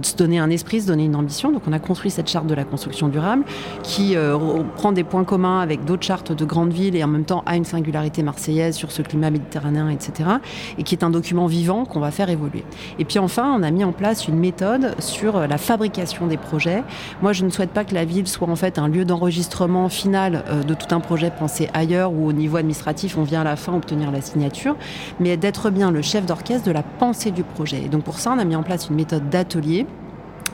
se 0.01 0.15
donner 0.15 0.39
un 0.39 0.49
esprit, 0.49 0.81
se 0.81 0.87
donner 0.87 1.05
une 1.05 1.15
ambition. 1.15 1.51
Donc 1.51 1.63
on 1.67 1.73
a 1.73 1.79
construit 1.79 2.11
cette 2.11 2.29
charte 2.29 2.47
de 2.47 2.53
la 2.53 2.63
construction 2.63 3.07
durable 3.07 3.43
qui 3.83 4.15
euh, 4.15 4.37
prend 4.75 4.91
des 4.91 5.03
points 5.03 5.23
communs 5.23 5.59
avec 5.59 5.85
d'autres 5.85 6.03
chartes 6.03 6.31
de 6.31 6.45
grandes 6.45 6.73
villes 6.73 6.95
et 6.95 7.03
en 7.03 7.07
même 7.07 7.25
temps 7.25 7.43
a 7.45 7.55
une 7.55 7.65
singularité 7.65 8.23
marseillaise 8.23 8.75
sur 8.75 8.91
ce 8.91 9.01
climat 9.01 9.29
méditerranéen, 9.29 9.89
etc. 9.89 10.29
Et 10.77 10.83
qui 10.83 10.95
est 10.95 11.03
un 11.03 11.09
document 11.09 11.47
vivant 11.47 11.85
qu'on 11.85 11.99
va 11.99 12.11
faire 12.11 12.29
évoluer. 12.29 12.63
Et 12.99 13.05
puis 13.05 13.19
enfin, 13.19 13.55
on 13.57 13.63
a 13.63 13.71
mis 13.71 13.83
en 13.83 13.91
place 13.91 14.27
une 14.27 14.37
méthode 14.37 14.95
sur 14.99 15.37
euh, 15.37 15.47
la 15.47 15.57
fabrication 15.57 16.27
des 16.27 16.37
projets. 16.37 16.83
Moi, 17.21 17.33
je 17.33 17.45
ne 17.45 17.49
souhaite 17.49 17.71
pas 17.71 17.83
que 17.83 17.93
la 17.93 18.05
ville 18.05 18.27
soit 18.27 18.49
en 18.49 18.55
fait 18.55 18.79
un 18.79 18.87
lieu 18.87 19.05
d'enregistrement 19.05 19.89
final 19.89 20.43
euh, 20.49 20.63
de 20.63 20.73
tout 20.73 20.93
un 20.93 20.99
projet 20.99 21.31
pensé 21.31 21.69
ailleurs 21.73 22.13
ou 22.13 22.27
au 22.27 22.33
niveau 22.33 22.57
administratif, 22.57 23.17
on 23.17 23.23
vient 23.23 23.41
à 23.41 23.43
la 23.43 23.55
fin 23.55 23.73
obtenir 23.73 24.11
la 24.11 24.21
signature, 24.21 24.75
mais 25.19 25.37
d'être 25.37 25.69
bien 25.69 25.91
le 25.91 26.01
chef 26.01 26.25
d'orchestre 26.25 26.65
de 26.65 26.71
la 26.71 26.83
pensée 26.83 27.31
du 27.31 27.43
projet. 27.43 27.83
Et 27.85 27.89
donc 27.89 28.03
pour 28.03 28.19
ça, 28.19 28.31
on 28.35 28.39
a 28.39 28.45
mis 28.45 28.55
en 28.55 28.63
place 28.63 28.89
une 28.89 28.95
méthode 28.95 29.29
d'atelier 29.29 29.74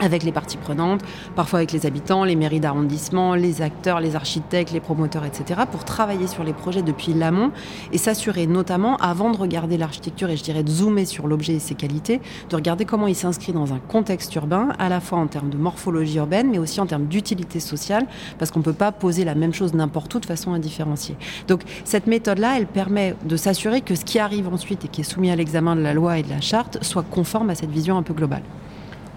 avec 0.02 0.24
les 0.24 0.32
parties 0.32 0.58
prenantes, 0.58 1.02
parfois 1.36 1.60
avec 1.60 1.72
les 1.72 1.86
habitants, 1.86 2.24
les 2.24 2.36
mairies 2.36 2.60
d'arrondissement, 2.60 3.36
les 3.36 3.62
acteurs, 3.62 4.00
les 4.00 4.16
architectes, 4.16 4.72
les 4.72 4.80
promoteurs, 4.80 5.26
etc., 5.26 5.62
pour 5.70 5.86
travailler 5.86 6.28
sur 6.28 6.44
les 6.44 6.54
projets 6.54 6.82
depuis 6.82 7.14
l'amont 7.14 7.52
et 7.92 7.98
s'assurer 7.98 8.48
notamment, 8.48 8.98
avant 8.98 9.32
de 9.32 9.38
regarder 9.38 9.78
l'architecture 9.78 10.30
et 10.30 10.38
je 10.38 10.44
dirais 10.44 10.64
de 10.64 10.70
zoomer 10.70 11.06
sur 11.06 11.28
l'objet 11.28 11.54
et 11.54 11.60
ses 11.60 11.76
qualités, 11.76 12.20
de 12.50 12.56
regarder 12.56 12.86
comment 12.86 13.08
il 13.08 13.16
s'inscrit 13.16 13.54
dans 13.54 13.74
un 13.74 13.80
contexte 13.80 14.34
urbain, 14.36 14.70
à 14.80 14.90
la 14.90 15.00
fois 15.00 15.20
en 15.20 15.28
termes 15.28 15.50
de 15.50 15.58
morphologie 15.58 16.18
urbaine, 16.18 16.50
mais 16.50 16.58
aussi 16.58 16.80
en 16.82 16.88
termes 16.88 17.06
d'utilité 17.06 17.60
sociale, 17.60 18.08
parce 18.40 18.50
qu'on 18.50 18.60
ne 18.60 18.66
peut 18.66 18.74
pas 18.74 18.92
poser 18.92 19.24
la 19.24 19.36
même 19.36 19.54
chose 19.54 19.74
n'importe 19.74 20.16
où 20.16 20.20
de 20.20 20.26
façon 20.26 20.54
indifférenciée. 20.54 21.16
Donc 21.48 21.62
cette 21.86 22.08
méthode-là, 22.08 22.58
elle 22.58 22.68
permet 22.68 23.16
de 23.26 23.36
s'assurer 23.36 23.82
que 23.82 23.94
ce 23.94 24.04
qui 24.04 24.18
arrive 24.18 24.48
ensuite 24.48 24.86
et 24.86 24.88
qui 24.88 25.02
est 25.02 25.04
soumis 25.04 25.30
à 25.30 25.36
l'examen 25.36 25.76
de 25.76 25.82
la 25.82 25.94
loi 25.94 26.18
et 26.18 26.24
de 26.24 26.30
la 26.30 26.42
charte 26.42 26.84
soit 26.84 27.04
conforme 27.04 27.50
à 27.52 27.56
cette 27.56 27.72
vision 27.72 27.98
un 27.98 28.04
peu 28.04 28.14
globale. 28.14 28.44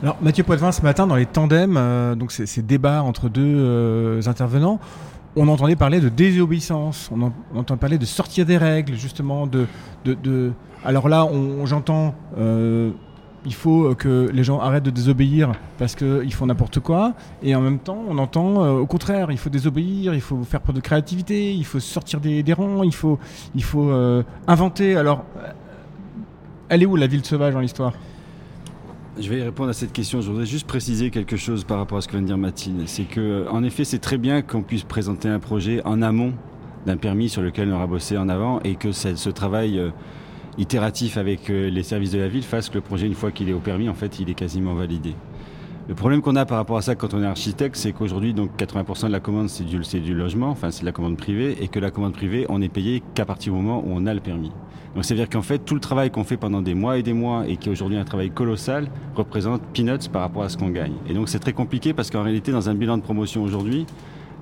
Alors 0.05 0.19
Mathieu 0.21 0.45
Poitvin, 0.45 0.71
ce 0.71 0.83
matin, 0.83 1.07
dans 1.07 1.17
les 1.17 1.25
tandems, 1.25 1.79
euh, 1.79 2.15
donc 2.15 2.31
ces, 2.31 2.61
débats 2.61 3.03
entre 3.03 3.31
deux 3.31 3.41
euh, 3.43 4.21
intervenants, 4.27 4.79
on 5.35 5.49
entendait 5.49 5.77
parler 5.77 5.99
de 5.99 6.11
désobéissance, 6.11 7.11
on, 7.11 7.33
entend 7.59 7.79
parler 7.79 7.97
de 7.97 8.05
sortir 8.05 8.45
des 8.45 8.59
règles, 8.59 8.97
justement, 8.97 9.49
Alors 10.85 11.09
là, 11.09 11.27
j'entends... 11.65 12.15
Euh, 12.37 12.91
il 13.47 13.55
faut 13.55 13.95
que 13.95 14.31
les 14.31 14.45
gens 14.45 14.61
arrêtent 14.61 14.85
de 14.85 14.91
désobéir 14.91 15.53
parce 15.79 15.95
qu'ils 15.95 16.33
font 16.35 16.47
n'importe 16.47 16.81
quoi. 16.81 17.15
Et 17.43 17.55
en 17.55 17.63
même 17.63 17.79
temps, 17.79 18.03
on 18.07 18.19
entend 18.19 18.67
au 18.69 18.87
contraire, 18.87 19.31
il 19.31 19.39
faut 19.39 19.51
désobéir, 19.51 20.15
il 20.15 20.23
faut 20.23 20.43
faire 20.45 20.61
preuve 20.61 20.77
de 20.77 20.81
créativité, 20.81 21.55
il 21.55 21.65
faut 21.65 21.81
sortir 21.81 22.21
des, 22.21 22.43
rangs, 22.53 22.83
il 22.83 22.95
faut, 22.95 23.19
il 23.55 23.63
faut 23.63 23.91
inventer. 24.47 24.97
Alors, 24.97 25.25
elle 26.71 26.83
est 26.83 26.87
où 26.87 26.97
la 26.97 27.07
ville 27.07 27.25
sauvage 27.25 27.53
dans 27.53 27.61
l'histoire? 27.61 27.93
Je 29.17 29.31
vais 29.31 29.45
répondre 29.45 29.71
à 29.71 29.75
cette 29.75 29.93
question. 29.93 30.21
Je 30.21 30.29
voudrais 30.29 30.47
juste 30.47 30.67
préciser 30.67 31.11
quelque 31.11 31.37
chose 31.37 31.63
par 31.63 31.79
rapport 31.79 31.99
à 31.99 32.01
ce 32.01 32.09
que 32.09 32.13
vient 32.13 32.23
de 32.23 32.27
dire 32.27 32.37
Mathilde. 32.37 32.83
C'est 32.87 33.05
que, 33.05 33.47
en 33.49 33.63
effet, 33.63 33.85
c'est 33.85 34.01
très 34.01 34.19
bien 34.19 34.43
qu'on 34.43 34.63
puisse 34.63 34.83
présenter 34.83 35.29
un 35.29 35.39
projet 35.39 35.81
en 35.85 36.03
amont 36.03 36.33
d'un 36.85 36.97
permis 36.97 37.29
sur 37.29 37.41
lequel 37.41 37.73
on 37.73 37.77
aura 37.77 37.87
bossé 37.87 38.19
en 38.19 38.29
avant 38.29 38.61
et 38.65 38.75
que 38.75 38.91
ce 38.91 39.31
travail 39.31 39.79
euh, 39.79 39.91
itératif 40.59 41.17
avec 41.17 41.49
euh, 41.49 41.71
les 41.71 41.85
services 41.85 42.11
de 42.11 42.19
la 42.19 42.27
ville 42.27 42.43
fasse 42.43 42.69
que 42.69 42.75
le 42.75 42.81
projet, 42.81 43.07
une 43.07 43.15
fois 43.15 43.31
qu'il 43.31 43.49
est 43.49 43.53
au 43.53 43.61
permis, 43.61 43.89
en 43.89 43.95
fait, 43.95 44.19
il 44.19 44.29
est 44.31 44.35
quasiment 44.35 44.75
validé. 44.75 45.15
Le 45.87 45.95
problème 45.95 46.21
qu'on 46.21 46.35
a 46.35 46.45
par 46.45 46.57
rapport 46.57 46.79
à 46.79 46.83
ça 46.83 46.97
quand 46.97 47.15
on 47.15 47.23
est 47.23 47.27
architecte, 47.27 47.77
c'est 47.77 47.93
qu'aujourd'hui, 47.93 48.35
donc 48.35 48.51
80% 48.59 49.07
de 49.07 49.13
la 49.13 49.21
commande, 49.21 49.49
c'est 49.49 49.65
du, 49.65 49.79
du, 49.79 50.15
logement, 50.15 50.49
enfin 50.49 50.73
c'est 50.73 50.81
de 50.81 50.87
la 50.87 50.93
commande 50.93 51.19
privée, 51.19 51.57
et 51.61 51.69
que 51.69 51.79
la 51.79 51.93
commande 51.93 52.15
privée, 52.15 52.47
on 52.49 52.61
est 52.61 52.69
payé 52.69 53.01
qu'à 53.15 53.25
partir 53.25 53.53
du 53.53 53.61
moment 53.61 53.81
où 53.87 53.91
on 53.93 54.07
a 54.07 54.15
le 54.15 54.21
permis. 54.21 54.51
Donc 54.95 55.05
c'est-à-dire 55.05 55.29
qu'en 55.29 55.43
fait, 55.43 55.59
tout 55.59 55.75
le 55.75 55.81
travail 55.81 56.11
qu'on 56.11 56.25
fait 56.25 56.37
pendant 56.37 56.63
des 56.63 56.75
mois 56.75 56.99
et 56.99 57.03
des 57.03 57.13
mois, 57.13 57.49
et 57.49 57.57
qui 57.57 57.69
est 57.69 57.73
aujourd'hui 57.73 57.99
un 57.99 58.05
travail 58.05 58.31
colossal, 58.31 58.89
représente 59.15 59.61
peanuts 59.73 60.09
par 60.13 60.23
rapport 60.23 60.45
à 60.45 60.49
ce 60.49 60.57
qu'on 60.57 60.69
gagne. 60.69 60.95
Et 61.09 61.15
donc 61.15 61.29
c'est 61.29 61.41
très 61.41 61.53
compliqué 61.53 61.93
parce 61.93 62.11
qu'en 62.11 62.23
réalité, 62.23 62.53
dans 62.53 62.69
un 62.69 62.75
bilan 62.75 62.97
de 62.99 63.03
promotion 63.03 63.43
aujourd'hui, 63.43 63.87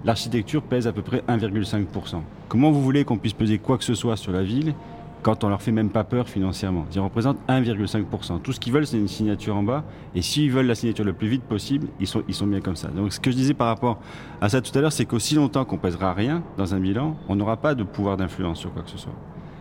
l'architecture 0.05 0.63
pèse 0.63 0.87
à 0.87 0.93
peu 0.93 1.03
près 1.03 1.23
1,5%. 1.29 2.21
Comment 2.49 2.71
vous 2.71 2.83
voulez 2.83 3.05
qu'on 3.05 3.19
puisse 3.19 3.33
peser 3.33 3.59
quoi 3.59 3.79
que 3.79 3.85
ce 3.85 3.95
soit 3.95 4.17
sur 4.17 4.33
la 4.33 4.43
ville 4.43 4.75
quand 5.23 5.45
on 5.45 5.49
leur 5.49 5.63
fait 5.63 5.73
même 5.73 5.89
pas 5.89 6.05
peur 6.05 6.29
financièrement? 6.29 6.85
Ils 6.95 7.01
représentent 7.01 7.39
1,5%. 7.49 8.41
Tout 8.43 8.53
ce 8.53 8.61
qu'ils 8.61 8.73
veulent, 8.73 8.87
c'est 8.87 8.99
une 8.99 9.09
signature 9.09 9.57
en 9.57 9.63
bas. 9.63 9.85
Et 10.15 10.21
s'ils 10.21 10.51
veulent 10.51 10.67
la 10.67 10.75
signature 10.75 11.05
le 11.05 11.13
plus 11.15 11.29
vite 11.29 11.45
possible, 11.45 11.89
ils 11.99 12.07
sont, 12.07 12.23
ils 12.29 12.35
sont 12.35 12.47
bien 12.47 12.61
comme 12.61 12.77
ça. 12.77 12.89
Donc 12.89 13.13
ce 13.13 13.21
que 13.21 13.31
je 13.31 13.37
disais 13.37 13.55
par 13.55 13.69
rapport 13.69 13.99
à 14.41 14.51
ça 14.51 14.61
tout 14.61 14.77
à 14.77 14.83
l'heure, 14.83 14.93
c'est 14.93 15.07
qu'aussi 15.07 15.35
longtemps 15.35 15.65
qu'on 15.65 15.79
pèsera 15.79 16.13
rien 16.13 16.43
dans 16.59 16.75
un 16.75 16.81
bilan, 16.81 17.17
on 17.29 17.37
n'aura 17.37 17.57
pas 17.57 17.75
de 17.75 17.85
pouvoir 17.85 18.17
d'influence 18.19 18.59
sur 18.59 18.73
quoi 18.73 18.83
que 18.83 18.91
ce 18.91 18.99
soit. 18.99 19.15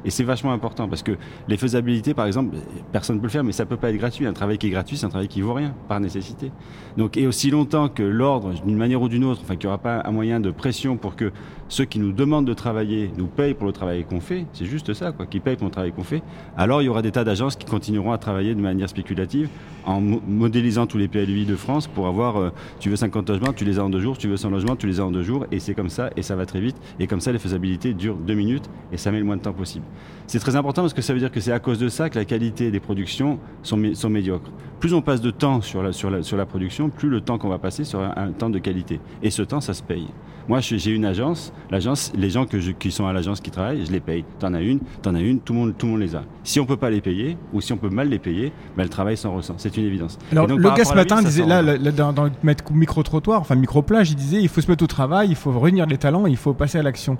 Et 0.05 0.09
c'est 0.09 0.23
vachement 0.23 0.51
important 0.51 0.87
parce 0.87 1.03
que 1.03 1.17
les 1.47 1.57
faisabilités, 1.57 2.13
par 2.13 2.25
exemple, 2.25 2.55
personne 2.91 3.17
ne 3.17 3.21
peut 3.21 3.27
le 3.27 3.31
faire, 3.31 3.43
mais 3.43 3.51
ça 3.51 3.65
peut 3.65 3.77
pas 3.77 3.89
être 3.89 3.97
gratuit. 3.97 4.25
Un 4.25 4.33
travail 4.33 4.57
qui 4.57 4.67
est 4.67 4.71
gratuit, 4.71 4.97
c'est 4.97 5.05
un 5.05 5.09
travail 5.09 5.27
qui 5.27 5.41
vaut 5.41 5.53
rien, 5.53 5.73
par 5.87 5.99
nécessité. 5.99 6.51
Donc, 6.97 7.17
et 7.17 7.27
aussi 7.27 7.51
longtemps 7.51 7.89
que 7.89 8.03
l'ordre, 8.03 8.53
d'une 8.65 8.77
manière 8.77 9.01
ou 9.01 9.09
d'une 9.09 9.23
autre, 9.23 9.41
enfin 9.43 9.55
qu'il 9.55 9.67
n'y 9.67 9.73
aura 9.73 9.81
pas 9.81 10.01
un 10.05 10.11
moyen 10.11 10.39
de 10.39 10.51
pression 10.51 10.97
pour 10.97 11.15
que 11.15 11.31
ceux 11.71 11.85
qui 11.85 11.99
nous 11.99 12.11
demandent 12.11 12.45
de 12.45 12.53
travailler 12.53 13.11
nous 13.17 13.27
payent 13.27 13.53
pour 13.53 13.65
le 13.65 13.71
travail 13.71 14.03
qu'on 14.03 14.19
fait, 14.19 14.45
c'est 14.51 14.65
juste 14.65 14.93
ça, 14.93 15.13
quoi, 15.13 15.25
qui 15.25 15.39
payent 15.39 15.55
pour 15.55 15.67
le 15.67 15.71
travail 15.71 15.93
qu'on 15.93 16.03
fait, 16.03 16.21
alors 16.57 16.81
il 16.81 16.85
y 16.85 16.89
aura 16.89 17.01
des 17.01 17.11
tas 17.11 17.23
d'agences 17.23 17.55
qui 17.55 17.65
continueront 17.65 18.11
à 18.11 18.17
travailler 18.17 18.53
de 18.53 18.59
manière 18.59 18.89
spéculative 18.89 19.47
en 19.85 20.01
modélisant 20.01 20.85
tous 20.85 20.97
les 20.97 21.07
PLUI 21.07 21.45
de 21.45 21.55
France 21.55 21.87
pour 21.87 22.07
avoir, 22.07 22.37
euh, 22.37 22.49
tu 22.81 22.89
veux 22.89 22.97
50 22.97 23.29
logements, 23.29 23.53
tu 23.53 23.63
les 23.63 23.79
as 23.79 23.85
en 23.85 23.89
deux 23.89 24.01
jours, 24.01 24.17
tu 24.17 24.27
veux 24.27 24.35
100 24.35 24.49
logements, 24.49 24.75
tu 24.75 24.85
les 24.85 24.99
as 24.99 25.05
en 25.05 25.11
deux 25.11 25.23
jours, 25.23 25.45
et 25.49 25.59
c'est 25.59 25.73
comme 25.73 25.89
ça, 25.89 26.09
et 26.17 26.23
ça 26.23 26.35
va 26.35 26.45
très 26.45 26.59
vite, 26.59 26.75
et 26.99 27.07
comme 27.07 27.21
ça 27.21 27.31
les 27.31 27.39
faisabilités 27.39 27.93
durent 27.93 28.17
deux 28.17 28.33
minutes, 28.35 28.69
et 28.91 28.97
ça 28.97 29.09
met 29.13 29.19
le 29.19 29.23
moins 29.23 29.37
de 29.37 29.41
temps 29.41 29.53
possible. 29.53 29.85
C'est 30.27 30.39
très 30.39 30.57
important 30.57 30.81
parce 30.81 30.93
que 30.93 31.01
ça 31.01 31.13
veut 31.13 31.19
dire 31.19 31.31
que 31.31 31.39
c'est 31.39 31.51
à 31.53 31.59
cause 31.59 31.79
de 31.79 31.87
ça 31.87 32.09
que 32.09 32.19
la 32.19 32.25
qualité 32.25 32.69
des 32.69 32.79
productions 32.81 33.39
sont, 33.63 33.77
médiocres. 34.09 34.51
Plus 34.79 34.93
on 34.93 35.01
passe 35.01 35.21
de 35.21 35.31
temps 35.31 35.61
sur 35.61 35.81
la 35.83 36.45
production, 36.45 36.89
plus 36.89 37.09
le 37.09 37.21
temps 37.21 37.37
qu'on 37.37 37.49
va 37.49 37.59
passer 37.59 37.83
sera 37.83 38.17
un, 38.19 38.31
temps 38.31 38.49
de 38.49 38.59
qualité. 38.59 38.99
Et 39.23 39.29
ce 39.29 39.41
temps, 39.41 39.61
ça 39.61 39.73
se 39.73 39.83
paye. 39.83 40.07
Moi, 40.47 40.59
j'ai 40.59 40.91
une 40.91 41.05
agence, 41.05 41.53
l'agence, 41.69 42.11
les 42.15 42.29
gens 42.29 42.45
que 42.45 42.59
je, 42.59 42.71
qui 42.71 42.91
sont 42.91 43.05
à 43.05 43.13
l'agence 43.13 43.41
qui 43.41 43.51
travaillent, 43.51 43.85
je 43.85 43.91
les 43.91 43.99
paye. 43.99 44.23
T'en 44.39 44.53
as 44.53 44.61
une, 44.61 44.79
t'en 45.01 45.15
as 45.15 45.19
une, 45.19 45.39
tout 45.39 45.53
le 45.53 45.59
monde, 45.59 45.73
tout 45.77 45.85
le 45.85 45.91
monde 45.93 46.01
les 46.01 46.15
a. 46.15 46.23
Si 46.43 46.59
on 46.59 46.65
peut 46.65 46.77
pas 46.77 46.89
les 46.89 47.01
payer 47.01 47.37
ou 47.53 47.61
si 47.61 47.73
on 47.73 47.77
peut 47.77 47.89
mal 47.89 48.09
les 48.09 48.19
payer, 48.19 48.51
ben, 48.75 48.83
le 48.83 48.89
travail 48.89 49.17
s'en 49.17 49.35
ressent. 49.35 49.55
C'est 49.57 49.75
une 49.77 49.85
évidence. 49.85 50.17
Alors, 50.31 50.47
le 50.47 50.55
gars 50.57 50.85
ce 50.85 50.93
matin 50.93 51.21
disait, 51.21 51.45
là, 51.45 51.61
dans, 51.77 52.13
dans, 52.13 52.25
le 52.25 52.31
micro-trottoir, 52.71 53.41
enfin 53.41 53.55
micro-plage, 53.55 54.11
il 54.11 54.15
disait, 54.15 54.41
il 54.41 54.49
faut 54.49 54.61
se 54.61 54.69
mettre 54.69 54.83
au 54.83 54.87
travail, 54.87 55.29
il 55.29 55.35
faut 55.35 55.57
réunir 55.59 55.85
les 55.85 55.97
talents, 55.97 56.25
il 56.25 56.37
faut 56.37 56.53
passer 56.53 56.77
à 56.77 56.83
l'action. 56.83 57.17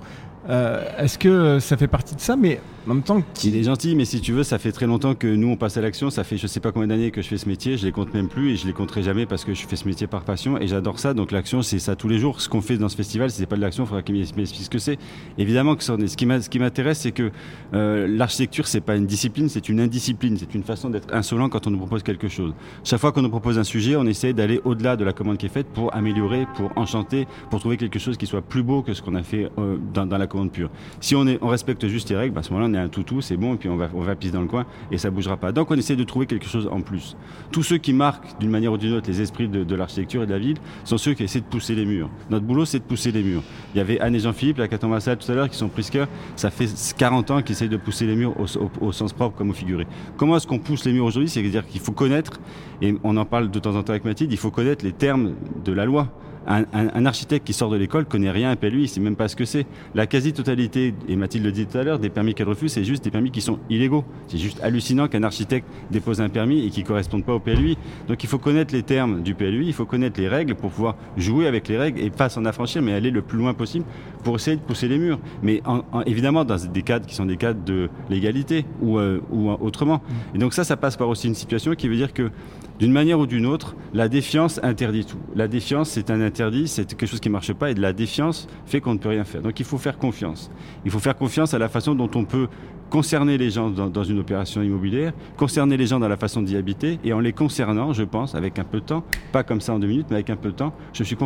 Euh, 0.48 0.82
est-ce 0.98 1.18
que 1.18 1.58
ça 1.60 1.76
fait 1.76 1.86
partie 1.86 2.14
de 2.14 2.20
ça? 2.20 2.36
Mais 2.36 2.60
en 2.86 2.94
même 2.94 3.02
temps. 3.02 3.22
Il 3.44 3.56
est 3.56 3.62
gentil, 3.62 3.94
mais 3.94 4.04
si 4.04 4.20
tu 4.20 4.32
veux, 4.32 4.42
ça 4.42 4.58
fait 4.58 4.72
très 4.72 4.86
longtemps 4.86 5.14
que 5.14 5.26
nous 5.26 5.48
on 5.48 5.56
passe 5.56 5.76
à 5.76 5.80
l'action. 5.80 6.10
Ça 6.10 6.24
fait 6.24 6.36
je 6.36 6.46
sais 6.46 6.60
pas 6.60 6.72
combien 6.72 6.88
d'années 6.88 7.10
que 7.10 7.22
je 7.22 7.28
fais 7.28 7.38
ce 7.38 7.48
métier. 7.48 7.76
Je 7.76 7.84
les 7.84 7.92
compte 7.92 8.12
même 8.14 8.28
plus 8.28 8.52
et 8.52 8.56
je 8.56 8.66
les 8.66 8.72
compterai 8.72 9.02
jamais 9.02 9.26
parce 9.26 9.44
que 9.44 9.54
je 9.54 9.66
fais 9.66 9.76
ce 9.76 9.86
métier 9.86 10.06
par 10.06 10.24
passion 10.24 10.58
et 10.58 10.66
j'adore 10.66 10.98
ça. 10.98 11.14
Donc 11.14 11.30
l'action, 11.30 11.62
c'est 11.62 11.78
ça 11.78 11.96
tous 11.96 12.08
les 12.08 12.18
jours. 12.18 12.40
Ce 12.40 12.48
qu'on 12.48 12.60
fait 12.60 12.76
dans 12.76 12.88
ce 12.88 12.96
festival, 12.96 13.30
c'est 13.30 13.46
pas 13.46 13.56
de 13.56 13.60
l'action, 13.60 13.84
il 13.84 13.86
faudra 13.86 14.02
qu'il 14.02 14.14
m'explique 14.16 14.46
ce 14.48 14.70
que 14.70 14.78
c'est. 14.78 14.98
Évidemment 15.38 15.76
que 15.76 15.84
ce 15.84 16.16
qui 16.16 16.58
m'intéresse, 16.58 17.00
c'est 17.00 17.12
que 17.12 17.30
euh, 17.74 18.06
l'architecture, 18.08 18.66
c'est 18.66 18.80
pas 18.80 18.96
une 18.96 19.06
discipline, 19.06 19.48
c'est 19.48 19.68
une 19.68 19.80
indiscipline. 19.80 20.36
C'est 20.36 20.54
une 20.54 20.64
façon 20.64 20.90
d'être 20.90 21.14
insolent 21.14 21.48
quand 21.48 21.66
on 21.66 21.70
nous 21.70 21.78
propose 21.78 22.02
quelque 22.02 22.28
chose. 22.28 22.52
Chaque 22.84 23.00
fois 23.00 23.12
qu'on 23.12 23.22
nous 23.22 23.30
propose 23.30 23.58
un 23.58 23.64
sujet, 23.64 23.96
on 23.96 24.06
essaie 24.06 24.32
d'aller 24.32 24.60
au-delà 24.64 24.96
de 24.96 25.04
la 25.04 25.12
commande 25.12 25.38
qui 25.38 25.46
est 25.46 25.50
faite 25.50 25.68
pour 25.68 25.94
améliorer, 25.94 26.46
pour 26.56 26.72
enchanter, 26.76 27.26
pour 27.50 27.60
trouver 27.60 27.76
quelque 27.76 27.98
chose 27.98 28.16
qui 28.16 28.26
soit 28.26 28.42
plus 28.42 28.62
beau 28.62 28.82
que 28.82 28.94
ce 28.94 29.02
qu'on 29.02 29.14
a 29.14 29.22
fait 29.22 29.50
euh, 29.58 29.76
dans, 29.94 30.06
la 30.06 30.26
commande 30.26 30.50
pure. 30.50 30.70
Si 31.00 31.14
on 31.14 31.48
respecte 31.48 31.86
juste 31.86 32.10
les 32.10 32.16
règles, 32.16 32.34
bah, 32.34 32.40
à 32.40 32.42
ce 32.42 32.52
moment-là, 32.52 32.71
on 32.72 32.74
est 32.74 32.78
un 32.78 32.88
toutou, 32.88 33.20
c'est 33.20 33.36
bon, 33.36 33.54
et 33.54 33.56
puis 33.56 33.68
on 33.68 33.76
va, 33.76 33.88
on 33.94 34.02
pisser 34.14 34.32
dans 34.32 34.40
le 34.40 34.46
coin, 34.46 34.66
et 34.90 34.98
ça 34.98 35.10
bougera 35.10 35.36
pas. 35.36 35.52
Donc 35.52 35.70
on 35.70 35.74
essaie 35.76 35.96
de 35.96 36.04
trouver 36.04 36.26
quelque 36.26 36.46
chose 36.46 36.68
en 36.70 36.80
plus. 36.80 37.16
Tous 37.50 37.62
ceux 37.62 37.78
qui 37.78 37.92
marquent 37.92 38.38
d'une 38.40 38.50
manière 38.50 38.72
ou 38.72 38.78
d'une 38.78 38.94
autre 38.94 39.08
les 39.08 39.20
esprits 39.20 39.48
de, 39.48 39.74
l'architecture 39.74 40.22
et 40.22 40.26
de 40.26 40.32
la 40.32 40.38
ville 40.38 40.58
sont 40.84 40.98
ceux 40.98 41.14
qui 41.14 41.24
essaient 41.24 41.40
de 41.40 41.46
pousser 41.46 41.74
les 41.74 41.84
murs. 41.84 42.08
Notre 42.30 42.44
boulot, 42.44 42.64
c'est 42.64 42.78
de 42.78 42.84
pousser 42.84 43.12
les 43.12 43.22
murs. 43.22 43.42
Il 43.74 43.78
y 43.78 43.80
avait 43.80 44.00
Anne 44.00 44.14
et 44.14 44.20
Jean-Philippe, 44.20 44.58
la 44.58 44.68
Caton-Massal 44.68 45.18
tout 45.18 45.30
à 45.30 45.34
l'heure, 45.34 45.48
qui 45.48 45.56
sont 45.56 45.68
prisqueurs. 45.68 46.08
Ça 46.36 46.50
fait 46.50 46.68
40 46.96 47.30
ans 47.30 47.42
qu'ils 47.42 47.52
essayent 47.52 47.68
de 47.68 47.76
pousser 47.76 48.06
les 48.06 48.16
murs 48.16 48.34
au, 48.80 48.92
sens 48.92 49.12
propre 49.12 49.36
comme 49.36 49.50
au 49.50 49.54
figuré. 49.54 49.86
Comment 50.16 50.36
est-ce 50.36 50.46
qu'on 50.46 50.58
pousse 50.58 50.84
les 50.84 50.92
murs 50.92 51.04
aujourd'hui? 51.04 51.28
C'est-à-dire 51.28 51.66
qu'il 51.66 51.80
faut 51.80 51.92
connaître, 51.92 52.40
et 52.80 52.94
on 53.04 53.16
en 53.16 53.24
parle 53.24 53.50
de 53.50 53.58
temps 53.58 53.74
en 53.76 53.82
temps 53.82 53.92
avec 53.92 54.04
Mathilde, 54.04 54.32
il 54.32 54.38
faut 54.38 54.50
connaître 54.50 54.84
les 54.84 54.92
termes 54.92 55.34
de 55.64 55.72
la 55.72 55.84
loi 55.84 56.08
un, 56.46 57.06
architecte 57.06 57.46
qui 57.46 57.52
sort 57.52 57.70
de 57.70 57.76
l'école 57.76 58.04
connaît 58.04 58.30
rien 58.30 58.50
à 58.50 58.56
PLUI, 58.56 58.82
il 58.82 58.88
sait 58.88 59.00
même 59.00 59.16
pas 59.16 59.28
ce 59.28 59.36
que 59.36 59.44
c'est. 59.44 59.66
La 59.94 60.06
quasi-totalité, 60.06 60.94
et 61.08 61.16
Mathilde 61.16 61.44
le 61.44 61.52
dit 61.52 61.66
tout 61.66 61.78
à 61.78 61.82
l'heure, 61.82 61.98
des 61.98 62.10
permis 62.10 62.34
qu'elle 62.34 62.48
refuse, 62.48 62.72
c'est 62.72 62.84
juste 62.84 63.04
des 63.04 63.10
permis 63.10 63.30
qui 63.30 63.40
sont 63.40 63.58
illégaux. 63.70 64.04
C'est 64.28 64.38
juste 64.38 64.60
hallucinant 64.62 65.08
qu'un 65.08 65.22
architecte 65.22 65.66
dépose 65.90 66.20
un 66.20 66.28
permis 66.28 66.66
et 66.66 66.70
qui 66.70 66.82
ne 66.82 66.86
corresponde 66.86 67.24
pas 67.24 67.34
au 67.34 67.40
PLUI. 67.40 67.76
Donc 68.08 68.22
il 68.24 68.28
faut 68.28 68.38
connaître 68.38 68.74
les 68.74 68.82
termes 68.82 69.22
du 69.22 69.34
PLUI, 69.34 69.66
il 69.66 69.72
faut 69.72 69.86
connaître 69.86 70.20
les 70.20 70.28
règles 70.28 70.54
pour 70.54 70.70
pouvoir 70.70 70.96
jouer 71.16 71.46
avec 71.46 71.68
les 71.68 71.78
règles 71.78 72.00
et 72.00 72.10
pas 72.10 72.28
s'en 72.28 72.44
affranchir, 72.44 72.82
mais 72.82 72.92
aller 72.92 73.10
le 73.10 73.22
plus 73.22 73.38
loin 73.38 73.54
possible 73.54 73.84
pour 74.24 74.36
essayer 74.36 74.56
de 74.56 74.62
pousser 74.62 74.88
les 74.88 74.98
murs. 74.98 75.18
Mais 75.42 75.62
évidemment, 76.06 76.44
dans 76.44 76.56
des 76.56 76.82
cadres 76.82 77.06
qui 77.06 77.14
sont 77.14 77.26
des 77.26 77.36
cadres 77.36 77.64
de 77.64 77.88
légalité 78.10 78.64
ou, 78.80 78.98
euh, 78.98 79.20
ou 79.30 79.50
autrement. 79.50 80.02
Et 80.34 80.38
donc 80.38 80.54
ça, 80.54 80.64
ça 80.64 80.76
passe 80.76 80.96
par 80.96 81.08
aussi 81.08 81.28
une 81.28 81.34
situation 81.34 81.74
qui 81.74 81.88
veut 81.88 81.96
dire 81.96 82.12
que 82.12 82.30
d'une 82.78 82.92
manière 82.92 83.18
ou 83.20 83.26
d'une 83.26 83.46
autre, 83.46 83.76
la 83.94 84.08
défiance 84.08 84.58
interdit 84.62 85.04
tout. 85.04 85.18
La 85.36 85.46
défiance, 85.46 85.90
c'est 85.90 86.10
un 86.10 86.20
interdit, 86.32 86.66
c'est 86.66 86.86
quelque 86.86 87.06
chose 87.06 87.20
qui 87.20 87.28
ne 87.28 87.32
marche 87.32 87.52
pas, 87.52 87.70
et 87.70 87.74
de 87.74 87.82
la 87.82 87.92
défiance 87.92 88.46
fait 88.64 88.80
qu'on 88.80 88.94
ne 88.94 88.98
peut 88.98 89.10
rien 89.10 89.24
faire. 89.24 89.42
Donc 89.42 89.60
il 89.60 89.66
faut 89.66 89.76
faire 89.76 89.98
confiance. 89.98 90.50
Il 90.86 90.90
faut 90.90 90.98
faire 90.98 91.16
confiance 91.16 91.52
à 91.52 91.58
la 91.58 91.68
façon 91.68 91.94
dont 91.94 92.10
on 92.14 92.24
peut 92.24 92.48
concerner 92.88 93.38
les 93.38 93.50
gens 93.50 93.70
dans, 93.70 94.04
une 94.04 94.18
opération 94.18 94.62
immobilière, 94.62 95.12
concerner 95.38 95.78
les 95.78 95.86
gens 95.86 95.98
dans 95.98 96.08
la 96.08 96.16
façon 96.16 96.42
d'y 96.42 96.56
habiter, 96.56 96.98
et 97.04 97.12
en 97.12 97.20
les 97.20 97.32
concernant, 97.32 97.92
je 97.92 98.02
pense, 98.02 98.34
avec 98.34 98.58
un 98.58 98.64
peu 98.64 98.80
de 98.80 98.84
temps, 98.84 99.04
pas 99.32 99.42
comme 99.42 99.62
ça 99.62 99.72
en 99.72 99.78
deux 99.78 99.86
minutes, 99.86 100.08
mais 100.10 100.16
avec 100.16 100.30
un 100.30 100.36
peu 100.36 100.50
de 100.50 100.56
temps, 100.56 100.74
je 100.92 101.02
suis, 101.02 101.16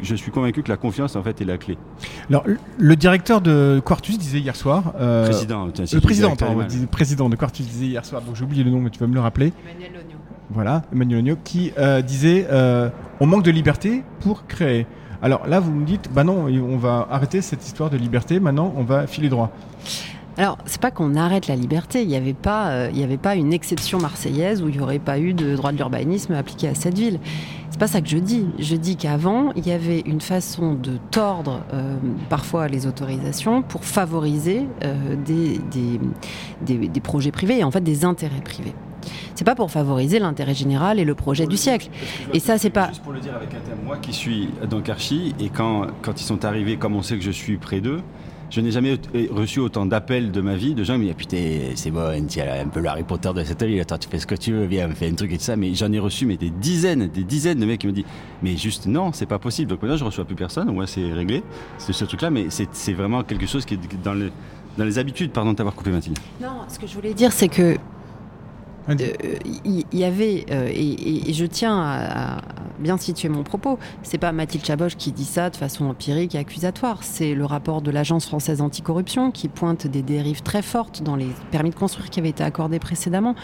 je 0.00 0.14
suis, 0.14 0.30
convaincu 0.30 0.62
que 0.62 0.68
la 0.68 0.76
confiance, 0.76 1.16
en 1.16 1.22
fait, 1.22 1.40
est 1.40 1.44
la 1.44 1.58
clé. 1.58 1.76
Alors, 2.28 2.44
le 2.78 2.96
directeur 2.96 3.40
de 3.40 3.80
Quartus 3.84 4.16
disait 4.16 4.38
hier 4.38 4.54
soir... 4.54 4.92
Euh, 5.00 5.24
président, 5.24 5.66
le 5.66 6.00
président, 6.00 6.36
pardon, 6.36 6.64
président 6.90 7.28
de 7.28 7.34
Quartus 7.34 7.66
disait 7.66 7.86
hier 7.86 8.04
soir, 8.04 8.22
donc 8.22 8.36
j'ai 8.36 8.44
oublié 8.44 8.62
le 8.62 8.70
nom, 8.70 8.80
mais 8.80 8.90
tu 8.90 9.00
vas 9.00 9.08
me 9.08 9.14
le 9.14 9.20
rappeler. 9.20 9.52
Emmanuel 9.64 9.98
voilà, 10.50 10.82
Emmanuel 10.92 11.18
Agneau, 11.18 11.36
qui 11.44 11.72
euh, 11.76 12.00
disait 12.00 12.46
euh, 12.50 12.88
on 13.20 13.26
manque 13.26 13.44
de 13.44 13.50
liberté 13.50 14.02
pour 14.20 14.46
créer. 14.46 14.86
Alors 15.20 15.46
là, 15.46 15.58
vous 15.60 15.72
me 15.72 15.84
dites, 15.84 16.12
bah 16.12 16.24
non, 16.24 16.46
on 16.46 16.76
va 16.76 17.08
arrêter 17.10 17.42
cette 17.42 17.66
histoire 17.66 17.90
de 17.90 17.96
liberté, 17.96 18.38
maintenant 18.38 18.72
on 18.76 18.84
va 18.84 19.06
filer 19.06 19.28
droit. 19.28 19.50
Alors, 20.36 20.56
c'est 20.66 20.80
pas 20.80 20.92
qu'on 20.92 21.16
arrête 21.16 21.48
la 21.48 21.56
liberté. 21.56 22.02
Il 22.02 22.08
n'y 22.08 22.14
avait 22.14 22.32
pas, 22.32 22.68
euh, 22.68 23.02
avait 23.02 23.16
pas 23.16 23.34
une 23.34 23.52
exception 23.52 23.98
marseillaise 23.98 24.62
où 24.62 24.68
il 24.68 24.76
n'y 24.76 24.80
aurait 24.80 25.00
pas 25.00 25.18
eu 25.18 25.34
de 25.34 25.56
droit 25.56 25.72
de 25.72 25.76
l'urbanisme 25.76 26.32
appliqué 26.32 26.68
à 26.68 26.76
cette 26.76 26.96
ville. 26.96 27.18
C'est 27.70 27.80
pas 27.80 27.88
ça 27.88 28.00
que 28.00 28.08
je 28.08 28.18
dis. 28.18 28.46
Je 28.60 28.76
dis 28.76 28.94
qu'avant, 28.94 29.50
il 29.56 29.66
y 29.66 29.72
avait 29.72 29.98
une 30.06 30.20
façon 30.20 30.74
de 30.74 30.98
tordre 31.10 31.62
parfois 32.28 32.68
les 32.68 32.86
autorisations 32.86 33.62
pour 33.62 33.84
favoriser 33.84 34.68
des, 35.26 35.60
des, 36.64 36.88
des, 36.88 37.00
projets 37.00 37.30
privés 37.30 37.58
et 37.58 37.64
en 37.64 37.70
fait 37.70 37.82
des 37.82 38.04
intérêts 38.04 38.40
privés. 38.40 38.74
C'est 39.34 39.44
pas 39.44 39.54
pour 39.54 39.70
favoriser 39.70 40.18
l'intérêt 40.18 40.54
général 40.54 40.98
et 40.98 41.04
le 41.04 41.14
projet 41.14 41.46
du 41.46 41.56
siècle. 41.56 41.88
Et 42.32 42.40
ça, 42.40 42.58
c'est 42.58 42.70
pas. 42.70 42.88
Juste 42.88 43.02
pour 43.02 43.12
le 43.12 43.20
dire 43.20 43.34
avec 43.34 43.48
un 43.50 43.60
thème, 43.60 43.78
moi 43.84 43.98
qui 43.98 44.12
suis 44.12 44.48
donc 44.68 44.88
archi, 44.88 45.34
et 45.40 45.48
quand, 45.48 45.86
quand 46.02 46.20
ils 46.20 46.24
sont 46.24 46.44
arrivés, 46.44 46.76
comme 46.76 46.96
on 46.96 47.02
sait 47.02 47.16
que 47.16 47.24
je 47.24 47.30
suis 47.30 47.56
près 47.56 47.80
d'eux, 47.80 48.00
je 48.50 48.60
n'ai 48.60 48.70
jamais 48.70 48.98
reçu 49.30 49.60
autant 49.60 49.84
d'appels 49.84 50.30
de 50.30 50.40
ma 50.40 50.54
vie 50.54 50.74
de 50.74 50.82
gens 50.82 50.94
qui 50.94 51.00
me 51.00 51.04
disent 51.04 51.14
ah, 51.14 51.18
putain 51.18 51.72
c'est 51.74 51.90
bon 51.90 52.26
tu 52.26 52.38
es 52.38 52.48
un 52.48 52.68
peu 52.68 52.80
le 52.80 52.88
Harry 52.88 53.02
Potter 53.02 53.30
de 53.34 53.44
cette 53.44 53.62
ville 53.62 53.80
attends 53.80 53.98
tu 53.98 54.08
fais 54.08 54.18
ce 54.18 54.26
que 54.26 54.34
tu 54.34 54.52
veux 54.52 54.64
viens 54.64 54.88
fais 54.88 55.08
un 55.08 55.14
truc 55.14 55.32
et 55.32 55.36
tout 55.36 55.44
ça. 55.44 55.56
Mais 55.56 55.74
j'en 55.74 55.92
ai 55.92 55.98
reçu 55.98 56.24
mais 56.24 56.38
des 56.38 56.50
dizaines 56.50 57.08
des 57.08 57.24
dizaines 57.24 57.58
de 57.58 57.66
mecs 57.66 57.80
qui 57.80 57.86
me 57.88 57.92
disent 57.92 58.06
mais 58.42 58.56
juste 58.56 58.86
non 58.86 59.12
c'est 59.12 59.26
pas 59.26 59.38
possible. 59.38 59.70
Donc 59.70 59.82
maintenant 59.82 59.98
je 59.98 60.04
reçois 60.04 60.24
plus 60.24 60.34
personne. 60.34 60.70
Moi 60.72 60.86
c'est 60.86 61.12
réglé. 61.12 61.42
C'est 61.76 61.92
ce 61.92 62.06
truc 62.06 62.22
là 62.22 62.30
mais 62.30 62.46
c'est 62.48 62.92
vraiment 62.94 63.22
quelque 63.22 63.46
chose 63.46 63.66
qui 63.66 63.74
est 63.74 64.02
dans, 64.02 64.16
dans 64.78 64.84
les 64.84 64.98
habitudes 64.98 65.30
pardon 65.30 65.52
de 65.52 65.56
t'avoir 65.56 65.74
coupé 65.74 65.90
Mathilde. 65.90 66.18
Non 66.40 66.62
ce 66.68 66.78
que 66.78 66.86
je 66.86 66.94
voulais 66.94 67.12
dire 67.12 67.32
c'est 67.32 67.48
que 67.48 67.76
il 68.88 69.84
y, 69.92 70.04
avait, 70.04 70.46
et, 70.72 71.32
je 71.32 71.44
tiens 71.44 71.78
à, 71.78 72.40
bien 72.78 72.96
situer 72.96 73.28
mon 73.28 73.42
propos, 73.42 73.78
c'est 74.02 74.18
pas 74.18 74.32
Mathilde 74.32 74.64
Chaboche 74.64 74.96
qui 74.96 75.12
dit 75.12 75.24
ça 75.24 75.50
de 75.50 75.56
façon 75.56 75.86
empirique 75.86 76.34
et 76.34 76.38
accusatoire, 76.38 77.02
c'est 77.02 77.34
le 77.34 77.44
rapport 77.44 77.82
de 77.82 77.90
l'Agence 77.90 78.26
française 78.26 78.60
anticorruption 78.60 79.30
qui 79.30 79.48
pointe 79.48 79.86
des 79.86 80.02
dérives 80.02 80.42
très 80.42 80.62
fortes 80.62 81.02
dans 81.02 81.16
les 81.16 81.28
permis 81.50 81.70
de 81.70 81.74
construire 81.74 82.10
qui 82.10 82.20
avaient 82.20 82.30
été 82.30 82.44
accordés 82.44 82.78
précédemment. 82.78 83.34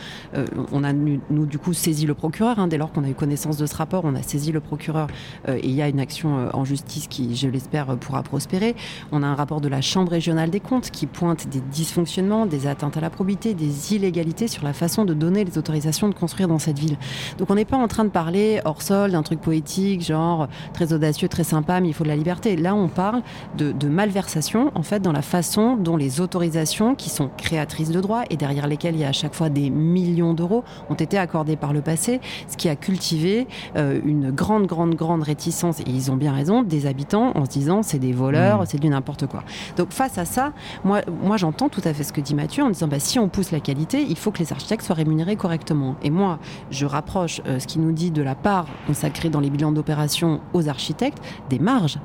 on 0.73 0.85
a, 0.85 0.93
nous, 0.93 1.47
du 1.47 1.59
coup, 1.59 1.73
saisi 1.73 2.07
le 2.07 2.15
procureur, 2.15 2.59
hein, 2.59 2.69
dès 2.69 2.79
lors 2.79 2.93
qu'on 2.93 3.05
a 3.05 3.09
eu 3.09 3.15
connaissance 3.15 3.57
de 3.57 3.67
ce 3.67 3.77
rapport, 3.77 4.05
on 4.05 4.15
a 4.15 4.23
saisi 4.23 4.53
le 4.53 4.61
procureur 4.61 5.09
et 5.49 5.67
il 5.67 5.75
y 5.75 5.83
a 5.83 5.89
une 5.89 6.01
action 6.01 6.49
en 6.55 6.65
justice 6.65 7.07
qui, 7.09 7.37
je 7.37 7.49
l'espère, 7.49 7.97
pourra 7.99 8.23
prospérer. 8.23 8.75
On 9.13 9.23
a 9.23 9.27
un 9.27 9.35
rapport 9.35 9.61
de 9.61 9.69
la 9.69 9.81
Chambre 9.81 10.13
régionale 10.13 10.51
des 10.51 10.61
comptes 10.61 10.91
qui 10.91 11.07
pointe 11.07 11.49
des 11.49 11.61
dysfonctionnements, 11.61 12.47
des 12.47 12.67
atteintes 12.67 12.97
à 12.97 13.01
la 13.01 13.11
probité, 13.11 13.55
des 13.55 13.95
illégalités 13.95 14.49
sur 14.49 14.65
la 14.65 14.73
façon 14.73 15.05
de 15.05 15.15
donner 15.15 15.34
les 15.43 15.59
autorisations 15.59 16.09
de 16.09 16.15
construire 16.15 16.47
dans 16.47 16.61
cette 16.61 16.79
ville. 16.79 16.97
Donc 17.39 17.51
on 17.51 17.57
n'est 17.57 17.65
pas 17.65 17.77
en 17.77 17.89
train 17.89 18.05
de 18.05 18.11
parler 18.11 18.61
hors 18.65 18.83
sol 18.83 19.11
d'un 19.11 19.23
truc 19.23 19.41
poétique, 19.41 20.03
genre 20.03 20.49
très 20.73 20.93
audacieux, 20.93 21.29
très 21.29 21.45
sympa, 21.45 21.81
mais 21.81 21.89
il 21.89 21.95
faut 21.95 22.05
de 22.05 22.09
la 22.09 22.17
liberté. 22.17 22.57
Là, 22.57 22.75
on 22.75 22.89
parle 22.89 23.23
de, 23.57 23.73
de 23.73 23.89
malversation, 23.89 24.71
en 24.75 24.83
fait, 24.83 25.01
dans 25.01 25.13
la 25.13 25.23
façon 25.23 25.77
dont 25.77 25.97
les 25.97 26.21
autorisations, 26.21 26.95
qui 26.95 27.11
sont 27.11 27.31
créatrices 27.37 27.91
de 27.91 28.01
droits 28.01 28.25
et 28.31 28.37
derrière 28.37 28.67
lesquelles 28.67 28.95
il 28.95 29.01
y 29.01 29.05
a 29.05 29.09
à 29.09 29.13
chaque 29.13 29.35
fois 29.35 29.49
des 29.49 29.71
millions 29.71 30.35
d'euros, 30.35 30.65
ont 30.91 30.95
été 30.95 31.19
accordées 31.19 31.57
par 31.57 31.73
le 31.73 31.81
passé, 31.81 32.21
ce 32.49 32.57
qui 32.57 32.69
a 32.69 32.77
cultivé 32.77 33.47
euh, 33.77 34.01
une 34.05 34.31
grande, 34.31 34.67
grande, 34.67 34.95
grande 34.95 35.23
réticence, 35.23 35.81
et 35.81 35.89
ils 35.89 36.11
ont 36.11 36.17
bien 36.17 36.33
raison, 36.33 36.63
des 36.63 36.87
habitants 36.87 37.33
en 37.35 37.45
se 37.45 37.51
disant 37.51 37.83
c'est 37.83 37.99
des 37.99 38.13
voleurs, 38.13 38.63
mmh. 38.63 38.67
c'est 38.67 38.79
du 38.79 38.89
n'importe 38.89 39.27
quoi. 39.27 39.45
Donc 39.77 39.93
face 39.93 40.19
à 40.19 40.25
ça, 40.25 40.53
moi, 40.85 41.01
moi 41.23 41.37
j'entends 41.37 41.69
tout 41.69 41.83
à 41.85 41.95
fait 41.95 42.05
ce 42.05 42.13
que 42.13 42.21
dit 42.21 42.35
Mathieu 42.35 42.63
en 42.63 42.71
disant 42.71 42.89
bah, 42.89 42.99
si 42.99 43.19
on 43.19 43.29
pousse 43.29 43.51
la 43.51 43.61
qualité, 43.61 44.05
il 44.09 44.17
faut 44.17 44.31
que 44.31 44.39
les 44.39 44.53
architectes 44.53 44.85
soient 44.85 44.95
rémunérés 44.95 45.14
correctement. 45.37 45.97
Et 46.03 46.11
moi, 46.11 46.39
je 46.71 46.87
rapproche 46.87 47.41
euh, 47.47 47.59
ce 47.59 47.67
qui 47.67 47.79
nous 47.79 47.93
dit 47.93 48.11
de 48.11 48.23
la 48.23 48.35
part 48.35 48.67
consacrée 48.87 49.31
dans 49.31 49.41
les 49.41 49.51
bilans 49.51 49.73
d'opération 49.73 50.41
aux 50.53 50.69
architectes 50.69 51.23
des 51.49 51.59
marges. 51.59 51.99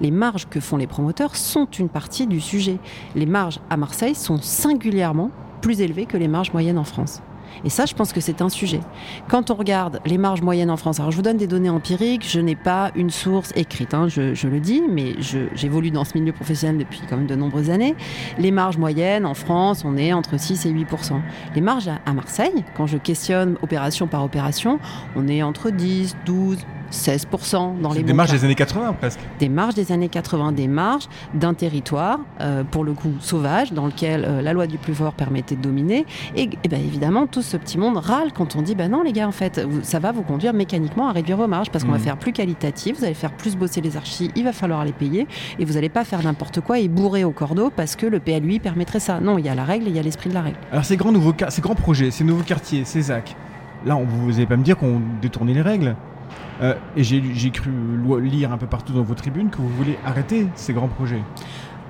Les 0.00 0.10
marges 0.10 0.46
que 0.48 0.60
font 0.60 0.76
les 0.76 0.86
promoteurs 0.86 1.36
sont 1.36 1.66
une 1.66 1.88
partie 1.88 2.26
du 2.26 2.40
sujet. 2.40 2.78
Les 3.14 3.26
marges 3.26 3.60
à 3.70 3.76
Marseille 3.76 4.14
sont 4.14 4.38
singulièrement 4.38 5.30
plus 5.60 5.80
élevées 5.80 6.06
que 6.06 6.16
les 6.16 6.28
marges 6.28 6.52
moyennes 6.52 6.78
en 6.78 6.84
France. 6.84 7.22
Et 7.64 7.70
ça, 7.70 7.86
je 7.86 7.94
pense 7.94 8.12
que 8.12 8.20
c'est 8.20 8.42
un 8.42 8.48
sujet. 8.48 8.80
Quand 9.28 9.50
on 9.50 9.54
regarde 9.54 10.00
les 10.06 10.18
marges 10.18 10.42
moyennes 10.42 10.70
en 10.70 10.76
France, 10.76 11.00
alors 11.00 11.10
je 11.10 11.16
vous 11.16 11.22
donne 11.22 11.36
des 11.36 11.46
données 11.46 11.70
empiriques, 11.70 12.26
je 12.28 12.40
n'ai 12.40 12.56
pas 12.56 12.90
une 12.94 13.10
source 13.10 13.52
écrite, 13.56 13.94
hein, 13.94 14.08
je, 14.08 14.46
le 14.46 14.60
dis, 14.60 14.82
mais 14.88 15.14
j'évolue 15.54 15.90
dans 15.90 16.04
ce 16.04 16.18
milieu 16.18 16.32
professionnel 16.32 16.78
depuis 16.78 17.00
quand 17.08 17.16
même 17.16 17.26
de 17.26 17.34
nombreuses 17.34 17.70
années. 17.70 17.94
Les 18.38 18.50
marges 18.50 18.78
moyennes 18.78 19.26
en 19.26 19.34
France, 19.34 19.84
on 19.84 19.96
est 19.96 20.12
entre 20.12 20.38
6 20.38 20.66
et 20.66 20.72
8% 20.72 21.20
Les 21.54 21.60
marges 21.60 21.90
à 22.04 22.12
Marseille, 22.12 22.64
quand 22.76 22.86
je 22.86 22.98
questionne 22.98 23.56
opération 23.62 24.06
par 24.06 24.24
opération, 24.24 24.78
on 25.16 25.28
est 25.28 25.42
entre 25.42 25.70
10, 25.70 26.16
12, 26.26 26.58
16% 26.90 27.80
dans 27.80 27.92
les 27.92 28.02
Des 28.02 28.12
marges 28.12 28.32
des 28.32 28.44
années 28.44 28.54
80 28.54 28.94
presque. 28.94 29.20
Des 29.38 29.48
marges 29.48 29.74
des 29.74 29.92
années 29.92 30.08
80, 30.08 30.52
des 30.52 30.68
marges 30.68 31.08
d'un 31.34 31.54
territoire, 31.54 32.20
euh, 32.40 32.64
pour 32.64 32.84
le 32.84 32.92
coup 32.92 33.12
sauvage, 33.20 33.72
dans 33.72 33.86
lequel 33.86 34.24
euh, 34.24 34.42
la 34.42 34.52
loi 34.52 34.66
du 34.66 34.78
plus 34.78 34.94
fort 34.94 35.12
permettait 35.12 35.56
de 35.56 35.62
dominer. 35.62 36.06
Et, 36.36 36.50
et 36.64 36.68
ben, 36.68 36.80
évidemment, 36.80 37.26
tout 37.26 37.42
ce 37.42 37.56
petit 37.56 37.78
monde 37.78 37.96
râle 37.96 38.32
quand 38.32 38.56
on 38.56 38.62
dit 38.62 38.74
ben 38.74 38.90
non, 38.90 39.02
les 39.02 39.12
gars, 39.12 39.28
en 39.28 39.32
fait, 39.32 39.66
ça 39.82 39.98
va 39.98 40.12
vous 40.12 40.22
conduire 40.22 40.52
mécaniquement 40.52 41.08
à 41.08 41.12
réduire 41.12 41.36
vos 41.36 41.46
marges 41.46 41.70
parce 41.70 41.84
qu'on 41.84 41.92
va 41.92 41.98
mmh. 41.98 42.02
faire 42.02 42.16
plus 42.16 42.32
qualitatif, 42.32 42.98
vous 42.98 43.04
allez 43.04 43.14
faire 43.14 43.32
plus 43.32 43.56
bosser 43.56 43.80
les 43.80 43.96
archis, 43.96 44.30
il 44.36 44.44
va 44.44 44.52
falloir 44.52 44.84
les 44.84 44.92
payer 44.92 45.26
et 45.58 45.64
vous 45.64 45.74
n'allez 45.74 45.88
pas 45.88 46.04
faire 46.04 46.22
n'importe 46.22 46.60
quoi 46.60 46.78
et 46.78 46.88
bourrer 46.88 47.24
au 47.24 47.32
cordeau 47.32 47.70
parce 47.74 47.96
que 47.96 48.06
le 48.06 48.20
PLUI 48.20 48.58
permettrait 48.58 49.00
ça. 49.00 49.20
Non, 49.20 49.38
il 49.38 49.44
y 49.44 49.48
a 49.48 49.54
la 49.54 49.64
règle 49.64 49.86
et 49.86 49.90
il 49.90 49.96
y 49.96 49.98
a 49.98 50.02
l'esprit 50.02 50.28
de 50.28 50.34
la 50.34 50.42
règle. 50.42 50.58
Alors 50.72 50.84
ces 50.84 50.96
grands, 50.96 51.12
nouveaux, 51.12 51.34
ces 51.48 51.62
grands 51.62 51.74
projets, 51.74 52.10
ces 52.10 52.24
nouveaux 52.24 52.42
quartiers, 52.42 52.84
ces 52.84 53.02
ZAC, 53.02 53.36
là, 53.84 53.98
vous 54.02 54.32
n'allez 54.32 54.46
pas 54.46 54.56
me 54.56 54.64
dire 54.64 54.76
qu'on 54.76 55.00
détournait 55.20 55.54
les 55.54 55.62
règles 55.62 55.96
euh, 56.62 56.74
et 56.96 57.02
j'ai 57.02 57.50
cru 57.50 57.70
lire 58.20 58.52
un 58.52 58.58
peu 58.58 58.66
partout 58.66 58.92
dans 58.92 59.02
vos 59.02 59.14
tribunes 59.14 59.50
que 59.50 59.58
vous 59.58 59.68
voulez 59.68 59.98
arrêter 60.04 60.46
ces 60.54 60.72
grands 60.72 60.88
projets. 60.88 61.22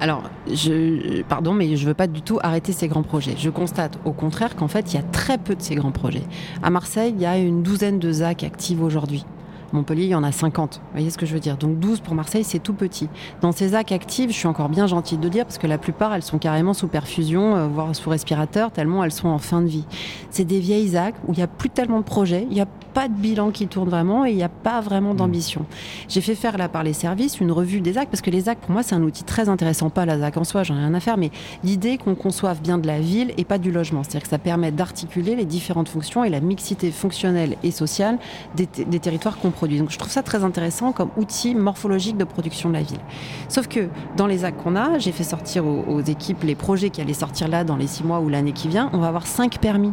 Alors, 0.01 0.23
je, 0.47 1.21
pardon, 1.23 1.53
mais 1.53 1.77
je 1.77 1.83
ne 1.83 1.89
veux 1.89 1.95
pas 1.95 2.07
du 2.07 2.23
tout 2.23 2.39
arrêter 2.43 2.73
ces 2.73 2.89
grands 2.89 3.03
projets. 3.03 3.35
Je 3.37 3.51
constate 3.51 3.99
au 4.07 4.13
contraire 4.13 4.57
qu'en 4.57 4.69
fait, 4.69 4.93
il 4.93 4.97
y 4.97 4.99
a 4.99 5.03
très 5.03 5.37
peu 5.37 5.55
de 5.55 5.61
ces 5.61 5.75
grands 5.75 5.93
projets. 5.93 6.23
À 6.63 6.71
Marseille, 6.71 7.13
il 7.15 7.21
y 7.21 7.27
a 7.27 7.37
une 7.37 7.63
douzaine 7.63 7.99
de 7.99 8.11
ZAC 8.11 8.45
actives 8.45 8.83
aujourd'hui. 8.83 9.27
Montpellier, 9.73 10.05
il 10.05 10.11
y 10.11 10.15
en 10.15 10.23
a 10.23 10.33
50. 10.33 10.81
Vous 10.83 10.91
voyez 10.93 11.11
ce 11.11 11.19
que 11.19 11.27
je 11.27 11.35
veux 11.35 11.41
dire? 11.41 11.57
Donc 11.57 11.79
12 11.79 12.01
pour 12.01 12.15
Marseille, 12.15 12.45
c'est 12.45 12.59
tout 12.59 12.75
petit. 12.75 13.09
Dans 13.41 13.53
ces 13.53 13.69
ZAC 13.69 13.93
actives, 13.93 14.31
je 14.31 14.37
suis 14.37 14.49
encore 14.49 14.69
bien 14.69 14.87
gentille 14.87 15.19
de 15.19 15.29
dire, 15.29 15.45
parce 15.45 15.59
que 15.59 15.67
la 15.67 15.79
plupart, 15.79 16.15
elles 16.15 16.23
sont 16.23 16.39
carrément 16.39 16.75
sous 16.75 16.89
perfusion, 16.89 17.57
euh, 17.57 17.67
voire 17.69 17.95
sous 17.95 18.11
respirateur, 18.11 18.71
tellement 18.71 19.05
elles 19.05 19.13
sont 19.13 19.29
en 19.29 19.39
fin 19.39 19.63
de 19.63 19.69
vie. 19.69 19.85
C'est 20.31 20.45
des 20.45 20.61
vieilles 20.61 20.89
ZAC 20.89 21.15
où 21.27 21.33
il 21.33 21.37
n'y 21.37 21.43
a 21.43 21.47
plus 21.47 21.71
tellement 21.71 21.99
de 21.99 22.05
projets, 22.05 22.47
il 22.49 22.55
n'y 22.55 22.61
a 22.61 22.67
pas 22.95 23.09
de 23.09 23.15
bilan 23.15 23.51
qui 23.51 23.69
tourne 23.69 23.89
vraiment 23.89 24.27
et 24.27 24.31
il 24.31 24.37
n'y 24.37 24.43
a 24.43 24.49
pas 24.49 24.81
vraiment 24.81 25.15
d'ambition. 25.15 25.65
J'ai 26.09 26.21
fait 26.21 26.35
faire 26.35 26.59
là 26.59 26.69
par 26.69 26.83
les 26.83 26.93
services 26.93 27.41
une 27.41 27.53
revue 27.53 27.81
des 27.81 27.95
ZAC, 27.95 28.09
parce 28.09 28.21
que 28.21 28.31
les 28.31 28.43
ZAC, 28.43 28.59
pour 28.59 28.71
moi, 28.71 28.83
c'est 28.83 28.95
un 28.95 29.03
outil 29.03 29.25
très 29.25 29.49
intéressant. 29.49 29.91
Pas 29.91 30.07
la 30.07 30.19
ZAC 30.19 30.37
en 30.37 30.45
soi, 30.45 30.63
j'en 30.63 30.75
ai 30.75 30.81
rien 30.81 30.95
à 30.95 31.01
faire, 31.01 31.17
mais 31.17 31.31
l'idée 31.65 31.99
qu'on 31.99 32.15
conçoive 32.15 32.61
bien 32.61 32.79
de 32.79 32.87
la 32.87 33.01
ville 33.01 33.33
et 33.37 33.45
pas 33.45 33.59
du 33.59 33.71
logement. 33.71 34.03
C'est-à-dire 34.03 34.23
que 34.23 34.29
ça 34.29 34.39
permet 34.39 34.73
d'articuler 34.73 35.37
les 35.37 35.45
différentes 35.45 35.89
fonctions 35.89 36.25
et 36.25 36.31
la 36.31 36.41
mixité 36.41 36.91
fonctionnelle 36.91 37.57
et 37.63 37.71
sociale 37.71 38.19
des, 38.57 38.67
des 38.67 38.99
territoires 38.99 39.39
qu'on 39.39 39.51
produit. 39.61 39.79
Donc 39.79 39.91
je 39.91 39.99
trouve 39.99 40.11
ça 40.11 40.23
très 40.23 40.43
intéressant 40.43 40.93
comme 40.93 41.11
outil 41.19 41.55
morphologique 41.55 42.17
de 42.17 42.25
production 42.25 42.71
de 42.71 42.75
la 42.75 42.83
ville. 42.83 43.01
Sauf 43.51 43.69
que 43.69 43.89
dans 44.17 44.27
les 44.27 44.47
actes 44.47 44.63
qu'on 44.63 44.75
a, 44.75 44.99
j'ai 44.99 45.13
fait 45.13 45.23
sortir 45.23 45.67
aux, 45.67 46.01
équipes 46.01 46.45
les 46.45 46.55
projets 46.55 46.89
qui 46.89 47.03
allaient 47.03 47.13
sortir 47.13 47.47
là 47.47 47.63
dans 47.63 47.77
les 47.77 47.87
six 47.87 48.03
mois 48.03 48.21
ou 48.21 48.31
l'année 48.31 48.53
qui 48.53 48.69
vient, 48.69 48.89
on 48.95 48.99
va 48.99 49.09
avoir 49.09 49.27
cinq 49.27 49.59
permis 49.59 49.93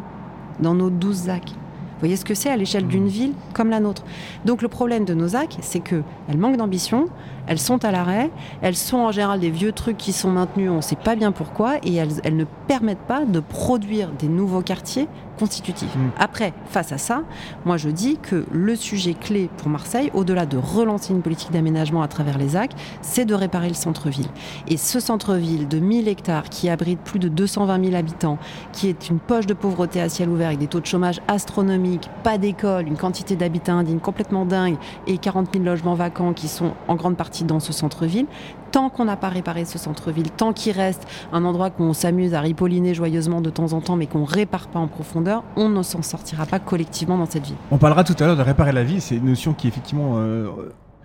dans 0.61 0.73
nos 0.73 0.89
12 0.89 1.15
ZAC. 1.23 1.49
Vous 1.49 1.99
voyez 1.99 2.15
ce 2.15 2.23
que 2.23 2.33
c'est 2.33 2.49
à 2.49 2.55
l'échelle 2.55 2.87
d'une 2.87 3.09
ville 3.09 3.33
comme 3.53 3.69
la 3.69 3.81
nôtre. 3.81 4.03
Donc 4.45 4.61
le 4.61 4.69
problème 4.69 5.03
de 5.03 5.13
nos 5.13 5.29
ZAC, 5.29 5.57
c'est 5.59 5.81
qu'elles 5.81 6.37
manquent 6.37 6.55
d'ambition, 6.55 7.09
elles 7.47 7.59
sont 7.59 7.83
à 7.83 7.91
l'arrêt, 7.91 8.29
elles 8.61 8.75
sont 8.75 8.97
en 8.97 9.11
général 9.11 9.39
des 9.39 9.49
vieux 9.49 9.71
trucs 9.71 9.97
qui 9.97 10.13
sont 10.13 10.29
maintenus, 10.29 10.69
on 10.69 10.77
ne 10.77 10.81
sait 10.81 10.95
pas 10.95 11.15
bien 11.15 11.31
pourquoi, 11.31 11.77
et 11.83 11.95
elles, 11.95 12.21
elles, 12.23 12.35
ne 12.35 12.45
permettent 12.67 12.97
pas 12.99 13.25
de 13.25 13.39
produire 13.39 14.11
des 14.11 14.27
nouveaux 14.27 14.61
quartiers 14.61 15.07
constitutif. 15.37 15.95
Mm. 15.95 16.09
Après, 16.17 16.53
face 16.65 16.91
à 16.91 16.97
ça, 16.97 17.23
moi 17.65 17.77
je 17.77 17.89
dis 17.89 18.17
que 18.17 18.45
le 18.51 18.75
sujet 18.75 19.13
clé 19.13 19.49
pour 19.57 19.69
Marseille, 19.69 20.11
au-delà 20.13 20.45
de 20.45 20.57
relancer 20.57 21.13
une 21.13 21.21
politique 21.21 21.51
d'aménagement 21.51 22.01
à 22.01 22.07
travers 22.07 22.37
les 22.37 22.55
actes, 22.55 22.77
c'est 23.01 23.25
de 23.25 23.33
réparer 23.33 23.69
le 23.69 23.75
centre-ville. 23.75 24.27
Et 24.67 24.77
ce 24.77 24.99
centre-ville 24.99 25.67
de 25.67 25.79
1000 25.79 26.07
hectares 26.07 26.49
qui 26.49 26.69
abrite 26.69 26.99
plus 26.99 27.19
de 27.19 27.29
220 27.29 27.85
000 27.85 27.95
habitants, 27.95 28.37
qui 28.73 28.89
est 28.89 29.09
une 29.09 29.19
poche 29.19 29.45
de 29.45 29.53
pauvreté 29.53 30.01
à 30.01 30.09
ciel 30.09 30.29
ouvert 30.29 30.47
avec 30.47 30.59
des 30.59 30.67
taux 30.67 30.79
de 30.79 30.85
chômage 30.85 31.21
astronomiques, 31.27 32.09
pas 32.23 32.37
d'école, 32.37 32.87
une 32.87 32.97
quantité 32.97 33.35
d'habitants 33.35 33.77
indignes 33.77 33.99
complètement 33.99 34.45
dingue 34.45 34.77
et 35.05 35.17
40 35.17 35.49
000 35.53 35.63
logements 35.63 35.93
vacants 35.93 36.33
qui 36.33 36.47
sont 36.47 36.73
en 36.87 36.95
grande 36.95 37.15
partie 37.15 37.36
dans 37.43 37.59
ce 37.59 37.73
centre-ville, 37.73 38.25
tant 38.71 38.89
qu'on 38.89 39.05
n'a 39.05 39.17
pas 39.17 39.29
réparé 39.29 39.65
ce 39.65 39.77
centre-ville, 39.77 40.29
tant 40.31 40.53
qu'il 40.53 40.73
reste 40.73 41.07
un 41.31 41.45
endroit 41.45 41.69
qu'on 41.69 41.93
s'amuse 41.93 42.33
à 42.33 42.41
ripolliner 42.41 42.93
joyeusement 42.93 43.41
de 43.41 43.49
temps 43.49 43.73
en 43.73 43.81
temps, 43.81 43.95
mais 43.95 44.07
qu'on 44.07 44.23
répare 44.23 44.67
pas 44.67 44.79
en 44.79 44.87
profondeur, 44.87 45.43
on 45.55 45.69
ne 45.69 45.83
s'en 45.83 46.01
sortira 46.01 46.45
pas 46.45 46.59
collectivement 46.59 47.17
dans 47.17 47.25
cette 47.25 47.45
ville. 47.45 47.55
On 47.71 47.77
parlera 47.77 48.03
tout 48.03 48.15
à 48.19 48.25
l'heure 48.25 48.37
de 48.37 48.41
réparer 48.41 48.71
la 48.71 48.83
ville, 48.83 49.01
c'est 49.01 49.15
une 49.15 49.25
notion 49.25 49.53
qui 49.53 49.67
effectivement 49.67 50.13
euh, 50.17 50.49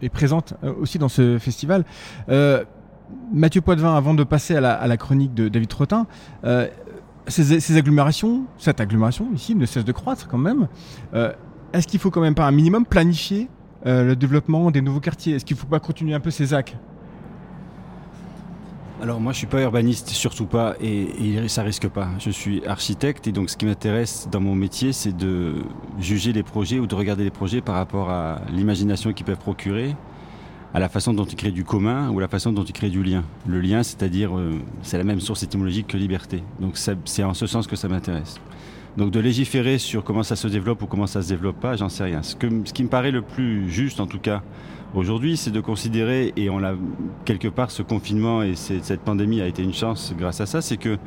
est 0.00 0.08
présente 0.08 0.54
euh, 0.64 0.72
aussi 0.80 0.98
dans 0.98 1.08
ce 1.08 1.38
festival. 1.38 1.84
Euh, 2.28 2.64
Mathieu 3.32 3.60
Poitvin, 3.60 3.94
avant 3.94 4.14
de 4.14 4.24
passer 4.24 4.56
à 4.56 4.60
la, 4.60 4.96
chronique 4.96 5.34
de 5.34 5.48
David 5.48 5.68
Trottin, 5.68 6.06
ces, 7.26 7.60
ces, 7.60 7.76
agglomérations, 7.76 8.44
cette 8.56 8.80
agglomération 8.80 9.28
ici 9.34 9.54
ne 9.54 9.66
cesse 9.66 9.84
de 9.84 9.92
croître 9.92 10.28
quand 10.28 10.38
même. 10.38 10.66
Est-ce 11.74 11.86
qu'il 11.86 12.00
faut 12.00 12.10
quand 12.10 12.22
même 12.22 12.34
pas 12.34 12.46
un 12.46 12.50
minimum 12.52 12.86
planifier 12.86 13.50
le 13.84 14.14
développement 14.14 14.70
des 14.70 14.80
nouveaux 14.80 15.00
quartiers 15.00 15.34
Est-ce 15.34 15.44
qu'il 15.44 15.56
ne 15.56 15.60
faut 15.60 15.66
pas 15.66 15.80
continuer 15.80 16.14
un 16.14 16.20
peu 16.20 16.30
ces 16.30 16.54
actes 16.54 16.76
alors 19.02 19.18
moi 19.18 19.32
je 19.32 19.38
suis 19.38 19.48
pas 19.48 19.60
urbaniste, 19.60 20.10
surtout 20.10 20.46
pas, 20.46 20.76
et, 20.80 21.34
et, 21.36 21.48
ça 21.48 21.64
risque 21.64 21.88
pas. 21.88 22.10
Je 22.20 22.30
suis 22.30 22.64
architecte 22.66 23.26
et 23.26 23.32
donc 23.32 23.50
ce 23.50 23.56
qui 23.56 23.66
m'intéresse 23.66 24.28
dans 24.30 24.40
mon 24.40 24.54
métier 24.54 24.92
c'est 24.92 25.10
de 25.10 25.54
juger 25.98 26.32
les 26.32 26.44
projets 26.44 26.78
ou 26.78 26.86
de 26.86 26.94
regarder 26.94 27.24
les 27.24 27.32
projets 27.32 27.60
par 27.60 27.74
rapport 27.74 28.10
à 28.10 28.42
l'imagination 28.52 29.12
qu'ils 29.12 29.26
peuvent 29.26 29.38
procurer, 29.38 29.96
à 30.72 30.78
la 30.78 30.88
façon 30.88 31.14
dont 31.14 31.24
ils 31.24 31.34
créent 31.34 31.50
du 31.50 31.64
commun 31.64 32.10
ou 32.10 32.20
la 32.20 32.28
façon 32.28 32.52
dont 32.52 32.62
ils 32.62 32.72
créent 32.72 32.90
du 32.90 33.02
lien. 33.02 33.24
Le 33.44 33.60
lien 33.60 33.82
c'est-à-dire 33.82 34.38
euh, 34.38 34.52
c'est 34.82 34.98
la 34.98 35.04
même 35.04 35.20
source 35.20 35.42
étymologique 35.42 35.88
que 35.88 35.96
liberté. 35.96 36.44
Donc 36.60 36.76
c'est 36.76 37.24
en 37.24 37.34
ce 37.34 37.48
sens 37.48 37.66
que 37.66 37.74
ça 37.74 37.88
m'intéresse. 37.88 38.36
Donc 38.96 39.10
de 39.10 39.20
légiférer 39.20 39.78
sur 39.78 40.04
comment 40.04 40.22
ça 40.22 40.36
se 40.36 40.48
développe 40.48 40.82
ou 40.82 40.86
comment 40.86 41.06
ça 41.06 41.22
se 41.22 41.28
développe 41.28 41.58
pas, 41.58 41.76
j'en 41.76 41.88
sais 41.88 42.04
rien. 42.04 42.22
Ce, 42.22 42.36
qui 42.36 42.82
me 42.82 42.88
paraît 42.88 43.10
le 43.10 43.22
plus 43.22 43.70
juste 43.70 44.00
en 44.00 44.06
tout 44.06 44.18
cas 44.18 44.42
aujourd'hui, 44.94 45.38
c'est 45.38 45.50
de 45.50 45.60
considérer, 45.60 46.34
et 46.36 46.50
on 46.50 46.62
a 46.62 46.74
quelque 47.24 47.48
part 47.48 47.70
ce 47.70 47.82
confinement 47.82 48.42
et 48.42 48.54
cette 48.54 49.00
pandémie 49.00 49.40
a 49.40 49.46
été 49.46 49.62
une 49.62 49.72
chance 49.72 50.14
grâce 50.18 50.42
à 50.42 50.46
ça, 50.46 50.60
c'est 50.60 50.76
que 50.76 50.98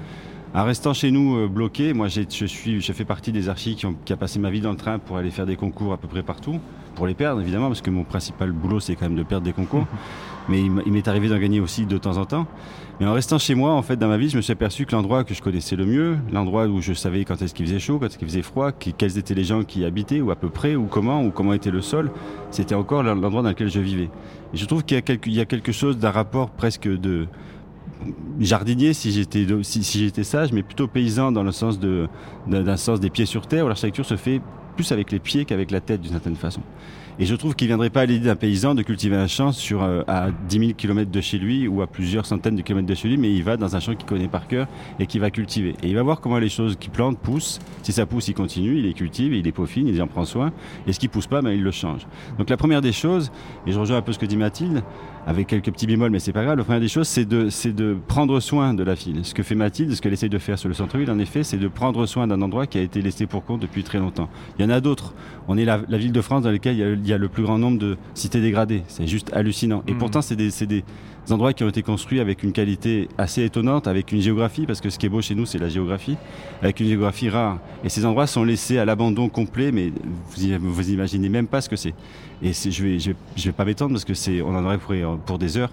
en 0.55 0.63
restant 0.63 0.93
chez 0.93 1.11
nous 1.11 1.35
euh, 1.35 1.47
bloqué, 1.47 1.93
moi 1.93 2.07
je 2.07 2.21
suis, 2.47 2.79
je 2.79 2.93
fais 2.93 3.03
partie 3.03 3.33
des 3.33 3.49
archis 3.49 3.75
qui 3.75 3.85
ont, 3.85 3.95
qui 4.05 4.13
a 4.13 4.17
passé 4.17 4.39
ma 4.39 4.49
vie 4.49 4.61
dans 4.61 4.71
le 4.71 4.77
train 4.77 4.99
pour 4.99 5.17
aller 5.17 5.29
faire 5.29 5.45
des 5.45 5.57
concours 5.57 5.91
à 5.91 5.97
peu 5.97 6.07
près 6.07 6.23
partout, 6.23 6.59
pour 6.95 7.05
les 7.05 7.13
perdre 7.13 7.41
évidemment, 7.41 7.67
parce 7.67 7.81
que 7.81 7.89
mon 7.89 8.05
principal 8.05 8.51
boulot 8.51 8.79
c'est 8.79 8.95
quand 8.95 9.05
même 9.05 9.17
de 9.17 9.23
perdre 9.23 9.45
des 9.45 9.53
concours. 9.53 9.85
mais 10.49 10.61
il 10.61 10.91
m'est 10.91 11.07
arrivé 11.07 11.29
d'en 11.29 11.37
gagner 11.37 11.59
aussi 11.59 11.85
de 11.85 11.97
temps 11.97 12.17
en 12.17 12.25
temps. 12.25 12.47
Mais 12.99 13.05
en 13.05 13.13
restant 13.13 13.37
chez 13.37 13.55
moi, 13.55 13.73
en 13.73 13.81
fait, 13.81 13.97
dans 13.97 14.07
ma 14.07 14.17
vie, 14.17 14.29
je 14.29 14.37
me 14.37 14.41
suis 14.41 14.53
aperçu 14.53 14.85
que 14.85 14.93
l'endroit 14.93 15.23
que 15.23 15.33
je 15.33 15.41
connaissais 15.41 15.75
le 15.75 15.85
mieux, 15.85 16.17
l'endroit 16.31 16.65
où 16.67 16.81
je 16.81 16.93
savais 16.93 17.25
quand 17.25 17.41
est-ce 17.41 17.53
qu'il 17.53 17.65
faisait 17.65 17.79
chaud, 17.79 17.99
quand 17.99 18.05
est-ce 18.05 18.17
qu'il 18.17 18.27
faisait 18.27 18.41
froid, 18.41 18.71
quels 18.71 19.17
étaient 19.17 19.33
les 19.33 19.43
gens 19.43 19.63
qui 19.63 19.81
y 19.81 19.85
habitaient, 19.85 20.21
ou 20.21 20.31
à 20.31 20.35
peu 20.35 20.49
près, 20.49 20.75
ou 20.75 20.85
comment, 20.85 21.21
ou 21.21 21.31
comment 21.31 21.53
était 21.53 21.71
le 21.71 21.81
sol, 21.81 22.09
c'était 22.51 22.75
encore 22.75 23.03
l'endroit 23.03 23.41
dans 23.41 23.49
lequel 23.49 23.69
je 23.69 23.79
vivais. 23.79 24.09
Et 24.53 24.57
je 24.57 24.65
trouve 24.65 24.83
qu'il 24.85 24.95
y, 25.27 25.39
a 25.39 25.45
quelque 25.45 25.71
chose 25.71 25.97
d'un 25.97 26.11
rapport 26.11 26.51
presque 26.51 26.87
de 26.87 27.27
jardinier 28.39 28.93
si 28.93 29.11
j'étais 29.11 29.45
si, 29.63 29.83
j'étais 29.83 30.23
sage, 30.23 30.51
mais 30.51 30.63
plutôt 30.63 30.87
paysan 30.87 31.31
dans 31.31 31.43
le 31.43 31.51
sens 31.51 31.79
de 31.79 32.07
d'un 32.47 32.77
sens 32.77 32.99
des 32.99 33.09
pieds 33.09 33.25
sur 33.25 33.47
terre 33.47 33.65
où 33.65 33.67
l'architecture 33.67 34.05
se 34.05 34.15
fait 34.15 34.41
plus 34.75 34.91
avec 34.91 35.11
les 35.11 35.19
pieds 35.19 35.45
qu'avec 35.45 35.71
la 35.71 35.81
tête 35.81 36.01
d'une 36.01 36.11
certaine 36.11 36.35
façon. 36.35 36.61
Et 37.17 37.25
je 37.25 37.33
trouve 37.35 37.55
qu'il 37.55 37.67
ne 37.67 37.69
viendrait 37.69 37.89
pas 37.89 38.01
à 38.01 38.05
l'idée 38.05 38.25
d'un 38.25 38.35
paysan 38.35 38.75
de 38.75 38.81
cultiver 38.81 39.15
un 39.15 39.27
champ 39.27 39.53
sur, 39.53 39.83
euh, 39.83 40.01
à 40.05 40.31
10 40.49 40.59
000 40.59 40.71
km 40.73 41.09
de 41.09 41.21
chez 41.21 41.37
lui 41.37 41.65
ou 41.65 41.81
à 41.81 41.87
plusieurs 41.87 42.25
centaines 42.25 42.57
de 42.57 42.61
kilomètres 42.61 42.89
de 42.89 42.93
chez 42.93 43.07
lui, 43.07 43.15
mais 43.15 43.31
il 43.31 43.41
va 43.41 43.55
dans 43.55 43.73
un 43.75 43.79
champ 43.79 43.95
qu'il 43.95 44.05
connaît 44.05 44.27
par 44.27 44.47
cœur 44.47 44.67
et 44.99 45.07
qu'il 45.07 45.21
va 45.21 45.31
cultiver. 45.31 45.75
Et 45.81 45.87
il 45.87 45.95
va 45.95 46.03
voir 46.03 46.19
comment 46.19 46.39
les 46.39 46.49
choses 46.49 46.75
qu'il 46.75 46.91
plante 46.91 47.17
poussent. 47.17 47.59
Si 47.83 47.93
ça 47.93 48.05
pousse, 48.05 48.27
il 48.27 48.33
continue, 48.33 48.77
il 48.77 48.83
les 48.83 48.93
cultive, 48.93 49.33
il 49.33 49.45
les 49.45 49.51
peaufine, 49.53 49.87
il 49.87 50.01
en 50.01 50.07
prend 50.07 50.25
soin. 50.25 50.51
Et 50.87 50.93
ce 50.93 50.99
qui 50.99 51.07
pousse 51.07 51.27
pas, 51.27 51.41
ben, 51.41 51.51
il 51.51 51.63
le 51.63 51.71
change. 51.71 52.05
Donc 52.37 52.49
la 52.49 52.57
première 52.57 52.81
des 52.81 52.91
choses, 52.91 53.31
et 53.65 53.71
je 53.71 53.79
rejoins 53.79 53.97
un 53.97 54.01
peu 54.01 54.11
ce 54.11 54.19
que 54.19 54.25
dit 54.25 54.37
Mathilde, 54.37 54.83
avec 55.25 55.47
quelques 55.47 55.71
petits 55.71 55.87
bémols, 55.87 56.11
mais 56.11 56.19
c'est 56.19 56.33
pas 56.33 56.43
grave. 56.43 56.57
La 56.57 56.63
première 56.63 56.81
des 56.81 56.87
choses, 56.87 57.07
c'est 57.07 57.25
de, 57.25 57.49
c'est 57.49 57.73
de 57.73 57.95
prendre 58.07 58.39
soin 58.39 58.73
de 58.73 58.83
la 58.83 58.93
ville. 58.93 59.23
Ce 59.23 59.33
que 59.33 59.43
fait 59.43 59.55
Mathilde, 59.55 59.93
ce 59.93 60.01
qu'elle 60.01 60.13
essaie 60.13 60.29
de 60.29 60.37
faire 60.37 60.59
sur 60.59 60.69
le 60.69 60.75
centre-ville, 60.75 61.09
en 61.09 61.19
effet, 61.19 61.43
c'est 61.43 61.57
de 61.57 61.67
prendre 61.67 62.05
soin 62.05 62.27
d'un 62.27 62.41
endroit 62.41 62.67
qui 62.67 62.77
a 62.77 62.81
été 62.81 63.01
laissé 63.01 63.25
pour 63.25 63.43
compte 63.43 63.61
depuis 63.61 63.83
très 63.83 63.97
longtemps. 63.97 64.29
Il 64.57 64.63
y 64.63 64.65
en 64.65 64.69
a 64.69 64.81
d'autres. 64.81 65.13
On 65.47 65.57
est 65.57 65.65
la, 65.65 65.77
ville 65.77 66.11
de 66.11 66.21
France 66.21 66.43
dans 66.43 66.51
laquelle 66.51 66.75
il 66.75 67.07
y, 67.07 67.13
a, 67.13 67.17
le 67.17 67.27
plus 67.27 67.43
grand 67.43 67.57
nombre 67.57 67.79
de 67.79 67.97
cités 68.13 68.41
dégradées. 68.41 68.83
C'est 68.87 69.07
juste 69.07 69.31
hallucinant. 69.33 69.83
Et 69.87 69.93
mmh. 69.93 69.97
pourtant, 69.97 70.21
c'est 70.21 70.35
des, 70.35 70.49
des 70.65 70.83
endroits 71.31 71.53
qui 71.53 71.63
ont 71.63 71.69
été 71.69 71.81
construits 71.81 72.19
avec 72.19 72.43
une 72.43 72.51
qualité 72.51 73.07
assez 73.17 73.43
étonnante, 73.43 73.87
avec 73.87 74.11
une 74.11 74.21
géographie, 74.21 74.65
parce 74.65 74.81
que 74.81 74.89
ce 74.89 74.99
qui 74.99 75.07
est 75.07 75.09
beau 75.09 75.21
chez 75.21 75.35
nous, 75.35 75.45
c'est 75.45 75.57
la 75.57 75.69
géographie, 75.69 76.17
avec 76.61 76.79
une 76.79 76.87
géographie 76.87 77.29
rare. 77.29 77.59
Et 77.83 77.89
ces 77.89 78.05
endroits 78.05 78.27
sont 78.27 78.43
laissés 78.43 78.77
à 78.77 78.85
l'abandon 78.85 79.29
complet, 79.29 79.71
mais 79.71 79.91
vous, 80.29 80.71
vous 80.71 80.91
imaginez 80.91 81.29
même 81.29 81.47
pas 81.47 81.61
ce 81.61 81.69
que 81.69 81.75
c'est. 81.75 81.93
Et 82.41 82.51
je 82.53 82.83
vais, 82.83 82.99
je 82.99 83.11
vais, 83.43 83.51
pas 83.51 83.65
m'étendre 83.65 83.91
parce 83.91 84.05
que 84.05 84.13
c'est, 84.13 84.41
on 84.41 84.55
en 84.55 84.65
aurait 84.65 84.77
pour, 84.77 84.93
pour 85.19 85.39
des 85.39 85.57
heures 85.57 85.71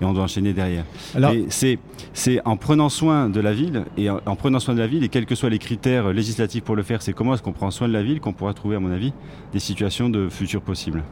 et 0.00 0.04
on 0.04 0.12
doit 0.12 0.24
enchaîner 0.24 0.52
derrière. 0.52 0.84
Alors, 1.14 1.32
c'est, 1.48 1.78
c'est 2.12 2.40
en 2.44 2.56
prenant 2.56 2.88
soin 2.88 3.28
de 3.28 3.40
la 3.40 3.52
ville 3.52 3.84
et 3.96 4.10
en, 4.10 4.36
prenant 4.36 4.58
soin 4.58 4.74
de 4.74 4.80
la 4.80 4.86
ville 4.86 5.04
et 5.04 5.08
quels 5.08 5.26
que 5.26 5.34
soient 5.34 5.50
les 5.50 5.58
critères 5.58 6.12
législatifs 6.12 6.64
pour 6.64 6.76
le 6.76 6.82
faire, 6.82 7.02
c'est 7.02 7.12
comment 7.12 7.34
est-ce 7.34 7.42
qu'on 7.42 7.52
prend 7.52 7.70
soin 7.70 7.88
de 7.88 7.92
la 7.92 8.02
ville 8.02 8.20
qu'on 8.20 8.32
pourra 8.32 8.52
trouver, 8.52 8.76
à 8.76 8.80
mon 8.80 8.90
avis, 8.90 9.12
des 9.52 9.60
situations 9.60 10.08
de 10.08 10.28
futur 10.28 10.60
possibles. 10.60 11.02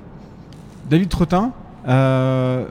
David 0.88 1.08
Trottin, 1.08 1.52
euh, 1.86 2.66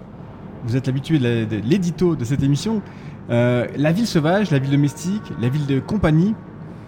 vous 0.65 0.75
êtes 0.75 0.88
habitué 0.88 1.19
de 1.19 1.61
l'édito 1.63 2.15
de 2.15 2.25
cette 2.25 2.43
émission. 2.43 2.82
Euh, 3.30 3.67
la 3.77 3.91
ville 3.91 4.07
sauvage, 4.07 4.51
la 4.51 4.59
ville 4.59 4.71
domestique, 4.71 5.21
la 5.39 5.49
ville 5.49 5.67
de 5.67 5.80
compagnie, 5.80 6.34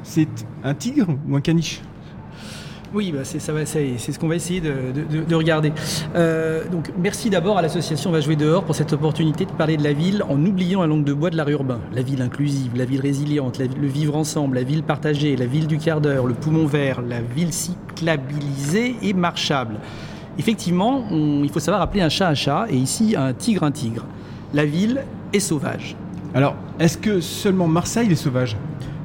c'est 0.04 0.28
un 0.64 0.74
tigre 0.74 1.08
ou 1.30 1.36
un 1.36 1.42
caniche? 1.42 1.82
Oui, 2.94 3.14
bah 3.14 3.24
c'est 3.24 3.40
ce 3.40 4.20
qu'on 4.20 4.28
va 4.28 4.36
essayer 4.36 4.60
de, 4.60 5.36
regarder. 5.36 5.72
Euh, 6.16 6.64
donc, 6.70 6.92
merci 6.98 7.30
d'abord 7.30 7.58
à 7.58 7.62
l'association 7.62 8.12
Va 8.12 8.20
jouer 8.20 8.36
dehors 8.36 8.66
pour 8.66 8.76
cette 8.76 8.92
opportunité 8.92 9.46
de 9.46 9.52
parler 9.52 9.78
de 9.78 9.84
la 9.84 9.94
ville 9.94 10.24
en 10.28 10.46
oubliant 10.46 10.82
la 10.82 10.88
langue 10.88 11.06
de 11.06 11.14
bois 11.14 11.30
de 11.30 11.38
l'art 11.38 11.48
urbain. 11.48 11.80
La 11.94 12.02
ville 12.02 12.22
inclusive, 12.22 12.72
la 12.76 12.84
ville 12.84 13.00
résiliente, 13.00 13.60
le 13.60 13.88
vivre 13.88 14.18
ensemble, 14.18 14.56
la 14.56 14.64
ville 14.64 14.84
partagée, 14.84 15.38
la 15.38 15.46
ville 15.46 15.68
du 15.68 15.78
quart 15.78 16.02
d'heure, 16.02 16.28
le 16.28 16.34
poumon 16.34 16.66
vert, 16.66 17.02
la 17.02 17.22
ville 17.22 17.54
cyclabilisée 17.54 18.98
et 19.02 19.14
marchable. 19.14 19.76
Effectivement, 20.38 21.06
il 21.12 21.50
faut 21.50 21.60
savoir 21.60 21.82
appeler 21.82 22.02
un 22.02 22.10
chat 22.10 22.28
un 22.28 22.36
chat 22.36 22.66
et 22.70 22.76
ici 22.76 23.16
un 23.18 23.34
tigre 23.34 23.64
un 23.64 23.72
tigre. 23.72 24.06
La 24.54 24.66
ville 24.66 25.04
est 25.32 25.40
sauvage. 25.40 25.96
Alors, 26.34 26.56
est-ce 26.80 26.98
que 26.98 27.22
seulement 27.22 27.68
Marseille 27.68 28.12
est 28.12 28.16
sauvage? 28.16 28.58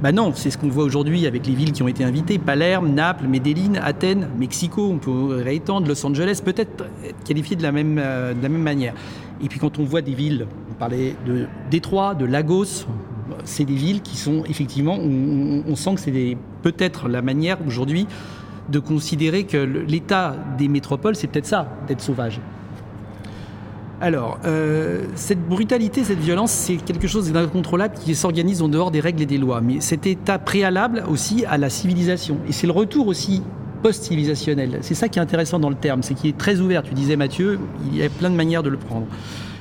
Bah 0.02 0.12
non, 0.12 0.32
c'est 0.34 0.50
ce 0.50 0.58
qu'on 0.58 0.68
voit 0.68 0.84
aujourd'hui 0.84 1.26
avec 1.26 1.46
les 1.46 1.54
villes 1.54 1.72
qui 1.72 1.82
ont 1.82 1.88
été 1.88 2.04
invitées, 2.04 2.38
Palerme, 2.38 2.92
Naples, 2.92 3.26
Medellín, 3.26 3.78
Athènes, 3.82 4.28
Mexico, 4.38 4.90
on 4.92 4.98
peut 4.98 5.40
réétendre, 5.42 5.88
Los 5.88 6.04
Angeles, 6.04 6.42
peut-être 6.44 6.84
qualifiées 7.24 7.56
de 7.56 7.62
la, 7.62 7.72
même, 7.72 7.98
euh, 7.98 8.34
de 8.34 8.42
la 8.42 8.48
même 8.48 8.62
manière. 8.62 8.94
Et 9.42 9.48
puis 9.48 9.58
quand 9.58 9.78
on 9.78 9.84
voit 9.84 10.02
des 10.02 10.14
villes, 10.14 10.46
on 10.70 10.74
parlait 10.74 11.14
de 11.26 11.46
Détroit, 11.70 12.14
de 12.14 12.26
Lagos, 12.26 12.86
c'est 13.44 13.64
des 13.64 13.74
villes 13.74 14.02
qui 14.02 14.16
sont 14.16 14.44
effectivement, 14.44 14.98
on, 15.00 15.62
on 15.66 15.76
sent 15.76 15.94
que 15.94 16.00
c'est 16.00 16.36
peut-être 16.62 17.08
la 17.08 17.22
manière 17.22 17.58
aujourd'hui 17.66 18.06
de 18.68 18.78
considérer 18.78 19.44
que 19.44 19.56
l'état 19.56 20.36
des 20.58 20.68
métropoles, 20.68 21.16
c'est 21.16 21.28
peut-être 21.28 21.46
ça, 21.46 21.68
d'être 21.86 22.00
sauvage. 22.00 22.40
Alors, 23.98 24.38
euh, 24.44 25.06
cette 25.14 25.40
brutalité, 25.48 26.04
cette 26.04 26.18
violence, 26.18 26.50
c'est 26.50 26.76
quelque 26.76 27.08
chose 27.08 27.32
d'incontrôlable 27.32 27.94
qui 27.98 28.14
s'organise 28.14 28.60
en 28.60 28.68
dehors 28.68 28.90
des 28.90 29.00
règles 29.00 29.22
et 29.22 29.26
des 29.26 29.38
lois. 29.38 29.62
Mais 29.62 29.80
cet 29.80 30.06
état 30.06 30.38
préalable 30.38 31.02
aussi 31.08 31.46
à 31.46 31.56
la 31.56 31.70
civilisation. 31.70 32.36
Et 32.46 32.52
c'est 32.52 32.66
le 32.66 32.74
retour 32.74 33.06
aussi 33.06 33.42
post-civilisationnel. 33.82 34.78
C'est 34.82 34.94
ça 34.94 35.08
qui 35.08 35.18
est 35.18 35.22
intéressant 35.22 35.58
dans 35.58 35.70
le 35.70 35.76
terme, 35.76 36.02
c'est 36.02 36.12
qu'il 36.12 36.28
est 36.28 36.36
très 36.36 36.60
ouvert. 36.60 36.82
Tu 36.82 36.92
disais 36.92 37.16
Mathieu, 37.16 37.58
il 37.86 37.96
y 37.96 38.02
a 38.02 38.10
plein 38.10 38.28
de 38.28 38.36
manières 38.36 38.62
de 38.62 38.68
le 38.68 38.76
prendre. 38.76 39.06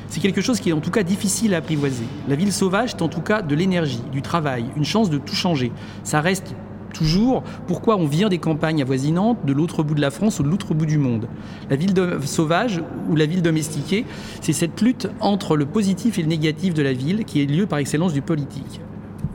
C'est 0.10 0.20
quelque 0.20 0.42
chose 0.42 0.60
qui 0.60 0.70
est 0.70 0.74
en 0.74 0.82
tout 0.82 0.92
cas 0.92 1.04
difficile 1.04 1.54
à 1.54 1.58
apprivoiser. 1.58 2.06
La 2.28 2.36
ville 2.36 2.52
sauvage, 2.52 2.92
c'est 2.92 3.02
en 3.02 3.08
tout 3.08 3.22
cas 3.22 3.42
de 3.42 3.56
l'énergie, 3.56 4.02
du 4.12 4.22
travail, 4.22 4.66
une 4.76 4.86
chance 4.86 5.10
de 5.10 5.18
tout 5.18 5.36
changer. 5.36 5.72
Ça 6.04 6.20
reste 6.22 6.56
toujours 6.96 7.43
pourquoi 7.68 7.98
on 7.98 8.08
vient 8.08 8.30
des 8.30 8.38
campagnes 8.38 8.82
avoisinantes 8.82 9.46
de 9.46 9.54
l'autre 9.54 9.84
bout 9.84 9.93
de 9.93 10.02
la 10.02 10.12
France 10.12 10.39
ou 10.39 10.43
de 10.43 10.50
l'autre 10.50 10.74
bout 10.74 10.86
du 10.86 10.98
monde. 10.98 11.28
La 11.70 11.76
ville 11.76 11.93
sauvage 12.24 12.82
ou 13.10 13.16
la 13.16 13.26
ville 13.26 13.41
domestiquée, 13.41 14.06
c'est 14.41 14.54
cette 14.54 14.82
lutte 14.82 15.10
entre 15.20 15.58
le 15.58 15.66
positif 15.66 16.18
et 16.18 16.22
le 16.22 16.28
négatif 16.28 16.74
de 16.74 16.82
la 16.82 16.93
ville 16.93 17.26
qui 17.26 17.41
est 17.41 17.46
lieu 17.46 17.66
par 17.66 17.80
excellence 17.80 18.14
du 18.14 18.22
politique. 18.22 18.82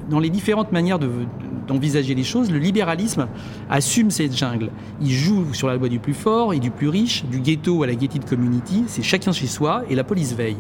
Dans 0.09 0.19
les 0.19 0.31
différentes 0.31 0.73
manières 0.73 0.99
d'envisager 0.99 2.15
les 2.15 2.25
choses, 2.25 2.51
le 2.51 2.59
libéralisme 2.59 3.29
assume 3.69 4.11
cette 4.11 4.37
jungle. 4.37 4.71
Il 5.01 5.11
joue 5.11 5.55
sur 5.55 5.69
la 5.69 5.77
loi 5.77 5.89
du 5.89 6.01
plus 6.01 6.15
fort 6.15 6.53
et 6.53 6.59
du 6.59 6.71
plus 6.71 6.89
riche, 6.89 7.25
du 7.27 7.41
ghetto 7.41 7.83
à 7.83 7.87
la 7.87 7.95
gated 7.95 8.25
community, 8.25 8.85
c'est 8.89 9.03
chacun 9.03 9.31
chez 9.31 9.47
soi 9.47 9.83
et 9.89 9.95
la 9.95 10.03
police 10.03 10.35
veille. 10.35 10.57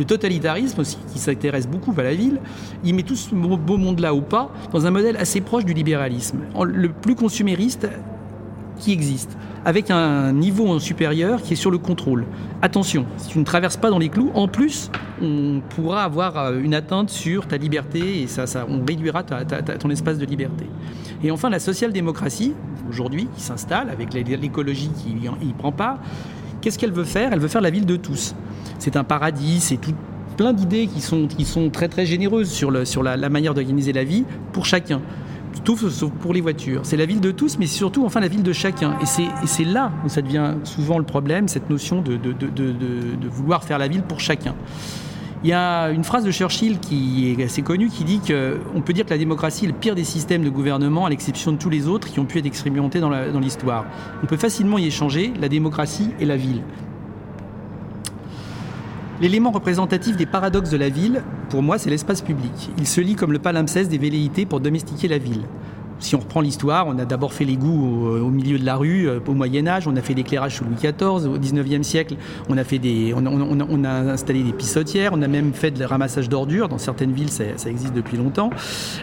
Le 0.00 0.06
totalitarisme 0.06 0.80
aussi, 0.80 0.96
qui 1.12 1.18
s'intéresse 1.18 1.68
beaucoup 1.68 1.92
à 1.98 2.02
la 2.02 2.14
ville, 2.14 2.40
il 2.84 2.94
met 2.94 3.02
tout 3.02 3.16
ce 3.16 3.34
beau 3.34 3.76
monde-là 3.76 4.14
au 4.14 4.22
pas 4.22 4.50
dans 4.72 4.86
un 4.86 4.90
modèle 4.90 5.18
assez 5.18 5.42
proche 5.42 5.66
du 5.66 5.74
libéralisme, 5.74 6.38
le 6.64 6.88
plus 6.88 7.14
consumériste 7.14 7.86
qui 8.78 8.92
existe, 8.92 9.36
avec 9.62 9.90
un 9.90 10.32
niveau 10.32 10.78
supérieur 10.78 11.42
qui 11.42 11.52
est 11.52 11.56
sur 11.56 11.70
le 11.70 11.76
contrôle. 11.76 12.24
Attention, 12.62 13.04
si 13.18 13.28
tu 13.28 13.38
ne 13.38 13.44
traverses 13.44 13.76
pas 13.76 13.90
dans 13.90 13.98
les 13.98 14.08
clous, 14.08 14.30
en 14.32 14.48
plus, 14.48 14.90
on 15.20 15.60
pourra 15.68 16.04
avoir 16.04 16.38
euh, 16.38 16.60
une 16.60 16.72
atteinte 16.72 17.10
sur 17.10 17.46
ta 17.46 17.58
liberté 17.58 18.22
et 18.22 18.26
ça, 18.26 18.46
on 18.70 18.82
réduira 18.82 19.22
ton 19.22 19.90
espace 19.90 20.16
de 20.16 20.24
liberté. 20.24 20.64
Et 21.22 21.30
enfin, 21.30 21.50
la 21.50 21.58
social-démocratie, 21.58 22.54
aujourd'hui, 22.88 23.28
qui 23.36 23.42
s'installe 23.42 23.90
avec 23.90 24.14
l'écologie 24.14 24.90
qui 24.96 25.10
y 25.46 25.52
prend 25.52 25.72
part, 25.72 25.98
qu'est-ce 26.60 26.78
qu'elle 26.78 26.92
veut 26.92 27.04
faire? 27.04 27.32
Elle 27.32 27.40
veut 27.40 27.48
faire 27.48 27.60
la 27.60 27.70
ville 27.70 27.86
de 27.86 27.96
tous 27.96 28.34
c'est 28.80 28.96
un 28.96 29.04
paradis, 29.04 29.60
c'est 29.60 29.78
plein 30.36 30.52
d'idées 30.52 30.88
qui 30.88 31.00
sont, 31.00 31.70
très 31.70 31.88
très 31.88 32.06
généreuses 32.06 32.50
sur, 32.50 32.70
la, 32.70 33.28
manière 33.28 33.54
d'organiser 33.54 33.92
la 33.92 34.04
vie 34.04 34.24
pour 34.52 34.66
chacun. 34.66 35.00
Tout 35.64 35.76
sauf 35.76 36.10
pour 36.12 36.32
les 36.32 36.40
voitures. 36.40 36.80
C'est 36.84 36.96
la 36.96 37.04
ville 37.04 37.20
de 37.20 37.32
tous, 37.32 37.58
mais 37.58 37.66
surtout 37.66 38.06
enfin 38.06 38.20
la 38.20 38.28
ville 38.28 38.42
de 38.42 38.52
chacun. 38.52 38.96
Et 39.02 39.46
c'est 39.46 39.64
là 39.64 39.92
où 40.04 40.08
ça 40.08 40.22
devient 40.22 40.54
souvent 40.64 40.98
le 40.98 41.04
problème, 41.04 41.48
cette 41.48 41.68
notion 41.68 42.02
de 42.02 42.18
vouloir 43.28 43.62
faire 43.64 43.78
la 43.78 43.88
ville 43.88 44.02
pour 44.02 44.20
chacun. 44.20 44.54
Il 45.42 45.48
y 45.48 45.54
a 45.54 45.88
une 45.88 46.04
phrase 46.04 46.24
de 46.24 46.30
Churchill 46.30 46.80
qui 46.80 47.30
est 47.30 47.42
assez 47.42 47.62
connue 47.62 47.88
qui 47.88 48.04
dit 48.04 48.20
qu'on 48.20 48.82
peut 48.82 48.92
dire 48.92 49.06
que 49.06 49.10
la 49.10 49.16
démocratie 49.16 49.64
est 49.64 49.68
le 49.68 49.74
pire 49.74 49.94
des 49.94 50.04
systèmes 50.04 50.44
de 50.44 50.50
gouvernement 50.50 51.06
à 51.06 51.08
l'exception 51.08 51.52
de 51.52 51.56
tous 51.56 51.70
les 51.70 51.88
autres 51.88 52.08
qui 52.08 52.20
ont 52.20 52.26
pu 52.26 52.38
être 52.38 52.46
expérimentés 52.46 53.00
dans 53.00 53.40
l'histoire. 53.40 53.86
On 54.22 54.26
peut 54.26 54.36
facilement 54.36 54.76
y 54.76 54.86
échanger 54.86 55.32
la 55.40 55.48
démocratie 55.48 56.10
et 56.20 56.26
la 56.26 56.36
ville. 56.36 56.62
L'élément 59.22 59.50
représentatif 59.50 60.16
des 60.16 60.26
paradoxes 60.26 60.70
de 60.70 60.76
la 60.76 60.90
ville, 60.90 61.22
pour 61.48 61.62
moi, 61.62 61.78
c'est 61.78 61.90
l'espace 61.90 62.20
public. 62.20 62.70
Il 62.76 62.86
se 62.86 63.00
lit 63.00 63.14
comme 63.14 63.32
le 63.32 63.38
palimpseste 63.38 63.90
des 63.90 63.98
velléités 63.98 64.44
pour 64.44 64.60
domestiquer 64.60 65.08
la 65.08 65.18
ville. 65.18 65.42
Si 66.00 66.14
on 66.16 66.18
reprend 66.18 66.40
l'histoire, 66.40 66.86
on 66.86 66.98
a 66.98 67.04
d'abord 67.04 67.32
fait 67.32 67.44
l'égout 67.44 67.68
au, 67.68 68.18
au, 68.20 68.30
milieu 68.30 68.58
de 68.58 68.64
la 68.64 68.76
rue 68.76 69.08
euh, 69.08 69.20
au 69.26 69.34
Moyen 69.34 69.66
Âge, 69.66 69.86
on 69.86 69.94
a 69.96 70.00
fait 70.00 70.14
l'éclairage 70.14 70.56
sous 70.56 70.64
Louis 70.64 70.76
XIV, 70.76 71.28
au 71.28 71.38
XIXe 71.38 71.86
siècle, 71.86 72.16
on 72.48 72.56
a, 72.56 73.90
installé 73.90 74.42
des 74.42 74.52
pissotières, 74.52 75.12
on 75.14 75.22
a 75.22 75.28
même 75.28 75.52
fait 75.52 75.78
le 75.78 75.84
ramassage 75.84 76.28
d'ordures, 76.28 76.68
dans 76.68 76.78
certaines 76.78 77.12
villes 77.12 77.30
ça, 77.30 77.44
existe 77.68 77.94
depuis 77.94 78.16
longtemps. 78.16 78.50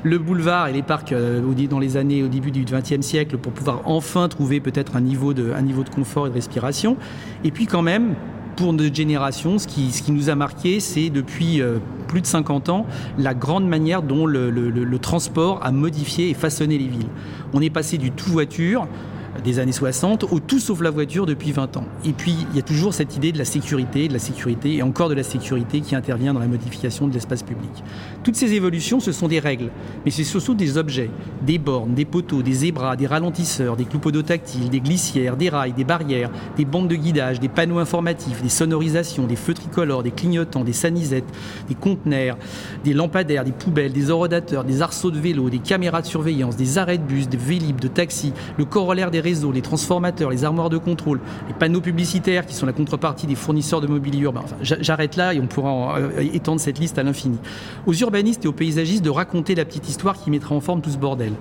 Le 0.04 0.18
boulevard 0.18 0.68
et 0.68 0.74
les 0.74 0.84
parcs 0.84 1.12
euh, 1.12 1.42
dans 1.70 1.80
les 1.80 1.98
années 1.98 2.24
au 2.24 2.28
début 2.28 2.52
du 2.52 2.66
XXe 2.66 3.02
siècle 3.02 3.38
pour 3.38 3.52
pouvoir 3.52 3.82
enfin 3.86 4.28
trouver 4.28 4.60
peut-être 4.60 4.96
un, 4.96 5.02
de, 5.02 5.52
un 5.54 5.62
niveau 5.62 5.84
de 5.84 5.90
confort 5.90 6.28
et 6.28 6.30
de 6.30 6.36
respiration. 6.36 6.98
Et 7.44 7.52
puis 7.52 7.66
quand 7.66 7.82
même, 7.82 8.16
pour 8.58 8.74
notre 8.74 8.94
génération, 8.94 9.60
ce 9.60 9.68
qui, 9.68 10.12
nous 10.12 10.30
a 10.30 10.36
marqué, 10.36 10.80
c'est 10.80 11.10
depuis 11.10 11.62
euh, 11.62 11.78
plus 12.08 12.22
de 12.22 12.26
50 12.26 12.70
ans 12.70 12.86
la 13.18 13.34
grande 13.34 13.68
manière 13.68 14.02
dont 14.02 14.26
le, 14.26 14.98
transport 15.00 15.60
a 15.64 15.72
modifié 15.72 16.32
et 16.32 16.34
façonné 16.34 16.78
les 16.78 16.88
villes. 16.88 17.08
On 17.54 17.62
est 17.62 17.70
passé 17.70 17.98
du 17.98 18.12
tout 18.12 18.32
voiture, 18.32 18.88
des 19.44 19.60
années 19.60 19.72
60 19.72 20.26
au 20.32 20.40
tout 20.40 20.60
sauf 20.60 20.82
la 20.82 20.90
voiture 20.90 21.26
depuis 21.26 21.52
20 21.52 21.78
ans. 21.78 21.86
Et 22.06 22.14
puis, 22.14 22.36
il 22.52 22.56
y 22.56 22.60
a 22.60 22.64
toujours 22.64 22.94
cette 22.94 23.16
idée 23.16 23.32
de 23.32 23.38
la 23.38 23.46
sécurité, 23.46 24.08
de 24.08 24.14
la 24.14 24.20
sécurité 24.20 24.76
et 24.76 24.84
encore 24.84 25.10
de 25.10 25.14
la 25.14 25.24
sécurité 25.24 25.82
qui 25.82 25.96
intervient 25.96 26.34
dans 26.34 26.40
la 26.40 26.48
modification 26.48 27.08
de 27.08 27.14
l'espace 27.14 27.44
public. 27.44 27.72
Toutes 28.24 28.36
ces 28.36 28.54
évolutions, 28.54 29.00
ce 29.00 29.12
sont 29.12 29.28
des 29.28 29.40
règles, 29.40 29.70
mais 30.06 30.12
c'est 30.12 30.24
surtout 30.24 30.54
des 30.54 30.78
objets, 30.78 31.10
des 31.46 31.58
bornes, 31.58 31.94
des 31.94 32.06
poteaux, 32.06 32.42
des 32.42 32.54
zébras, 32.54 32.96
des 32.96 33.08
ralentisseurs, 33.08 33.76
des 33.76 33.86
cloupodos 33.86 34.24
tactiles, 34.24 34.70
des 34.70 34.80
glissières, 34.80 35.38
des 35.38 35.50
rails, 35.50 35.74
des 35.74 35.84
barrières, 35.84 36.32
des 36.56 36.66
bandes 36.66 36.88
de 36.88 36.96
guidage, 36.96 37.40
des 37.40 37.50
panneaux 37.50 37.80
informatifs, 37.80 38.42
des 38.42 38.50
sonorisations, 38.50 39.28
des 39.28 39.36
feux 39.36 39.54
tricolores, 39.54 40.04
des 40.04 40.12
clignotants, 40.12 40.64
des 40.64 40.74
sanisettes, 40.74 41.32
des 41.68 41.76
conteneurs, 41.76 42.38
des 42.84 42.94
lampadaires, 42.94 43.44
des 43.44 43.52
poubelles, 43.52 43.94
des 43.94 44.10
orodateurs, 44.10 44.64
des 44.64 44.82
arceaux 44.82 45.12
de 45.12 45.20
vélo, 45.20 45.50
des 45.50 45.60
caméras 45.60 46.02
de 46.02 46.08
surveillance, 46.08 46.56
des 46.56 46.78
arrêts 46.78 46.98
de 46.98 47.04
bus, 47.04 47.28
des 47.30 47.38
vélib, 47.38 47.80
de 47.80 47.88
taxis, 47.88 48.34
le 48.58 48.66
corollaire 48.66 49.12
des 49.12 49.22
les 49.54 49.62
transformateurs, 49.62 50.30
les 50.30 50.44
armoires 50.44 50.70
de 50.70 50.78
contrôle, 50.78 51.20
les 51.48 51.54
panneaux 51.54 51.82
publicitaires 51.82 52.46
qui 52.46 52.54
sont 52.54 52.66
la 52.66 52.74
contrepartie 52.74 53.28
des 53.28 53.36
fournisseurs 53.36 53.82
de 53.82 53.88
mobilier 53.88 54.20
urbain. 54.20 54.44
J'arrête 54.62 55.16
là 55.16 55.34
et 55.34 55.40
on 55.40 55.48
pourra 55.48 55.98
euh, 56.00 56.22
étendre 56.34 56.62
cette 56.62 56.80
liste 56.80 56.98
à 56.98 57.04
l'infini. 57.04 57.38
Aux 57.86 57.94
urbanistes 57.94 58.46
et 58.46 58.48
aux 58.48 58.54
paysagistes 58.54 59.04
de 59.04 59.10
raconter 59.10 59.56
la 59.56 59.66
petite 59.66 59.90
histoire 59.90 60.18
qui 60.18 60.32
mettra 60.32 60.56
en 60.56 60.62
forme 60.62 60.82
tout 60.82 60.90
ce 60.90 60.98
bordel. 60.98 61.34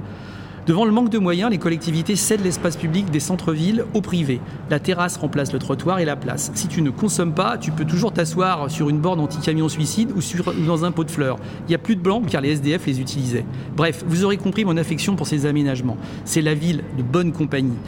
Devant 0.67 0.85
le 0.85 0.91
manque 0.91 1.11
de 1.11 1.19
moyens, 1.19 1.49
les 1.49 1.59
collectivités 1.59 2.17
cèdent 2.17 2.43
l'espace 2.43 2.77
public 2.77 3.09
des 3.12 3.21
centres-villes 3.21 3.85
au 3.95 4.01
privé. 4.01 4.41
La 4.69 4.81
terrasse 4.81 5.17
remplace 5.17 5.53
le 5.53 5.61
trottoir 5.61 6.01
et 6.01 6.05
la 6.05 6.17
place. 6.17 6.51
Si 6.55 6.67
tu 6.67 6.83
ne 6.83 6.91
consommes 6.91 7.35
pas, 7.35 7.57
tu 7.57 7.71
peux 7.71 7.85
toujours 7.85 8.12
t'asseoir 8.12 8.69
sur 8.69 8.89
une 8.89 8.99
borne 8.99 9.21
anti-camion 9.21 9.69
suicide 9.69 10.11
ou, 10.17 10.21
sur, 10.21 10.53
dans 10.53 10.85
un 10.85 10.91
pot 10.91 11.05
de 11.05 11.11
fleurs. 11.12 11.37
Il 11.61 11.69
n'y 11.69 11.77
a 11.77 11.79
plus 11.79 11.95
de 11.95 12.01
blancs 12.01 12.27
car 12.27 12.41
les 12.41 12.51
SDF 12.51 12.85
les 12.87 13.01
utilisaient. 13.01 13.45
Bref, 13.77 14.05
vous 14.09 14.25
aurez 14.25 14.39
compris 14.39 14.64
mon 14.64 14.77
affection 14.77 15.14
pour 15.14 15.29
ces 15.29 15.47
aménagements. 15.47 15.99
C'est 16.25 16.43
la 16.43 16.55
ville 16.55 16.83
de 16.99 17.05
bonne 17.05 17.31
compagnie. 17.31 17.79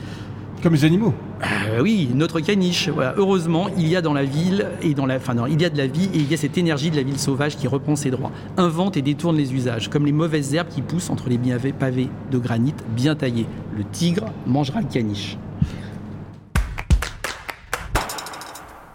Comme 0.63 0.73
les 0.75 0.85
animaux. 0.85 1.15
Euh, 1.43 1.81
oui, 1.81 2.11
notre 2.13 2.41
caniche. 2.41 2.91
Heureusement, 3.17 3.69
il 3.79 3.87
y 3.87 3.95
a 3.95 4.03
dans 4.03 4.13
la 4.13 4.25
ville 4.25 4.67
et 4.83 4.93
dans 4.93 5.07
la, 5.07 5.19
il 5.49 5.63
y 5.63 5.65
a 5.65 5.71
de 5.71 5.79
la 5.79 5.87
vie 5.87 6.11
et 6.13 6.19
il 6.19 6.29
y 6.29 6.35
a 6.35 6.37
cette 6.37 6.59
énergie 6.59 6.91
de 6.91 6.97
la 6.97 7.03
ville 7.03 7.19
sauvage 7.19 7.57
qui 7.57 7.69
reprend 7.69 7.95
ses 7.95 8.11
droits, 8.11 8.33
invente 8.57 8.97
et 8.97 9.03
détourne 9.03 9.37
les 9.37 9.55
usages, 9.55 9.89
comme 9.89 10.05
les 10.05 10.13
mauvaises 10.13 10.55
herbes 10.55 10.69
qui 10.69 10.83
poussent 10.83 11.11
entre 11.11 11.29
les 11.29 11.39
pavés 11.73 12.09
de 12.31 12.39
granit 12.39 12.75
bien 12.97 13.15
taillés. 13.15 13.47
Le 13.77 13.85
tigre 13.85 14.27
mangera 14.47 14.81
le 14.81 14.89
caniche. 14.89 15.39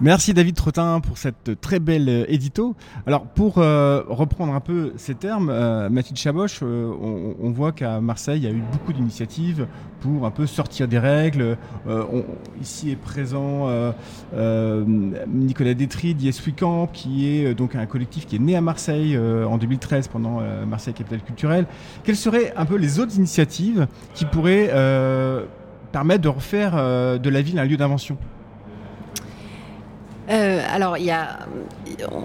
Merci 0.02 0.34
David 0.34 0.56
Trottin 0.56 1.00
pour 1.02 1.20
cette 1.20 1.62
très 1.62 1.80
belle 1.80 2.10
euh, 2.10 2.26
édito. 2.28 2.76
Alors 3.06 3.28
pour 3.28 3.60
euh, 3.60 4.02
reprendre 4.08 4.54
un 4.54 4.60
peu 4.60 4.92
ces 4.98 5.14
termes, 5.14 5.50
euh, 5.52 5.88
Mathilde 5.88 6.18
Chaboche, 6.18 6.62
euh, 6.64 6.92
on, 7.40 7.52
voit 7.52 7.72
qu'à 7.72 8.02
Marseille 8.02 8.40
il 8.40 8.44
y 8.44 8.48
a 8.48 8.52
eu 8.52 8.64
beaucoup 8.72 8.92
d'initiatives 8.92 9.68
pour 10.02 10.26
un 10.26 10.32
peu 10.32 10.48
sortir 10.48 10.88
des 10.88 10.98
règles. 10.98 11.58
Ici 12.60 12.90
est 12.90 12.96
présent 12.96 13.70
Nicolas 14.36 15.74
Détry 15.76 16.16
d'Yes 16.16 16.34
Camp, 16.58 16.88
qui 16.88 17.30
est 17.30 17.54
donc 17.54 17.76
un 17.76 17.86
collectif 17.86 18.26
qui 18.26 18.38
est 18.38 18.40
né 18.40 18.56
à 18.56 18.62
Marseille 18.62 19.18
en 19.18 19.58
2013 19.58 20.08
pendant 20.08 20.42
Marseille 20.68 20.96
Capitale 20.96 21.22
Culturelle. 21.22 21.68
Quelles 22.04 22.16
seraient 22.16 22.54
un 22.58 22.66
peu 22.66 22.76
les 22.76 23.00
autres 23.00 23.16
initiatives 23.16 23.88
qui 24.16 24.26
pourraient 24.26 24.72
permettre 25.92 26.22
de 26.22 26.30
refaire 26.30 26.74
de 27.20 27.30
la 27.30 27.42
ville 27.42 27.60
un 27.60 27.66
lieu 27.66 27.78
d'invention? 27.78 28.18
Euh, 30.30 30.62
alors, 30.72 30.96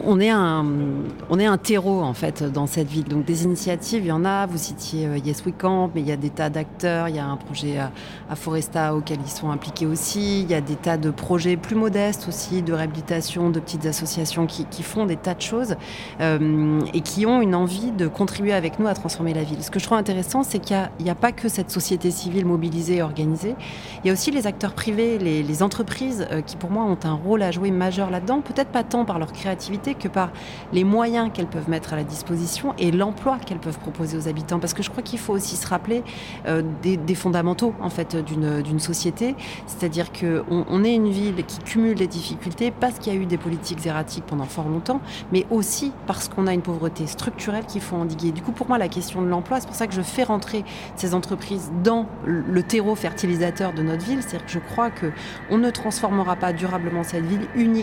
on 0.04 0.20
est 0.20 0.30
un, 0.30 1.58
terreau 1.58 2.00
en 2.02 2.14
fait 2.14 2.44
dans 2.44 2.66
cette 2.66 2.88
ville. 2.88 3.04
Donc 3.04 3.24
des 3.24 3.44
initiatives, 3.44 4.04
il 4.04 4.08
y 4.08 4.12
en 4.12 4.24
a. 4.24 4.46
Vous 4.46 4.58
citiez 4.58 5.06
euh, 5.06 5.18
Yes 5.18 5.44
We 5.44 5.54
Camp, 5.56 5.90
mais 5.94 6.00
il 6.00 6.08
y 6.08 6.12
a 6.12 6.16
des 6.16 6.30
tas 6.30 6.50
d'acteurs. 6.50 7.08
Il 7.08 7.16
y 7.16 7.18
a 7.18 7.26
un 7.26 7.36
projet 7.36 7.78
à, 7.78 7.90
à, 8.30 8.36
Foresta 8.36 8.94
auquel 8.94 9.18
ils 9.24 9.30
sont 9.30 9.50
impliqués 9.50 9.86
aussi. 9.86 10.42
Il 10.42 10.50
y 10.50 10.54
a 10.54 10.60
des 10.60 10.76
tas 10.76 10.96
de 10.96 11.10
projets 11.10 11.56
plus 11.56 11.74
modestes 11.74 12.26
aussi, 12.28 12.62
de 12.62 12.72
réhabilitation, 12.72 13.50
de 13.50 13.58
petites 13.58 13.86
associations 13.86 14.46
qui, 14.46 14.82
font 14.82 15.06
des 15.06 15.16
tas 15.16 15.34
de 15.34 15.42
choses 15.42 15.74
euh, 16.20 16.80
et 16.94 17.00
qui 17.00 17.26
ont 17.26 17.42
une 17.42 17.54
envie 17.54 17.90
de 17.90 18.06
contribuer 18.06 18.52
avec 18.52 18.78
nous 18.78 18.86
à 18.86 18.94
transformer 18.94 19.34
la 19.34 19.42
ville. 19.42 19.62
Ce 19.62 19.70
que 19.70 19.80
je 19.80 19.84
trouve 19.84 19.98
intéressant, 19.98 20.44
c'est 20.44 20.60
qu'il 20.60 20.90
n'y 21.00 21.10
a, 21.10 21.14
pas 21.14 21.32
que 21.32 21.48
cette 21.48 21.70
société 21.70 22.10
civile 22.10 22.46
mobilisée 22.46 22.96
et 22.96 23.02
organisée. 23.02 23.56
Il 24.02 24.06
y 24.06 24.10
a 24.10 24.12
aussi 24.12 24.30
les 24.30 24.46
acteurs 24.46 24.72
privés, 24.72 25.18
les, 25.18 25.62
entreprises 25.62 26.24
euh, 26.30 26.40
qui 26.40 26.56
pour 26.56 26.70
moi 26.70 26.84
ont 26.84 26.98
un 27.02 27.14
rôle 27.14 27.42
à 27.42 27.50
jouer 27.50 27.72
majeur 27.72 27.87
là-dedans. 27.90 28.40
Peut-être 28.40 28.70
pas 28.70 28.84
tant 28.84 29.04
par 29.04 29.18
leur 29.18 29.32
créativité 29.32 29.94
que 29.94 30.08
par 30.08 30.30
les 30.72 30.84
moyens 30.84 31.30
qu'elles 31.32 31.46
peuvent 31.46 31.68
mettre 31.68 31.92
à 31.92 31.96
la 31.96 32.04
disposition 32.04 32.74
et 32.78 32.90
l'emploi 32.90 33.38
qu'elles 33.44 33.58
peuvent 33.58 33.78
proposer 33.78 34.16
aux 34.16 34.28
habitants. 34.28 34.58
Parce 34.58 34.74
que 34.74 34.82
je 34.82 34.90
crois 34.90 35.02
qu'il 35.02 35.18
faut 35.18 35.32
aussi 35.32 35.56
se 35.56 35.66
rappeler 35.66 36.02
euh, 36.46 36.62
des, 36.82 36.96
des, 36.96 37.14
fondamentaux 37.14 37.74
en 37.80 37.90
fait 37.90 38.16
d'une 38.16 38.78
société, 38.78 39.34
c'est-à-dire 39.66 40.12
qu'on 40.12 40.64
on 40.68 40.84
est 40.84 40.94
une 40.94 41.08
ville 41.08 41.44
qui 41.44 41.58
cumule 41.58 41.96
les 41.96 42.06
difficultés 42.06 42.70
parce 42.70 42.98
qu'il 42.98 43.12
y 43.12 43.16
a 43.16 43.18
eu 43.18 43.26
des 43.26 43.38
politiques 43.38 43.84
erratiques 43.86 44.24
pendant 44.26 44.44
fort 44.44 44.68
longtemps, 44.68 45.00
mais 45.32 45.46
aussi 45.50 45.92
parce 46.06 46.28
qu'on 46.28 46.46
a 46.46 46.54
une 46.54 46.62
pauvreté 46.62 47.06
structurelle 47.06 47.64
qu'il 47.64 47.80
faut 47.80 47.96
endiguer. 47.96 48.32
Du 48.32 48.42
coup, 48.42 48.52
pour 48.52 48.68
moi, 48.68 48.78
la 48.78 48.88
question 48.88 49.22
de 49.22 49.28
l'emploi, 49.28 49.60
c'est 49.60 49.66
pour 49.66 49.76
ça 49.76 49.86
que 49.86 49.94
je 49.94 50.02
fais 50.02 50.22
rentrer 50.22 50.64
ces 50.96 51.14
entreprises 51.14 51.70
dans 51.82 52.06
le 52.24 52.62
terreau 52.62 52.94
fertilisateur 52.94 53.72
de 53.72 53.82
notre 53.82 54.04
ville. 54.04 54.22
C'est-à-dire 54.22 54.46
que 54.46 54.52
je 54.52 54.58
crois 54.58 54.90
que 54.90 55.10
on 55.50 55.58
ne 55.58 55.70
transformera 55.70 56.36
pas 56.36 56.52
durablement 56.52 57.02
cette 57.02 57.24
ville 57.24 57.46
uniquement 57.54 57.77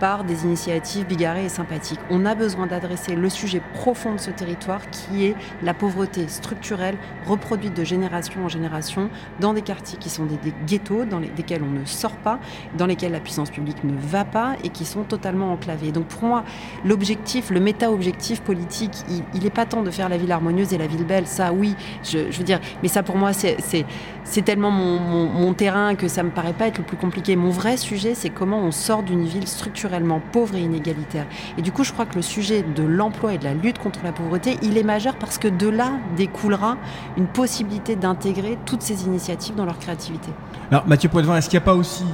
par 0.00 0.24
des 0.24 0.44
initiatives 0.44 1.06
bigarrées 1.06 1.46
et 1.46 1.48
sympathiques. 1.48 2.00
On 2.10 2.24
a 2.26 2.34
besoin 2.34 2.66
d'adresser 2.66 3.14
le 3.14 3.28
sujet 3.28 3.62
profond 3.74 4.14
de 4.14 4.20
ce 4.20 4.30
territoire 4.30 4.90
qui 4.90 5.26
est 5.26 5.34
la 5.62 5.74
pauvreté 5.74 6.28
structurelle 6.28 6.96
reproduite 7.26 7.74
de 7.74 7.84
génération 7.84 8.44
en 8.44 8.48
génération 8.48 9.10
dans 9.40 9.54
des 9.54 9.62
quartiers 9.62 9.98
qui 9.98 10.10
sont 10.10 10.26
des, 10.26 10.38
ghettos, 10.66 11.04
dans 11.04 11.18
les, 11.18 11.28
desquels 11.28 11.62
on 11.62 11.70
ne 11.70 11.84
sort 11.84 12.16
pas, 12.16 12.38
dans 12.76 12.86
lesquels 12.86 13.12
la 13.12 13.20
puissance 13.20 13.50
publique 13.50 13.84
ne 13.84 13.94
va 13.96 14.24
pas 14.24 14.56
et 14.64 14.68
qui 14.68 14.84
sont 14.84 15.04
totalement 15.04 15.52
enclavés. 15.52 15.92
Donc 15.92 16.06
pour 16.06 16.24
moi, 16.24 16.44
l'objectif, 16.84 17.50
le 17.50 17.60
méta-objectif 17.60 18.40
politique, 18.40 19.04
il 19.34 19.42
n'est 19.42 19.50
pas 19.50 19.66
tant 19.66 19.82
de 19.82 19.90
faire 19.90 20.08
la 20.08 20.16
ville 20.16 20.32
harmonieuse 20.32 20.72
et 20.72 20.78
la 20.78 20.86
ville 20.86 21.04
belle, 21.04 21.26
ça 21.26 21.52
oui, 21.52 21.74
je, 22.02 22.18
veux 22.18 22.44
dire, 22.44 22.60
mais 22.82 22.88
ça 22.88 23.02
pour 23.02 23.16
moi 23.16 23.32
c'est 23.32 24.42
tellement 24.44 24.70
mon, 24.70 24.98
mon, 25.00 25.54
terrain 25.54 25.94
que 25.94 26.08
ça 26.08 26.22
me 26.22 26.30
paraît 26.30 26.52
pas 26.52 26.68
être 26.68 26.78
le 26.78 26.84
plus 26.84 26.96
compliqué. 26.96 27.36
Mon 27.36 27.50
vrai 27.50 27.76
sujet, 27.76 28.14
c'est 28.14 28.30
comment 28.30 28.58
on 28.58 28.70
sort 28.70 29.02
d'une 29.02 29.21
ville 29.26 29.46
structurellement 29.46 30.20
pauvre 30.32 30.54
et 30.54 30.60
inégalitaire. 30.60 31.26
Et 31.58 31.62
du 31.62 31.72
coup, 31.72 31.84
je 31.84 31.92
crois 31.92 32.06
que 32.06 32.16
le 32.16 32.22
sujet 32.22 32.62
de 32.62 32.82
l'emploi 32.82 33.34
et 33.34 33.38
de 33.38 33.44
la 33.44 33.54
lutte 33.54 33.78
contre 33.78 34.00
la 34.04 34.12
pauvreté, 34.12 34.56
il 34.62 34.78
est 34.78 34.82
majeur 34.82 35.16
parce 35.16 35.38
que 35.38 35.48
de 35.48 35.68
là 35.68 35.92
découlera 36.16 36.76
une 37.16 37.26
possibilité 37.26 37.96
d'intégrer 37.96 38.58
toutes 38.66 38.82
ces 38.82 39.04
initiatives 39.04 39.54
dans 39.54 39.64
leur 39.64 39.78
créativité. 39.78 40.30
Alors, 40.70 40.86
Mathieu 40.86 41.08
Poitvin, 41.08 41.36
est-ce 41.36 41.48
qu'il 41.48 41.58
n'y 41.58 41.62
a 41.62 41.66
pas 41.66 41.74
aussi, 41.74 42.04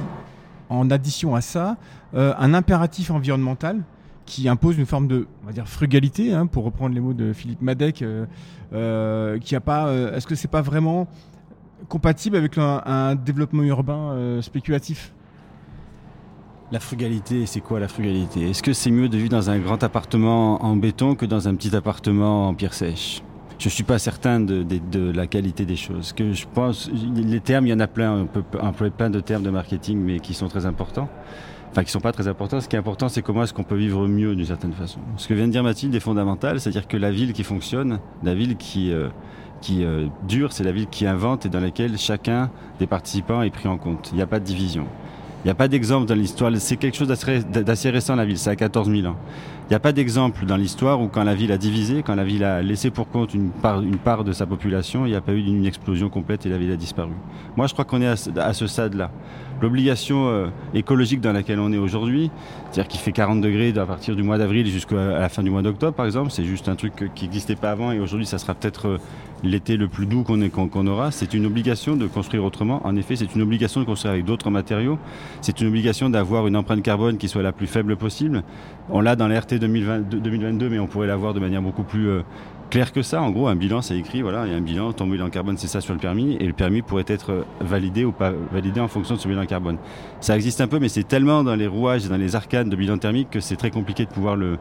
en 0.69 0.89
addition 0.91 1.35
à 1.35 1.41
ça, 1.41 1.77
euh, 2.15 2.33
un 2.39 2.53
impératif 2.53 3.11
environnemental 3.11 3.81
qui 4.25 4.49
impose 4.49 4.77
une 4.77 4.85
forme 4.85 5.07
de 5.07 5.27
on 5.43 5.47
va 5.47 5.53
dire 5.53 5.67
frugalité 5.67 6.33
hein, 6.33 6.45
pour 6.45 6.63
reprendre 6.63 6.93
les 6.93 7.01
mots 7.01 7.13
de 7.13 7.33
Philippe 7.33 7.61
Madec 7.61 8.01
euh, 8.01 8.25
euh, 8.73 9.39
qui 9.39 9.55
a 9.55 9.59
pas 9.59 9.91
est-ce 9.93 10.27
que 10.27 10.35
c'est 10.35 10.47
pas 10.47 10.61
vraiment 10.61 11.07
compatible 11.87 12.35
avec 12.35 12.57
un, 12.57 13.15
développement 13.15 13.63
urbain 13.63 14.39
spéculatif? 14.41 15.13
La 16.71 16.79
frugalité, 16.79 17.45
c'est 17.45 17.61
quoi 17.61 17.79
la 17.79 17.87
frugalité? 17.87 18.49
Est-ce 18.49 18.61
que 18.61 18.73
c'est 18.73 18.91
mieux 18.91 19.09
de 19.09 19.17
vivre 19.17 19.29
dans 19.29 19.49
un 19.49 19.57
grand 19.59 19.83
appartement 19.83 20.63
en 20.63 20.75
béton 20.75 21.15
que 21.15 21.25
dans 21.25 21.47
un 21.47 21.55
petit 21.55 21.75
appartement 21.75 22.47
en 22.47 22.53
pierre 22.53 22.73
sèche? 22.73 23.23
Je 23.57 23.67
suis 23.67 23.83
pas 23.83 23.99
certain 23.99 24.39
de, 24.39 25.11
la 25.11 25.27
qualité 25.27 25.65
des 25.65 25.75
choses. 25.75 26.13
Que 26.13 26.31
je 26.31 26.45
pense, 26.53 26.89
les 27.13 27.41
termes, 27.41 27.67
il 27.67 27.71
y 27.71 27.73
en 27.73 27.79
a 27.81 27.87
plein. 27.87 28.21
On 28.21 28.25
peut 28.25 28.43
employer 28.61 28.93
plein 28.95 29.09
de 29.09 29.19
termes 29.19 29.43
de 29.43 29.49
marketing, 29.49 29.99
mais 29.99 30.19
qui 30.21 30.33
sont 30.33 30.47
très 30.47 30.65
importants. 30.65 31.09
Enfin, 31.71 31.83
qui 31.83 31.91
sont 31.91 31.99
pas 31.99 32.13
très 32.13 32.29
importants. 32.29 32.61
Ce 32.61 32.69
qui 32.69 32.77
est 32.77 32.79
important, 32.79 33.09
c'est 33.09 33.21
comment 33.21 33.43
est-ce 33.43 33.53
qu'on 33.53 33.63
peut 33.63 33.75
vivre 33.75 34.07
mieux 34.07 34.33
d'une 34.33 34.45
certaine 34.45 34.71
façon. 34.71 34.99
Ce 35.17 35.27
que 35.27 35.33
vient 35.33 35.45
de 35.45 35.51
dire 35.51 35.63
Mathilde 35.63 35.93
est 35.93 35.99
fondamental, 35.99 36.61
c'est-à-dire 36.61 36.87
que 36.87 36.95
la 36.95 37.11
ville 37.11 37.33
qui 37.33 37.43
fonctionne, 37.43 37.99
la 38.23 38.33
ville 38.33 38.55
qui 38.55 38.93
euh, 38.93 39.09
qui 39.59 39.83
euh, 39.83 40.07
dure, 40.25 40.53
c'est 40.53 40.63
la 40.63 40.71
ville 40.71 40.87
qui 40.87 41.05
invente 41.05 41.45
et 41.45 41.49
dans 41.49 41.59
laquelle 41.59 41.97
chacun 41.97 42.49
des 42.79 42.87
participants 42.87 43.41
est 43.41 43.49
pris 43.49 43.67
en 43.67 43.77
compte. 43.77 44.09
Il 44.13 44.15
n'y 44.15 44.21
a 44.21 44.27
pas 44.27 44.39
de 44.39 44.45
division. 44.45 44.85
Il 45.43 45.47
n'y 45.47 45.51
a 45.51 45.55
pas 45.55 45.69
d'exemple 45.69 46.05
dans 46.05 46.15
l'histoire. 46.15 46.51
C'est 46.57 46.75
quelque 46.75 46.97
chose 46.97 47.07
d'assez 47.07 47.89
récent, 47.89 48.15
la 48.15 48.25
ville. 48.25 48.37
Ça 48.37 48.51
a 48.51 48.55
14 48.57 48.89
000 48.89 49.07
ans. 49.07 49.15
Il 49.69 49.73
n'y 49.73 49.75
a 49.75 49.79
pas 49.79 49.91
d'exemple 49.93 50.45
dans 50.45 50.57
l'histoire 50.57 50.99
où 50.99 51.07
quand 51.07 51.23
la 51.23 51.35
ville 51.35 51.51
a 51.51 51.57
divisé, 51.57 52.03
quand 52.03 52.15
la 52.15 52.23
ville 52.23 52.43
a 52.43 52.61
laissé 52.61 52.89
pour 52.89 53.07
compte 53.07 53.33
une 53.33 53.51
part, 53.51 53.81
une 53.81 53.99
part 53.99 54.23
de 54.23 54.33
sa 54.33 54.45
population, 54.45 55.05
il 55.05 55.11
n'y 55.11 55.15
a 55.15 55.21
pas 55.21 55.31
eu 55.31 55.39
une 55.45 55.65
explosion 55.65 56.09
complète 56.09 56.45
et 56.45 56.49
la 56.49 56.57
ville 56.57 56.71
a 56.71 56.75
disparu. 56.75 57.11
Moi, 57.55 57.67
je 57.67 57.73
crois 57.73 57.85
qu'on 57.85 58.01
est 58.01 58.07
à, 58.07 58.15
à 58.43 58.53
ce 58.53 58.67
stade-là. 58.67 59.11
L'obligation 59.61 60.27
euh, 60.29 60.47
écologique 60.73 61.21
dans 61.21 61.33
laquelle 61.33 61.59
on 61.59 61.71
est 61.71 61.77
aujourd'hui, 61.77 62.31
c'est-à-dire 62.71 62.87
qu'il 62.87 62.99
fait 62.99 63.11
40 63.11 63.41
degrés 63.41 63.73
à 63.77 63.85
partir 63.85 64.15
du 64.15 64.23
mois 64.23 64.37
d'avril 64.37 64.65
jusqu'à 64.67 64.95
la 64.95 65.29
fin 65.29 65.43
du 65.43 65.49
mois 65.51 65.61
d'octobre, 65.61 65.93
par 65.93 66.05
exemple, 66.05 66.31
c'est 66.31 66.45
juste 66.45 66.67
un 66.67 66.75
truc 66.75 67.11
qui 67.13 67.25
n'existait 67.25 67.55
pas 67.55 67.71
avant 67.71 67.91
et 67.91 67.99
aujourd'hui, 67.99 68.25
ça 68.25 68.37
sera 68.39 68.55
peut-être 68.55 68.87
euh, 68.87 68.97
l'été 69.43 69.77
le 69.77 69.87
plus 69.87 70.05
doux 70.05 70.23
qu'on 70.23 70.39
qu 70.39 70.49
qu 70.49 70.87
aura. 70.87 71.11
C'est 71.11 71.33
une 71.33 71.45
obligation 71.45 71.95
de 71.95 72.07
construire 72.07 72.43
autrement. 72.43 72.81
En 72.85 72.95
effet, 72.95 73.15
c'est 73.15 73.33
une 73.35 73.41
obligation 73.41 73.81
de 73.81 73.85
construire 73.85 74.13
avec 74.13 74.25
d'autres 74.25 74.49
matériaux. 74.49 74.97
C'est 75.41 75.61
une 75.61 75.67
obligation 75.67 76.09
d'avoir 76.09 76.47
une 76.47 76.55
empreinte 76.55 76.81
carbone 76.81 77.17
qui 77.17 77.27
soit 77.27 77.43
la 77.43 77.51
plus 77.51 77.67
faible 77.67 77.95
possible. 77.95 78.43
On 78.89 79.01
l'a 79.01 79.15
dans 79.15 79.27
la 79.27 79.39
RT 79.39 79.55
2020, 79.55 80.09
2022, 80.09 80.69
mais 80.69 80.79
on 80.79 80.87
pourrait 80.87 81.07
l'avoir 81.07 81.33
de 81.33 81.39
manière 81.39 81.61
beaucoup 81.61 81.83
plus 81.83 82.07
euh, 82.07 82.21
clair 82.69 82.91
que 82.91 83.01
ça. 83.01 83.21
En 83.21 83.31
gros, 83.31 83.47
un 83.47 83.55
bilan, 83.55 83.81
c'est 83.81 83.97
écrit, 83.97 84.21
voilà, 84.21 84.45
il 84.45 84.51
y 84.51 84.55
a 84.55 84.57
un 84.57 84.61
bilan, 84.61 84.93
ton 84.93 85.07
bilan 85.07 85.29
carbone, 85.29 85.57
c'est 85.57 85.67
ça 85.67 85.81
sur 85.81 85.93
le 85.93 85.99
permis, 85.99 86.35
et 86.39 86.45
le 86.45 86.53
permis 86.53 86.81
pourrait 86.81 87.05
être 87.07 87.45
validé 87.61 88.05
ou 88.05 88.11
pas 88.11 88.31
validé 88.51 88.79
en 88.79 88.87
fonction 88.87 89.15
de 89.15 89.19
ce 89.19 89.27
bilan 89.27 89.45
carbone. 89.45 89.77
Ça 90.21 90.35
existe 90.35 90.61
un 90.61 90.67
peu, 90.67 90.79
mais 90.79 90.89
c'est 90.89 91.07
tellement 91.07 91.43
dans 91.43 91.55
les 91.55 91.67
rouages 91.67 92.05
et 92.05 92.09
dans 92.09 92.17
les 92.17 92.35
arcanes 92.35 92.69
de 92.69 92.75
bilan 92.75 92.97
thermique 92.97 93.29
que 93.29 93.39
c'est 93.39 93.55
très 93.55 93.71
compliqué 93.71 94.05
de 94.05 94.09
pouvoir 94.09 94.35
le 94.35 94.57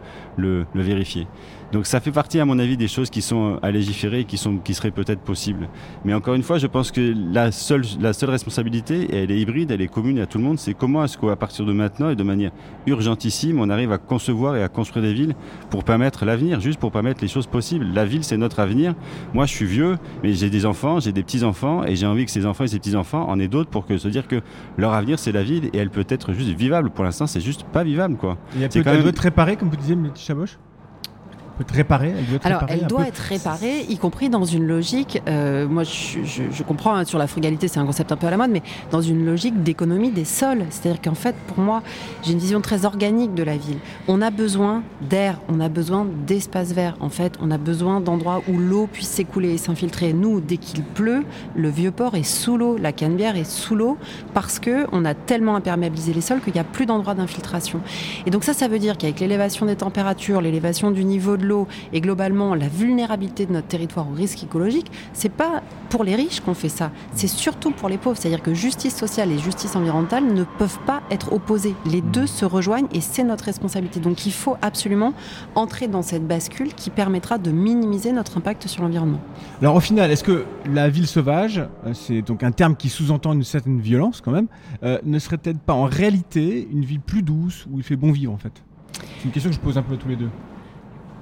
vérifier. 0.74 1.26
Donc 1.72 1.84
ça 1.86 2.00
fait 2.00 2.10
partie, 2.12 2.40
à 2.40 2.44
mon 2.46 2.58
avis, 2.58 2.76
des 2.78 2.88
choses 2.88 3.10
qui 3.10 3.20
sont 3.20 3.58
à 3.62 3.70
légiférer 3.70 4.20
et 4.20 4.24
qui, 4.24 4.38
sont, 4.38 4.56
qui 4.56 4.72
seraient 4.72 4.90
peut-être 4.90 5.20
possibles. 5.20 5.68
Mais 6.04 6.14
encore 6.14 6.32
une 6.34 6.42
fois, 6.42 6.56
je 6.58 6.66
pense 6.66 6.90
que 6.90 7.14
la 7.32 7.52
seule, 7.52 7.82
la 8.00 8.14
seule 8.14 8.30
responsabilité, 8.30 9.02
et 9.14 9.24
elle 9.24 9.30
est 9.30 9.38
hybride, 9.38 9.70
elle 9.70 9.82
est 9.82 9.88
commune 9.88 10.18
à 10.18 10.26
tout 10.26 10.38
le 10.38 10.44
monde, 10.44 10.58
c'est 10.58 10.72
comment 10.72 11.04
est-ce 11.04 11.18
qu'à 11.18 11.36
partir 11.36 11.66
de 11.66 11.72
maintenant 11.74 12.08
et 12.08 12.16
de 12.16 12.22
manière 12.22 12.52
urgentissime, 12.86 13.60
on 13.60 13.68
arrive 13.68 13.92
à 13.92 13.98
concevoir 13.98 14.56
et 14.56 14.62
à 14.62 14.68
construire 14.68 15.04
des 15.04 15.12
villes 15.12 15.34
pour 15.70 15.84
permettre 15.84 16.24
l'avenir, 16.24 16.60
juste 16.60 16.80
pour 16.80 16.90
permettre 16.90 17.20
les 17.20 17.28
choses 17.28 17.46
possibles. 17.46 17.86
La 17.92 18.04
ville, 18.06 18.24
c'est 18.24 18.38
notre 18.38 18.60
avenir. 18.60 18.94
Moi, 19.34 19.44
je 19.44 19.52
suis 19.52 19.66
vieux, 19.66 19.96
mais 20.22 20.32
j'ai 20.32 20.48
des 20.50 20.64
enfants, 20.64 21.00
j'ai 21.00 21.12
des 21.12 21.22
petits-enfants, 21.22 21.84
et 21.84 21.96
j'ai 21.96 22.06
envie 22.06 22.24
que 22.24 22.30
ces 22.30 22.46
enfants 22.46 22.64
et 22.64 22.68
ces 22.68 22.78
petits-enfants 22.78 23.28
en 23.28 23.38
aient 23.38 23.48
d'autres 23.48 23.70
pour 23.70 23.84
que 23.84 23.98
se 23.98 24.08
dire 24.08 24.26
que 24.26 24.40
leur 24.78 24.94
avenir, 24.94 25.18
c'est 25.18 25.32
la 25.32 25.42
ville, 25.42 25.66
et 25.74 25.76
elle 25.78 25.90
peut 25.90 26.06
être 26.08 26.32
juste 26.32 26.48
vivable. 26.48 26.88
Pour 26.90 27.04
l'instant, 27.04 27.26
c'est 27.26 27.40
juste 27.42 27.64
pas 27.64 27.84
vivable, 27.84 28.16
quoi. 28.16 28.38
Et 28.58 28.62
elle 28.62 28.72
C'est 28.72 28.78
peut, 28.80 28.84
quand 28.90 28.96
elle 28.96 29.04
même- 29.04 29.14
réparée, 29.18 29.56
comme 29.56 29.68
vous 29.68 29.76
disiez, 29.76 29.96
Chaboche 30.14 30.56
être 31.62 31.74
réparée, 31.74 32.12
elle 32.16 32.26
doit 32.26 32.36
être 32.36 32.46
Alors, 32.46 32.60
réparée 32.60 32.78
elle 32.80 32.86
doit 32.86 33.02
peu. 33.02 33.08
être 33.08 33.18
réparée, 33.18 33.80
y 33.88 33.96
compris 33.98 34.28
dans 34.28 34.44
une 34.44 34.66
logique. 34.66 35.20
euh, 35.28 35.66
moi, 35.68 35.82
je, 35.84 36.18
je- 36.24 36.42
je 36.50 36.62
comprends 36.62 36.94
hein, 36.94 37.04
sur 37.04 37.18
la 37.18 37.26
frugalité, 37.26 37.68
c'est 37.68 37.78
un 37.80 37.86
concept 37.86 38.12
un 38.12 38.16
peu 38.16 38.26
à 38.26 38.30
la 38.30 38.36
mode, 38.36 38.50
mais 38.50 38.62
dans 38.90 39.00
une 39.00 39.24
logique 39.24 39.62
d'économie 39.62 40.10
des 40.10 40.24
sols. 40.24 40.64
C'est-à-dire 40.70 41.00
qu'en 41.02 41.14
fait, 41.14 41.34
pour 41.46 41.58
moi, 41.58 41.82
j'ai 42.22 42.32
une 42.32 42.38
vision 42.38 42.60
très 42.60 42.84
organique 42.84 43.34
de 43.34 43.42
la 43.42 43.56
ville. 43.56 43.78
On 44.08 44.22
a 44.22 44.30
besoin 44.30 44.82
d'air, 45.00 45.38
on 45.48 45.60
a 45.60 45.68
besoin 45.68 46.06
d'espaces 46.26 46.72
verts. 46.72 46.96
En 47.00 47.08
fait, 47.08 47.34
on 47.40 47.50
a 47.50 47.58
besoin 47.58 48.00
d'endroits 48.00 48.42
où 48.48 48.56
l'eau 48.58 48.88
puisse 48.90 49.08
s'écouler 49.08 49.54
et 49.54 49.58
s'infiltrer. 49.58 50.12
Nous, 50.12 50.40
dès 50.40 50.56
qu'il 50.56 50.82
pleut, 50.82 51.24
le 51.56 51.68
vieux 51.68 51.90
port 51.90 52.14
est 52.14 52.22
sous 52.22 52.56
l'eau, 52.56 52.76
la 52.80 52.92
Canebière 52.92 53.36
est 53.36 53.48
sous 53.48 53.74
l'eau, 53.74 53.96
parce 54.34 54.58
que 54.58 54.86
on 54.92 55.04
a 55.04 55.14
tellement 55.14 55.56
imperméabilisé 55.56 56.12
les 56.12 56.20
sols 56.20 56.40
qu'il 56.40 56.52
n'y 56.54 56.60
a 56.60 56.64
plus 56.64 56.86
d'endroits 56.86 57.14
d'infiltration. 57.14 57.80
Et 58.26 58.30
donc 58.30 58.44
ça, 58.44 58.52
ça 58.54 58.68
veut 58.68 58.78
dire 58.78 58.96
qu'avec 58.98 59.20
l'élévation 59.20 59.66
des 59.66 59.76
températures, 59.76 60.40
l'élévation 60.40 60.90
du 60.90 61.04
niveau 61.04 61.36
de 61.36 61.46
l'eau 61.48 61.66
et 61.92 62.00
globalement 62.00 62.54
la 62.54 62.68
vulnérabilité 62.68 63.46
de 63.46 63.52
notre 63.52 63.66
territoire 63.66 64.08
au 64.08 64.14
risque 64.14 64.42
écologique, 64.44 64.90
c'est 65.12 65.28
pas 65.32 65.62
pour 65.90 66.04
les 66.04 66.14
riches 66.14 66.40
qu'on 66.40 66.54
fait 66.54 66.68
ça, 66.68 66.90
c'est 67.14 67.28
surtout 67.28 67.70
pour 67.70 67.88
les 67.88 67.98
pauvres. 67.98 68.16
C'est-à-dire 68.16 68.42
que 68.42 68.54
justice 68.54 68.94
sociale 68.94 69.32
et 69.32 69.38
justice 69.38 69.74
environnementale 69.74 70.26
ne 70.26 70.44
peuvent 70.44 70.78
pas 70.86 71.02
être 71.10 71.32
opposées. 71.32 71.74
Les 71.86 72.00
deux 72.00 72.26
se 72.26 72.44
rejoignent 72.44 72.88
et 72.92 73.00
c'est 73.00 73.24
notre 73.24 73.44
responsabilité. 73.44 74.00
Donc 74.00 74.26
il 74.26 74.32
faut 74.32 74.56
absolument 74.62 75.14
entrer 75.54 75.88
dans 75.88 76.02
cette 76.02 76.26
bascule 76.26 76.74
qui 76.74 76.90
permettra 76.90 77.38
de 77.38 77.50
minimiser 77.50 78.12
notre 78.12 78.36
impact 78.36 78.68
sur 78.68 78.82
l'environnement. 78.82 79.20
Alors 79.60 79.76
au 79.76 79.80
final, 79.80 80.10
est-ce 80.10 80.24
que 80.24 80.44
la 80.70 80.88
ville 80.88 81.06
sauvage, 81.06 81.58
euh, 81.58 81.94
c'est 81.94 82.22
donc 82.22 82.42
un 82.42 82.52
terme 82.52 82.76
qui 82.76 82.88
sous-entend 82.88 83.32
une 83.32 83.44
certaine 83.44 83.80
violence 83.80 84.20
quand 84.20 84.32
même, 84.32 84.48
euh, 84.82 84.98
ne 85.04 85.18
serait 85.18 85.38
peut-être 85.38 85.60
pas 85.60 85.74
en 85.74 85.84
réalité 85.84 86.68
une 86.70 86.84
ville 86.84 87.00
plus 87.00 87.22
douce 87.22 87.66
où 87.70 87.78
il 87.78 87.82
fait 87.82 87.96
bon 87.96 88.12
vivre 88.12 88.32
en 88.32 88.38
fait? 88.38 88.52
C'est 88.92 89.24
une 89.24 89.30
question 89.30 89.50
que 89.50 89.56
je 89.56 89.60
pose 89.60 89.78
un 89.78 89.82
peu 89.82 89.94
à 89.94 89.96
tous 89.96 90.08
les 90.08 90.16
deux. 90.16 90.28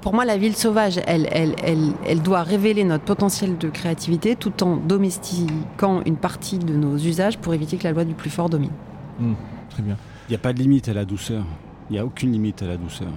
Pour 0.06 0.14
moi, 0.14 0.24
la 0.24 0.38
ville 0.38 0.54
sauvage, 0.54 1.00
elle, 1.08 1.26
elle, 1.32 1.56
elle, 1.64 1.90
elle 2.06 2.22
doit 2.22 2.44
révéler 2.44 2.84
notre 2.84 3.02
potentiel 3.02 3.58
de 3.58 3.68
créativité 3.68 4.36
tout 4.36 4.62
en 4.62 4.76
domestiquant 4.76 6.00
une 6.06 6.16
partie 6.16 6.60
de 6.60 6.74
nos 6.74 6.96
usages 6.96 7.38
pour 7.38 7.54
éviter 7.54 7.76
que 7.76 7.82
la 7.82 7.90
loi 7.90 8.04
du 8.04 8.14
plus 8.14 8.30
fort 8.30 8.48
domine. 8.48 8.70
Hmm, 9.18 9.32
très 9.68 9.82
bien. 9.82 9.96
Il 10.28 10.30
n'y 10.30 10.36
a 10.36 10.38
pas 10.38 10.52
de 10.52 10.60
limite 10.60 10.88
à 10.88 10.92
la 10.92 11.04
douceur. 11.04 11.44
Il 11.90 11.94
n'y 11.94 11.98
a 11.98 12.04
aucune 12.04 12.30
limite 12.30 12.62
à 12.62 12.68
la 12.68 12.76
douceur. 12.76 13.08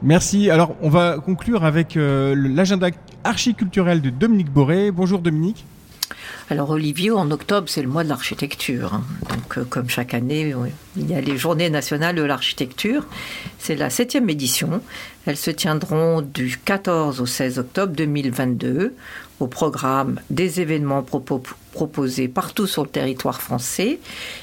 Merci. 0.00 0.48
Alors 0.48 0.74
on 0.80 0.88
va 0.88 1.18
conclure 1.18 1.66
avec 1.66 1.98
euh, 1.98 2.34
l'agenda 2.34 2.88
archiculturel 3.22 4.00
de 4.00 4.08
Dominique 4.08 4.50
Boré. 4.50 4.90
Bonjour 4.90 5.20
Dominique. 5.20 5.66
Alors 6.52 6.68
Olivier, 6.68 7.10
en 7.12 7.30
octobre, 7.30 7.66
c'est 7.70 7.80
le 7.80 7.88
mois 7.88 8.04
de 8.04 8.10
l'architecture. 8.10 8.92
hein. 8.92 9.04
Donc 9.30 9.56
euh, 9.56 9.64
comme 9.64 9.88
chaque 9.88 10.12
année, 10.12 10.54
il 10.98 11.10
y 11.10 11.14
a 11.14 11.20
les 11.22 11.38
journées 11.38 11.70
nationales 11.70 12.14
de 12.16 12.22
l'architecture. 12.22 13.06
C'est 13.58 13.74
la 13.74 13.88
septième 13.88 14.28
édition. 14.28 14.82
Elles 15.24 15.38
se 15.38 15.50
tiendront 15.50 16.20
du 16.20 16.58
14 16.62 17.22
au 17.22 17.26
16 17.26 17.58
octobre 17.58 17.94
2022 17.96 18.94
au 19.40 19.46
programme 19.46 20.20
des 20.28 20.60
événements 20.60 21.00
propo- 21.00 21.42
proposés 21.72 22.28
partout 22.28 22.66
sur 22.66 22.82
le 22.82 22.90
territoire 22.90 23.40
français 23.40 23.98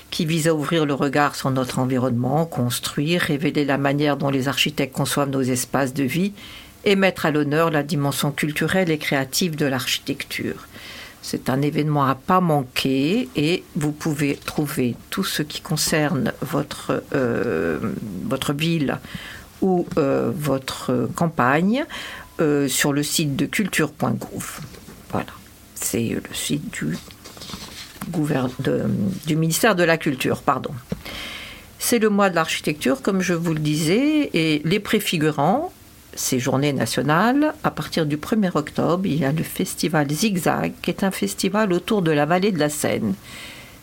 qui 0.09 0.25
visent 0.25 0.47
à 0.47 0.55
ouvrir 0.55 0.87
le 0.87 0.95
regard 0.95 1.35
sur 1.35 1.51
notre 1.51 1.77
environnement, 1.77 2.47
construire, 2.47 3.21
révéler 3.21 3.65
la 3.65 3.77
manière 3.77 4.17
dont 4.17 4.31
les 4.31 4.47
architectes 4.47 4.95
conçoivent 4.95 5.29
nos 5.29 5.43
espaces 5.43 5.93
de 5.93 6.05
vie 6.05 6.33
et 6.85 6.95
mettre 6.95 7.27
à 7.27 7.31
l'honneur 7.31 7.69
la 7.69 7.83
dimension 7.83 8.31
culturelle 8.31 8.89
et 8.89 8.97
créative 8.97 9.55
de 9.55 9.67
l'architecture. 9.67 10.65
C'est 11.21 11.49
un 11.49 11.61
événement 11.61 12.05
à 12.05 12.15
pas 12.15 12.39
manquer 12.39 13.29
et 13.35 13.63
vous 13.75 13.91
pouvez 13.91 14.35
trouver 14.35 14.95
tout 15.09 15.23
ce 15.23 15.43
qui 15.43 15.61
concerne 15.61 16.33
votre, 16.41 17.03
euh, 17.13 17.79
ville 18.49 18.97
ou 19.61 19.85
euh, 19.97 20.31
votre 20.33 21.09
campagne 21.15 21.85
euh, 22.39 22.67
sur 22.67 22.93
le 22.93 23.03
site 23.03 23.35
de 23.35 23.45
culture.gouv. 23.45 24.61
Voilà, 25.11 25.27
c'est 25.75 26.09
le 26.09 26.33
site 26.33 26.71
du, 26.71 26.97
du 29.25 29.35
ministère 29.35 29.75
de 29.75 29.83
la 29.83 29.97
Culture, 29.97 30.41
pardon. 30.41 30.71
C'est 31.79 31.99
le 31.99 32.09
mois 32.09 32.29
de 32.29 32.35
l'architecture, 32.35 33.01
comme 33.01 33.21
je 33.21 33.33
vous 33.33 33.53
le 33.53 33.59
disais, 33.59 34.29
et 34.33 34.61
les 34.65 34.79
préfigurants, 34.79 35.71
ces 36.19 36.37
journées 36.39 36.73
nationales, 36.73 37.53
à 37.63 37.71
partir 37.71 38.05
du 38.05 38.17
1er 38.17 38.51
octobre, 38.53 39.05
il 39.05 39.19
y 39.19 39.25
a 39.25 39.31
le 39.31 39.41
festival 39.43 40.11
Zigzag, 40.11 40.73
qui 40.81 40.89
est 40.89 41.03
un 41.05 41.11
festival 41.11 41.71
autour 41.71 42.01
de 42.01 42.11
la 42.11 42.25
vallée 42.25 42.51
de 42.51 42.59
la 42.59 42.67
Seine. 42.69 43.13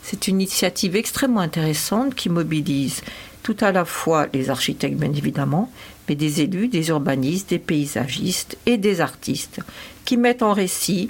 C'est 0.03 0.28
une 0.28 0.41
initiative 0.43 0.97
extrêmement 0.97 1.41
intéressante 1.41 2.14
qui 2.14 2.28
mobilise 2.28 3.01
tout 3.43 3.57
à 3.61 3.72
la 3.72 3.84
fois 3.87 4.26
les 4.34 4.51
architectes, 4.51 4.99
bien 4.99 5.12
évidemment, 5.14 5.72
mais 6.09 6.14
des 6.14 6.43
élus, 6.43 6.68
des 6.68 6.89
urbanistes, 6.89 7.51
des 7.51 7.59
paysagistes 7.59 8.59
et 8.66 8.76
des 8.76 9.01
artistes 9.01 9.61
qui 10.05 10.18
mettent 10.18 10.43
en 10.43 10.53
récit 10.53 11.09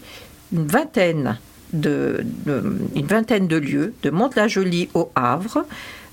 une 0.53 0.67
vingtaine 0.69 1.39
de, 1.73 2.25
de- 2.47 2.63
de 2.95 3.57
lieux, 3.57 3.95
de 4.05 4.11
Mantes-la-Jolie 4.11 4.89
au 4.95 5.11
Havre, 5.17 5.67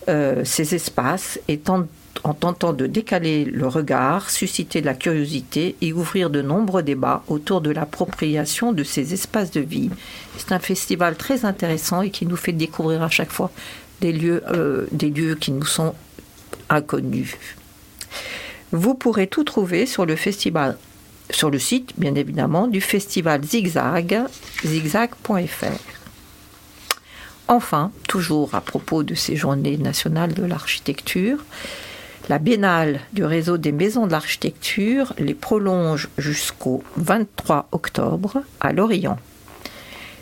euh, 0.10 0.42
ces 0.44 0.74
espaces 0.74 1.40
étant 1.48 1.86
en 2.24 2.34
tentant 2.34 2.74
de 2.74 2.88
décaler 2.88 3.46
le 3.46 3.68
regard, 3.68 4.30
susciter 4.30 4.82
la 4.82 4.94
curiosité 4.94 5.76
et 5.82 5.94
ouvrir 5.94 6.30
de 6.30 6.42
nombreux 6.42 6.84
débats 6.84 7.24
autour 7.28 7.62
de 7.62 7.72
l'appropriation 7.72 8.72
de 8.72 8.84
ces 8.84 9.14
espaces 9.14 9.52
de 9.52 9.62
vie. 9.62 9.90
C'est 10.38 10.52
un 10.52 10.60
festival 10.60 11.16
très 11.16 11.46
intéressant 11.46 12.02
et 12.02 12.12
qui 12.12 12.26
nous 12.26 12.38
fait 12.38 12.54
découvrir 12.54 13.02
à 13.02 13.10
chaque 13.10 13.32
fois 13.32 13.52
des 14.02 14.14
lieux, 14.14 14.44
euh, 14.52 14.86
qui 15.40 15.52
nous 15.52 15.66
sont 15.66 15.96
inconnus. 16.70 17.36
Vous 18.72 18.96
pourrez 18.96 19.28
tout 19.28 19.44
trouver 19.44 19.86
sur 19.86 20.06
le 20.06 20.16
festival, 20.16 20.78
sur 21.30 21.50
le 21.50 21.60
site 21.60 21.94
bien 21.98 22.16
évidemment 22.16 22.68
du 22.68 22.82
festival 22.82 23.44
Zigzag, 23.44 24.24
zigzag.fr. 24.66 25.66
Enfin, 27.48 27.92
toujours 28.08 28.56
à 28.56 28.62
propos 28.62 29.04
de 29.04 29.16
ces 29.16 29.36
journées 29.36 29.78
nationales 29.78 30.34
de 30.34 30.44
l'architecture, 30.44 31.44
la 32.30 32.40
biennale 32.40 33.00
du 33.12 33.26
réseau 33.26 33.58
des 33.58 33.72
maisons 33.72 34.08
de 34.08 34.12
l'architecture 34.12 35.14
les 35.18 35.34
prolonge 35.34 36.10
jusqu'au 36.18 36.84
23 36.98 37.68
octobre 37.72 38.44
à 38.60 38.72
Lorient. 38.72 39.18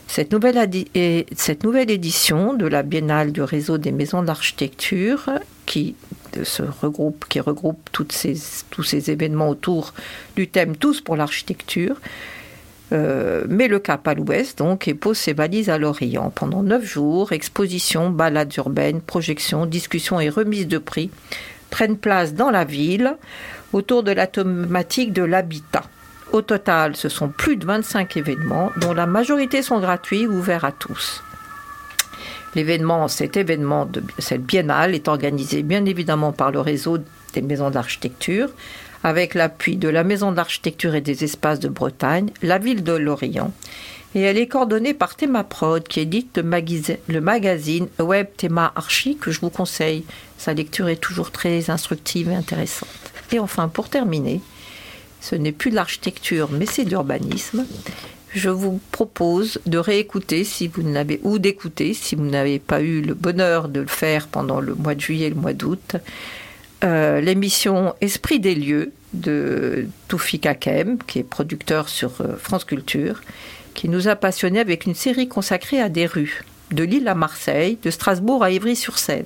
Cette 0.08 0.34
nouvelle, 0.34 1.89
édition 1.89 2.54
de 2.54 2.66
la 2.66 2.84
biennale 2.84 3.32
du 3.32 3.41
réseau 3.41 3.78
des 3.78 3.93
maisons 3.93 4.22
de 4.22 4.28
l'architecture, 4.28 5.30
qui 5.66 5.95
regroupe, 6.60 7.89
tous 7.91 8.12
ces 8.84 9.10
événements 9.10 9.49
autour 9.49 9.93
du 10.36 10.49
thème 10.49 10.76
Tous 10.76 10.99
pour 10.99 11.16
l'architecture, 11.16 11.95
euh, 12.91 13.45
met 13.47 13.70
le 13.70 13.80
cap 13.80 14.06
à 14.06 14.14
l'ouest 14.14 14.58
donc 14.58 14.89
et 14.89 14.93
pose 14.93 15.18
ses 15.18 15.32
valises 15.32 15.70
à 15.70 15.78
l'Orient. 15.78 16.30
Pendant 16.30 16.62
neuf 16.62 16.84
jours, 16.84 17.32
expositions, 17.32 18.10
balades 18.10 18.54
urbaines, 18.58 18.99
projections, 18.99 19.66
discussions 19.66 20.20
et 20.20 20.28
remises 20.28 20.68
de 20.68 20.78
prix 20.78 21.10
prennent 21.72 21.98
place 21.98 22.36
dans 22.36 22.52
la 22.52 22.64
ville 22.64 23.16
autour 23.74 24.04
de 24.04 24.12
la 24.12 24.28
thématique 24.28 25.14
de 25.14 25.24
l'habitat. 25.24 25.84
Au 26.32 26.42
total, 26.42 26.96
ce 26.96 27.10
sont 27.10 27.30
plus 27.30 27.58
de 27.58 27.66
25 27.66 28.16
événements 28.18 28.72
dont 28.78 28.94
la 28.94 29.08
majorité 29.08 29.64
sont 29.64 29.80
gratuits 29.80 30.28
ou 30.28 30.34
ouverts 30.34 30.66
à 30.66 30.72
tous. 30.72 31.24
L'événement, 32.56 33.08
cet 33.08 33.38
événement, 33.38 33.86
de, 33.86 34.04
cette 34.20 34.44
biennale 34.44 34.94
est 34.94 35.08
organisé 35.08 35.64
bien 35.64 35.86
évidemment 35.86 36.32
par 36.32 36.52
le 36.52 36.60
réseau 36.60 37.00
des 37.34 37.42
maisons 37.42 37.70
d'architecture, 37.70 38.50
avec 39.04 39.34
l'appui 39.34 39.78
de 39.78 39.90
la 39.90 40.04
Maison 40.04 40.32
d'architecture 40.32 40.96
et 40.96 41.02
des 41.02 41.24
espaces 41.24 41.60
de 41.60 41.70
Bretagne, 41.70 42.30
la 42.42 42.60
ville 42.60 42.84
de 42.84 42.94
Lorient. 42.94 43.52
Et 44.14 44.22
elle 44.22 44.38
est 44.38 44.48
coordonnée 44.48 44.94
par 44.94 45.16
Théma 45.16 45.46
Prod, 45.46 45.88
qui 45.88 46.02
édite 46.02 46.38
le, 46.38 47.22
magazine 47.22 47.88
Web 47.98 48.28
Théma 48.36 48.74
Archi, 48.76 49.16
que 49.16 49.32
je 49.32 49.40
vous 49.40 49.50
conseille. 49.50 50.04
Sa 50.42 50.56
lecture 50.56 50.89
est 50.89 50.96
toujours 50.96 51.30
très 51.30 51.70
instructive 51.70 52.32
et 52.32 52.34
intéressante. 52.34 52.89
Et 53.32 53.38
enfin, 53.38 53.68
pour 53.68 53.89
terminer, 53.89 54.42
ce 55.20 55.36
n'est 55.36 55.52
plus 55.52 55.70
de 55.70 55.76
l'architecture, 55.76 56.50
mais 56.52 56.66
c'est 56.66 56.84
de 56.84 56.89
l'urbanisme. 56.89 57.68
Je 58.34 58.50
vous 58.50 58.82
propose 58.92 59.62
de 59.68 59.78
réécouter 59.78 60.44
si 60.44 60.68
vous 60.68 60.82
n'avez 60.82 61.20
ou 61.22 61.38
d'écouter 61.38 61.94
si 61.94 62.16
vous 62.16 62.26
n'avez 62.26 62.58
pas 62.58 62.82
eu 62.82 63.02
le 63.02 63.14
bonheur 63.14 63.70
de 63.70 63.82
le 63.82 63.88
faire 63.88 64.26
pendant 64.26 64.60
le 64.60 64.74
mois 64.74 64.96
de 64.96 65.00
juillet 65.00 65.28
et 65.28 65.30
le 65.30 65.36
mois 65.36 65.54
d'août. 65.54 65.98
Euh, 66.84 67.22
l'émission 67.22 67.94
Esprit 68.02 68.39
des 68.39 68.56
lieux 68.56 68.94
de 69.14 69.86
Toufik 70.08 70.48
Hakem, 70.48 70.98
qui 71.06 71.20
est 71.20 71.24
producteur 71.24 71.88
sur 71.88 72.20
euh, 72.22 72.36
France 72.36 72.64
Culture, 72.64 73.22
qui 73.76 73.89
nous 73.89 74.08
a 74.08 74.16
passionnés 74.16 74.60
avec 74.60 74.88
une 74.88 74.96
série 74.96 75.28
consacrée 75.28 75.80
à 75.80 75.89
des 75.89 76.08
rues, 76.08 76.44
de 76.72 76.84
Lille 76.84 77.08
à 77.08 77.14
Marseille, 77.14 77.78
de 77.84 77.92
Strasbourg 77.92 78.44
à 78.44 78.50
Ivry-sur-Seine. 78.50 79.26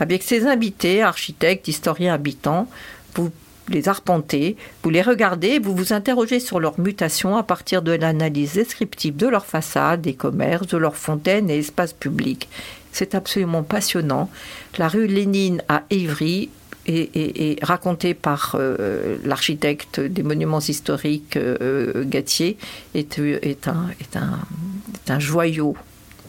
Avec 0.00 0.22
ses 0.22 0.46
invités, 0.46 1.02
architectes, 1.02 1.68
historiens, 1.68 2.14
habitants, 2.14 2.68
vous 3.14 3.30
les 3.68 3.88
arpentez, 3.88 4.56
vous 4.82 4.90
les 4.90 5.02
regardez, 5.02 5.58
vous 5.58 5.74
vous 5.74 5.92
interrogez 5.92 6.40
sur 6.40 6.60
leur 6.60 6.80
mutation 6.80 7.36
à 7.36 7.42
partir 7.42 7.82
de 7.82 7.92
l'analyse 7.92 8.54
descriptive 8.54 9.16
de 9.16 9.26
leurs 9.26 9.46
façades, 9.46 10.00
des 10.00 10.14
commerces, 10.14 10.68
de 10.68 10.78
leurs 10.78 10.96
fontaines 10.96 11.50
et 11.50 11.58
espaces 11.58 11.92
publics. 11.92 12.48
C'est 12.92 13.14
absolument 13.14 13.62
passionnant. 13.62 14.30
La 14.78 14.88
rue 14.88 15.06
Lénine 15.06 15.62
à 15.68 15.82
Ivry 15.90 16.48
est, 16.86 17.62
racontée 17.62 18.14
par 18.14 18.56
euh, 18.58 19.18
l'architecte 19.24 20.00
des 20.00 20.22
monuments 20.22 20.60
historiques 20.60 21.36
euh, 21.36 22.04
Gatier 22.06 22.56
un, 22.94 22.98
est, 22.98 23.66
un, 23.66 23.90
est 24.00 25.10
un 25.10 25.18
joyau 25.18 25.76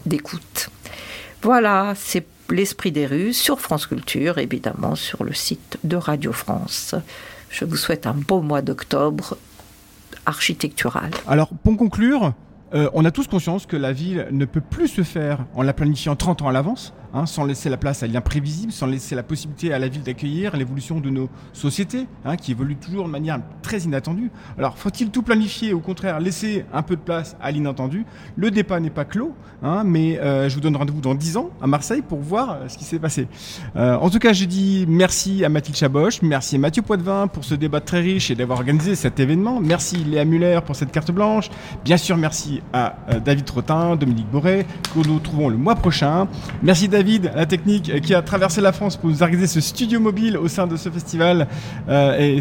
d'écoute. 0.05 0.69
Voilà, 1.41 1.93
c'est 1.95 2.25
l'esprit 2.51 2.91
des 2.91 3.05
rues 3.05 3.33
sur 3.33 3.59
France 3.59 3.87
Culture, 3.87 4.37
évidemment 4.37 4.95
sur 4.95 5.23
le 5.23 5.33
site 5.33 5.77
de 5.83 5.95
Radio 5.95 6.31
France. 6.31 6.95
Je 7.49 7.65
vous 7.65 7.77
souhaite 7.77 8.07
un 8.07 8.13
beau 8.13 8.41
mois 8.41 8.61
d'octobre 8.61 9.37
architectural. 10.25 11.11
Alors, 11.27 11.49
pour 11.63 11.77
conclure, 11.77 12.33
euh, 12.73 12.89
on 12.93 13.05
a 13.05 13.11
tous 13.11 13.27
conscience 13.27 13.65
que 13.65 13.75
la 13.75 13.91
ville 13.91 14.27
ne 14.31 14.45
peut 14.45 14.61
plus 14.61 14.87
se 14.87 15.03
faire 15.03 15.45
en 15.55 15.63
la 15.63 15.73
planifiant 15.73 16.15
30 16.15 16.43
ans 16.43 16.47
à 16.47 16.51
l'avance. 16.51 16.93
Hein, 17.11 17.25
sans 17.25 17.43
laisser 17.43 17.69
la 17.69 17.77
place 17.77 18.03
à 18.03 18.07
l'imprévisible, 18.07 18.71
sans 18.71 18.85
laisser 18.85 19.15
la 19.15 19.23
possibilité 19.23 19.73
à 19.73 19.79
la 19.79 19.87
ville 19.87 20.03
d'accueillir 20.03 20.55
l'évolution 20.55 20.99
de 20.99 21.09
nos 21.09 21.27
sociétés, 21.53 22.05
hein, 22.23 22.35
qui 22.35 22.51
évoluent 22.51 22.75
toujours 22.75 23.05
de 23.05 23.09
manière 23.09 23.39
très 23.63 23.79
inattendue. 23.79 24.29
Alors, 24.59 24.77
faut-il 24.77 25.09
tout 25.09 25.23
planifier, 25.23 25.73
au 25.73 25.79
contraire, 25.79 26.19
laisser 26.19 26.65
un 26.71 26.83
peu 26.83 26.95
de 26.95 27.01
place 27.01 27.35
à 27.41 27.49
l'inattendu? 27.49 28.05
Le 28.35 28.51
débat 28.51 28.79
n'est 28.79 28.91
pas 28.91 29.05
clos, 29.05 29.33
hein, 29.63 29.81
mais 29.83 30.19
euh, 30.19 30.49
je 30.49 30.53
vous 30.53 30.61
donne 30.61 30.75
rendez-vous 30.75 31.01
dans 31.01 31.15
10 31.15 31.37
ans 31.37 31.49
à 31.63 31.65
Marseille 31.65 32.03
pour 32.07 32.19
voir 32.19 32.51
euh, 32.51 32.67
ce 32.67 32.77
qui 32.77 32.83
s'est 32.83 32.99
passé. 32.99 33.27
En 33.75 34.09
tout 34.11 34.19
cas, 34.19 34.33
je 34.33 34.45
dis 34.45 34.85
merci 34.87 35.43
à 35.43 35.49
Mathilde 35.49 35.77
Chaboche, 35.77 36.21
merci 36.21 36.57
à 36.57 36.59
Mathieu 36.59 36.83
Poitvin 36.83 37.25
pour 37.25 37.43
ce 37.43 37.55
débat 37.55 37.81
très 37.81 38.01
riche 38.01 38.29
et 38.29 38.35
d'avoir 38.35 38.59
organisé 38.59 38.93
cet 38.93 39.19
événement. 39.19 39.59
Merci 39.59 39.95
Léa 40.03 40.25
Muller 40.25 40.59
pour 40.63 40.75
cette 40.75 40.91
carte 40.91 41.11
blanche. 41.11 41.49
Bien 41.83 41.97
sûr, 41.97 42.17
merci 42.17 42.58
à 42.73 42.95
David 43.23 43.45
Trottin, 43.45 43.95
Dominique 43.95 44.29
Boré, 44.29 44.65
que 44.93 45.07
nous 45.07 45.15
retrouvons 45.15 45.49
le 45.49 45.57
mois 45.57 45.75
prochain. 45.75 46.27
Merci 46.61 46.87
David 46.87 47.31
la 47.35 47.45
technique, 47.45 48.01
qui 48.01 48.13
a 48.13 48.21
traversé 48.21 48.61
la 48.61 48.71
France 48.71 48.97
pour 48.97 49.09
nous 49.09 49.23
organiser 49.23 49.47
ce 49.47 49.61
studio 49.61 49.99
mobile 49.99 50.37
au 50.37 50.47
sein 50.47 50.67
de 50.67 50.75
ce 50.75 50.89
festival. 50.89 51.47
Euh, 51.87 52.17
et 52.19 52.39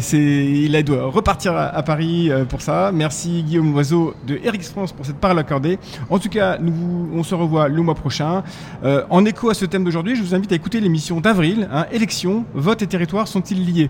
il 0.65 0.83
doit 0.83 1.05
repartir 1.05 1.55
à, 1.55 1.81
Paris 1.83 2.29
euh, 2.29 2.45
pour 2.45 2.61
ça. 2.61 2.91
Merci 2.93 3.43
Guillaume 3.43 3.71
Loiseau 3.71 4.13
de 4.27 4.39
Eric 4.43 4.63
France 4.63 4.91
pour 4.91 5.05
cette 5.05 5.17
parole 5.17 5.39
accordée. 5.39 5.79
En 6.09 6.19
tout 6.19 6.29
cas, 6.29 6.57
nous, 6.59 7.09
on 7.13 7.23
se 7.23 7.35
revoit 7.35 7.67
le 7.67 7.81
mois 7.81 7.95
prochain. 7.95 8.43
Euh, 8.83 9.03
en 9.09 9.25
écho 9.25 9.49
à 9.49 9.53
ce 9.53 9.65
thème 9.65 9.83
d'aujourd'hui, 9.83 10.15
je 10.15 10.21
vous 10.21 10.35
invite 10.35 10.51
à 10.51 10.55
écouter 10.55 10.79
l'émission 10.79 11.19
d'avril. 11.19 11.67
Hein, 11.71 11.85
élections, 11.91 12.45
vote 12.53 12.81
et 12.81 12.87
territoire 12.87 13.27
sont-ils 13.27 13.65
liés? 13.65 13.89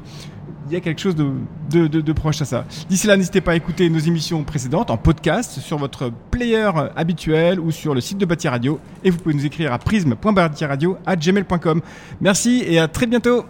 Il 0.69 0.73
y 0.73 0.75
a 0.75 0.81
quelque 0.81 1.01
chose 1.01 1.15
de, 1.15 2.11
proche 2.13 2.41
à 2.41 2.45
ça. 2.45 2.65
D'ici 2.89 3.07
là, 3.07 3.17
n'hésitez 3.17 3.41
pas 3.41 3.53
à 3.53 3.55
écouter 3.55 3.89
nos 3.89 3.97
émissions 3.99 4.43
précédentes 4.43 4.91
en 4.91 4.97
podcast 4.97 5.59
sur 5.59 5.77
votre 5.77 6.11
player 6.31 6.69
habituel 6.95 7.59
ou 7.59 7.71
sur 7.71 7.95
le 7.95 8.01
site 8.01 8.17
de 8.17 8.25
Bâti 8.25 8.47
Radio. 8.47 8.79
Et 9.03 9.09
vous 9.09 9.17
pouvez 9.17 9.35
nous 9.35 9.45
écrire 9.45 9.73
à 9.73 9.79
prisme.bâtiradio.gmail.com. 9.79 11.81
Merci 12.21 12.63
et 12.67 12.79
à 12.79 12.87
très 12.87 13.07
bientôt. 13.07 13.45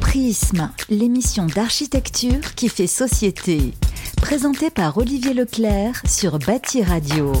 Prisme, 0.00 0.70
l'émission 0.88 1.46
d'architecture 1.46 2.54
qui 2.54 2.68
fait 2.68 2.86
société. 2.86 3.74
Présentée 4.16 4.70
par 4.70 4.96
Olivier 4.98 5.34
Leclerc 5.34 6.02
sur 6.06 6.38
Bâti 6.38 6.82
Radio. 6.82 7.32